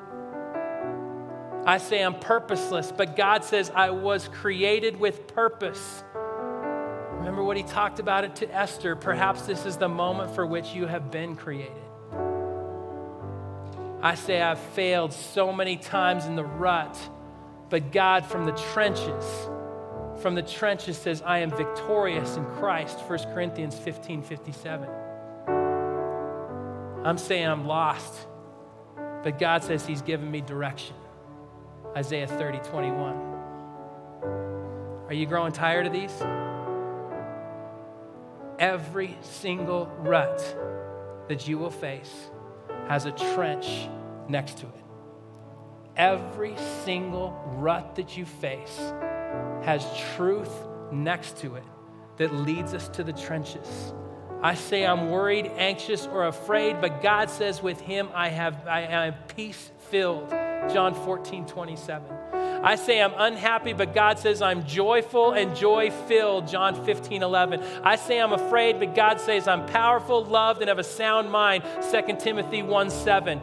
I 1.65 1.79
say 1.79 2.03
I'm 2.03 2.19
purposeless, 2.19 2.93
but 2.93 3.17
God 3.17 3.45
says 3.45 3.71
I 3.75 3.91
was 3.91 4.29
created 4.29 4.99
with 4.99 5.29
purpose. 5.29 6.03
Remember 7.13 7.45
what 7.45 7.57
he 7.57 7.63
talked 7.63 8.01
about 8.01 8.25
it 8.25 8.37
to 8.37 8.53
Esther. 8.53 8.97
Perhaps 8.97 9.43
this 9.43 9.65
is 9.65 9.77
the 9.77 9.89
moment 9.89 10.35
for 10.35 10.45
which 10.45 10.75
you 10.75 10.87
have 10.87 11.11
been 11.11 11.37
created. 11.37 11.73
I 14.03 14.17
say 14.17 14.43
I've 14.43 14.59
failed 14.59 15.13
so 15.13 15.53
many 15.53 15.77
times 15.77 16.27
in 16.27 16.35
the 16.35 16.45
rut, 16.45 16.99
but 17.71 17.93
God 17.93 18.27
from 18.27 18.45
the 18.45 18.53
trenches, 18.73 19.25
from 20.21 20.35
the 20.35 20.43
trenches 20.43 20.99
says, 20.99 21.23
I 21.23 21.39
am 21.39 21.51
victorious 21.51 22.37
in 22.37 22.45
Christ. 22.45 22.99
1 23.07 23.19
Corinthians 23.33 23.79
15 23.79 24.25
57. 24.25 24.89
I'm 27.05 27.17
saying 27.17 27.47
I'm 27.47 27.65
lost, 27.65 28.27
but 29.23 29.39
God 29.39 29.63
says 29.63 29.87
He's 29.87 30.03
given 30.03 30.29
me 30.29 30.41
direction. 30.41 30.97
Isaiah 31.97 32.27
30, 32.27 32.59
21. 32.59 33.15
Are 35.07 35.15
you 35.15 35.27
growing 35.27 35.53
tired 35.53 35.87
of 35.87 35.93
these? 35.93 36.13
Every 38.59 39.17
single 39.21 39.87
rut 39.99 40.39
that 41.29 41.47
you 41.47 41.57
will 41.59 41.71
face 41.71 42.31
has 42.89 43.07
a 43.07 43.13
trench 43.13 43.89
next 44.29 44.59
to 44.59 44.67
it. 44.67 44.85
Every 45.97 46.57
single 46.85 47.39
rut 47.57 47.97
that 47.97 48.17
you 48.17 48.25
face 48.25 48.79
has 49.63 49.87
truth 50.15 50.51
next 50.91 51.39
to 51.39 51.57
it 51.57 51.65
that 52.17 52.35
leads 52.35 52.75
us 52.75 52.89
to 52.89 53.05
the 53.05 53.13
trenches. 53.13 53.93
I 54.43 54.55
say 54.55 54.85
I'm 54.85 55.11
worried, 55.11 55.51
anxious, 55.57 56.07
or 56.07 56.27
afraid, 56.27 56.81
but 56.81 57.01
God 57.03 57.31
says 57.31 57.63
with 57.63 57.81
him 57.81 58.09
I 58.13 58.29
have, 58.29 58.67
I 58.67 58.83
am 58.83 59.15
peace 59.37 59.71
filled. 59.91 60.31
John 60.73 60.95
14, 60.95 61.47
27. 61.47 62.22
I 62.63 62.77
say 62.77 63.03
I'm 63.03 63.15
unhappy, 63.17 63.73
but 63.73 63.93
God 63.93 64.19
says 64.19 64.41
I'm 64.41 64.65
joyful 64.65 65.33
and 65.33 65.57
joy 65.57 65.91
filled. 65.91 66.47
John 66.47 66.85
15, 66.85 67.23
11. 67.23 67.63
I 67.83 67.97
say 67.97 68.21
I'm 68.21 68.33
afraid, 68.33 68.79
but 68.79 68.95
God 68.95 69.21
says 69.21 69.49
I'm 69.49 69.67
powerful, 69.67 70.25
loved, 70.25 70.61
and 70.61 70.69
have 70.69 70.79
a 70.79 70.85
sound 70.85 71.31
mind. 71.31 71.65
2 71.91 72.17
Timothy 72.21 72.63
1, 72.63 72.91
7. 72.91 73.41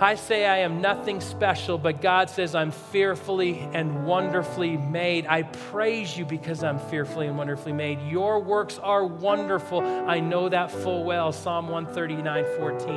I 0.00 0.16
say 0.16 0.44
I 0.44 0.58
am 0.58 0.80
nothing 0.80 1.20
special, 1.20 1.78
but 1.78 2.02
God 2.02 2.28
says 2.28 2.54
I'm 2.54 2.72
fearfully 2.72 3.60
and 3.72 4.04
wonderfully 4.04 4.76
made. 4.76 5.26
I 5.26 5.44
praise 5.44 6.18
you 6.18 6.24
because 6.24 6.64
I'm 6.64 6.78
fearfully 6.78 7.28
and 7.28 7.38
wonderfully 7.38 7.72
made. 7.72 8.02
Your 8.02 8.40
works 8.40 8.78
are 8.78 9.06
wonderful. 9.06 9.80
I 9.80 10.18
know 10.18 10.48
that 10.48 10.72
full 10.72 11.04
well. 11.04 11.30
Psalm 11.32 11.68
139 11.68 12.44
14. 12.58 12.90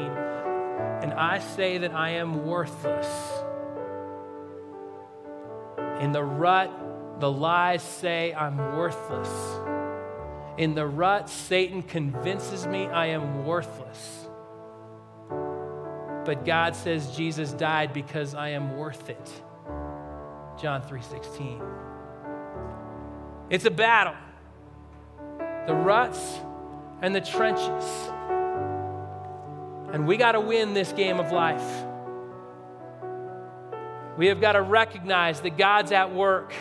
And 1.03 1.13
I 1.13 1.37
say 1.39 1.77
that 1.77 1.93
I 1.93 2.09
am 2.09 2.45
worthless. 2.45 3.36
In 5.99 6.11
the 6.11 6.23
rut, 6.23 7.19
the 7.19 7.31
lies 7.31 7.81
say 7.81 8.33
I'm 8.33 8.57
worthless. 8.57 9.29
In 10.57 10.75
the 10.75 10.87
rut, 10.87 11.29
Satan 11.29 11.81
convinces 11.83 12.65
me 12.67 12.87
I 12.87 13.07
am 13.07 13.45
worthless 13.45 14.27
but 16.27 16.43
God 16.43 16.75
says 16.75 17.15
Jesus 17.15 17.53
died 17.53 17.93
because 17.93 18.35
I 18.35 18.49
am 18.49 18.75
worth 18.75 19.09
it. 19.09 19.31
John 20.61 20.81
3:16. 20.81 21.61
It's 23.49 23.63
a 23.63 23.71
battle. 23.71 24.13
The 25.67 25.73
ruts 25.73 26.41
and 27.01 27.15
the 27.15 27.21
trenches. 27.21 28.11
And 29.93 30.05
we 30.05 30.17
got 30.17 30.33
to 30.33 30.41
win 30.41 30.73
this 30.73 30.91
game 30.91 31.17
of 31.17 31.31
life. 31.31 31.86
We 34.17 34.27
have 34.27 34.41
got 34.41 34.53
to 34.53 34.61
recognize 34.61 35.41
that 35.41 35.57
God's 35.57 35.91
at 35.91 36.13
work 36.13 36.53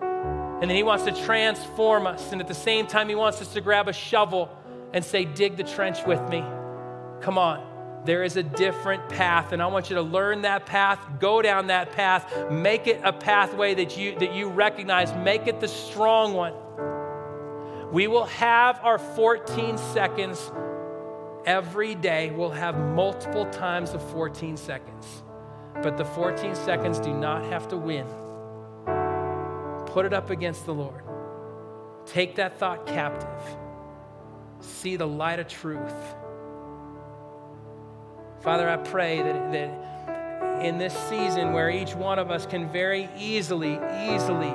and 0.00 0.70
that 0.70 0.74
He 0.74 0.82
wants 0.82 1.04
to 1.04 1.12
transform 1.24 2.06
us. 2.06 2.32
And 2.32 2.40
at 2.40 2.46
the 2.46 2.54
same 2.54 2.86
time, 2.86 3.08
He 3.08 3.14
wants 3.14 3.40
us 3.42 3.52
to 3.54 3.60
grab 3.60 3.88
a 3.88 3.92
shovel 3.92 4.48
and 4.92 5.04
say, 5.04 5.24
Dig 5.24 5.56
the 5.56 5.64
trench 5.64 6.06
with 6.06 6.26
me. 6.28 6.44
Come 7.20 7.36
on. 7.36 7.66
There 8.04 8.22
is 8.22 8.36
a 8.36 8.42
different 8.42 9.08
path, 9.10 9.52
and 9.52 9.60
I 9.62 9.66
want 9.66 9.90
you 9.90 9.96
to 9.96 10.02
learn 10.02 10.42
that 10.42 10.64
path, 10.64 10.98
go 11.18 11.42
down 11.42 11.66
that 11.66 11.92
path, 11.92 12.50
make 12.50 12.86
it 12.86 12.98
a 13.04 13.12
pathway 13.12 13.74
that 13.74 13.98
you, 13.98 14.18
that 14.20 14.34
you 14.34 14.48
recognize, 14.48 15.12
make 15.16 15.46
it 15.46 15.60
the 15.60 15.68
strong 15.68 16.32
one. 16.32 16.54
We 17.92 18.06
will 18.06 18.24
have 18.24 18.80
our 18.82 18.98
14 18.98 19.76
seconds 19.76 20.50
every 21.44 21.94
day. 21.94 22.30
We'll 22.30 22.50
have 22.50 22.78
multiple 22.78 23.44
times 23.50 23.92
of 23.92 24.02
14 24.12 24.56
seconds. 24.56 25.22
But 25.74 25.96
the 25.96 26.04
14 26.04 26.54
seconds 26.54 26.98
do 26.98 27.12
not 27.12 27.44
have 27.44 27.68
to 27.68 27.76
win. 27.76 28.06
Put 29.86 30.06
it 30.06 30.12
up 30.12 30.30
against 30.30 30.66
the 30.66 30.74
Lord. 30.74 31.02
Take 32.06 32.36
that 32.36 32.58
thought 32.58 32.86
captive. 32.86 33.28
See 34.60 34.96
the 34.96 35.06
light 35.06 35.38
of 35.38 35.48
truth 35.48 35.94
Father, 38.40 38.70
I 38.70 38.78
pray 38.78 39.20
that, 39.20 39.52
that 39.52 40.64
in 40.64 40.78
this 40.78 40.94
season 41.10 41.52
where 41.52 41.68
each 41.68 41.94
one 41.94 42.18
of 42.18 42.30
us 42.30 42.46
can 42.46 42.70
very 42.70 43.06
easily, 43.18 43.78
easily 44.02 44.54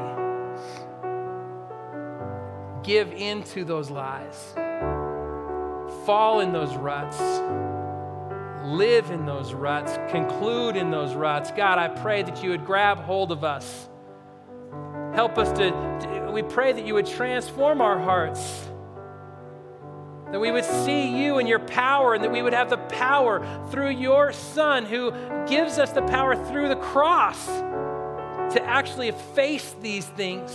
give 2.83 3.11
into 3.13 3.63
those 3.63 3.91
lies, 3.91 4.53
fall 6.03 6.39
in 6.39 6.51
those 6.51 6.75
ruts, 6.75 7.19
live 8.65 9.11
in 9.11 9.25
those 9.25 9.53
ruts, 9.53 9.97
conclude 10.11 10.75
in 10.75 10.91
those 10.91 11.13
ruts. 11.13 11.51
God, 11.51 11.77
I 11.77 11.87
pray 11.87 12.23
that 12.23 12.43
you 12.43 12.49
would 12.49 12.65
grab 12.65 12.97
hold 12.99 13.31
of 13.31 13.43
us. 13.43 13.87
Help 15.13 15.37
us 15.37 15.51
to, 15.57 16.31
we 16.33 16.43
pray 16.43 16.73
that 16.73 16.85
you 16.85 16.93
would 16.95 17.07
transform 17.07 17.79
our 17.79 17.99
hearts 17.99 18.65
that 20.31 20.39
we 20.39 20.51
would 20.51 20.65
see 20.65 21.23
you 21.23 21.37
and 21.37 21.47
your 21.47 21.59
power, 21.59 22.13
and 22.13 22.23
that 22.23 22.29
we 22.29 22.41
would 22.41 22.51
have 22.51 22.69
the 22.69 22.77
power 22.77 23.41
through 23.71 23.91
your 23.91 24.33
Son 24.33 24.85
who 24.85 25.11
gives 25.47 25.79
us 25.79 25.91
the 25.91 26.01
power 26.01 26.35
through 26.47 26.67
the 26.67 26.75
cross 26.75 27.45
to 28.53 28.61
actually 28.63 29.11
face 29.33 29.75
these 29.81 30.05
things 30.05 30.53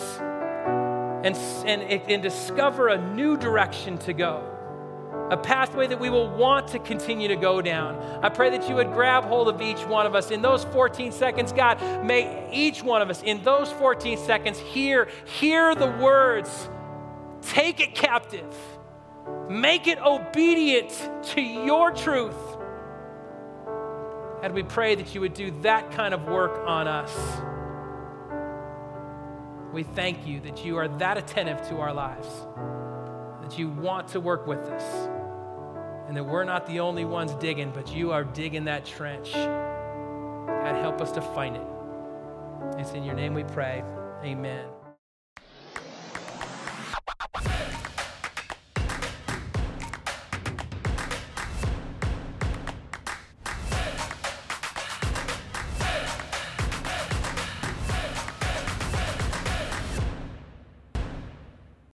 and, 1.25 1.35
and, 1.67 1.83
and 1.83 2.23
discover 2.23 2.89
a 2.89 3.15
new 3.15 3.37
direction 3.39 3.97
to 3.97 4.13
go. 4.13 4.45
A 5.31 5.37
pathway 5.37 5.87
that 5.87 6.01
we 6.01 6.11
will 6.11 6.28
want 6.28 6.68
to 6.68 6.78
continue 6.81 7.28
to 7.28 7.37
go 7.37 7.62
down. 7.62 7.95
I 8.22 8.28
pray 8.28 8.51
that 8.51 8.68
you 8.68 8.74
would 8.74 8.89
grab 8.89 9.24
hold 9.24 9.49
of 9.49 9.62
each 9.62 9.78
one 9.87 10.05
of 10.05 10.14
us 10.16 10.33
in 10.33 10.43
those 10.43 10.64
14 10.64 11.12
seconds. 11.12 11.53
God, 11.53 11.81
may 12.05 12.51
each 12.53 12.83
one 12.83 13.01
of 13.01 13.11
us 13.11 13.22
in 13.22 13.43
those 13.45 13.70
14 13.72 14.18
seconds 14.18 14.59
hear, 14.59 15.09
hear 15.39 15.76
the 15.76 15.87
words, 15.87 16.68
take 17.43 17.81
it 17.81 17.95
captive, 17.95 18.53
make 19.49 19.87
it 19.87 19.99
obedient 20.01 20.91
to 21.22 21.41
your 21.41 21.93
truth. 21.93 22.35
And 24.43 24.53
we 24.53 24.64
pray 24.64 24.97
that 24.97 25.14
you 25.14 25.20
would 25.20 25.35
do 25.35 25.53
that 25.61 25.93
kind 25.93 26.12
of 26.12 26.24
work 26.24 26.66
on 26.66 26.89
us. 26.89 27.14
We 29.72 29.85
thank 29.85 30.26
you 30.26 30.41
that 30.41 30.64
you 30.64 30.76
are 30.78 30.89
that 30.89 31.18
attentive 31.18 31.68
to 31.68 31.76
our 31.78 31.95
lives, 31.95 32.26
that 33.43 33.57
you 33.57 33.68
want 33.68 34.09
to 34.09 34.20
work 34.20 34.49
with 34.49 34.59
us, 34.59 35.09
and 36.11 36.17
that 36.17 36.25
we're 36.25 36.43
not 36.43 36.67
the 36.67 36.81
only 36.81 37.05
ones 37.05 37.33
digging, 37.35 37.71
but 37.71 37.95
you 37.95 38.11
are 38.11 38.25
digging 38.25 38.65
that 38.65 38.85
trench. 38.85 39.33
God, 39.33 40.75
help 40.75 41.01
us 41.01 41.13
to 41.13 41.23
find 41.23 41.55
it. 41.55 41.63
It's 42.81 42.91
in 42.95 43.05
your 43.05 43.15
name 43.15 43.33
we 43.33 43.45
pray. 43.45 43.85
Amen. 44.25 44.67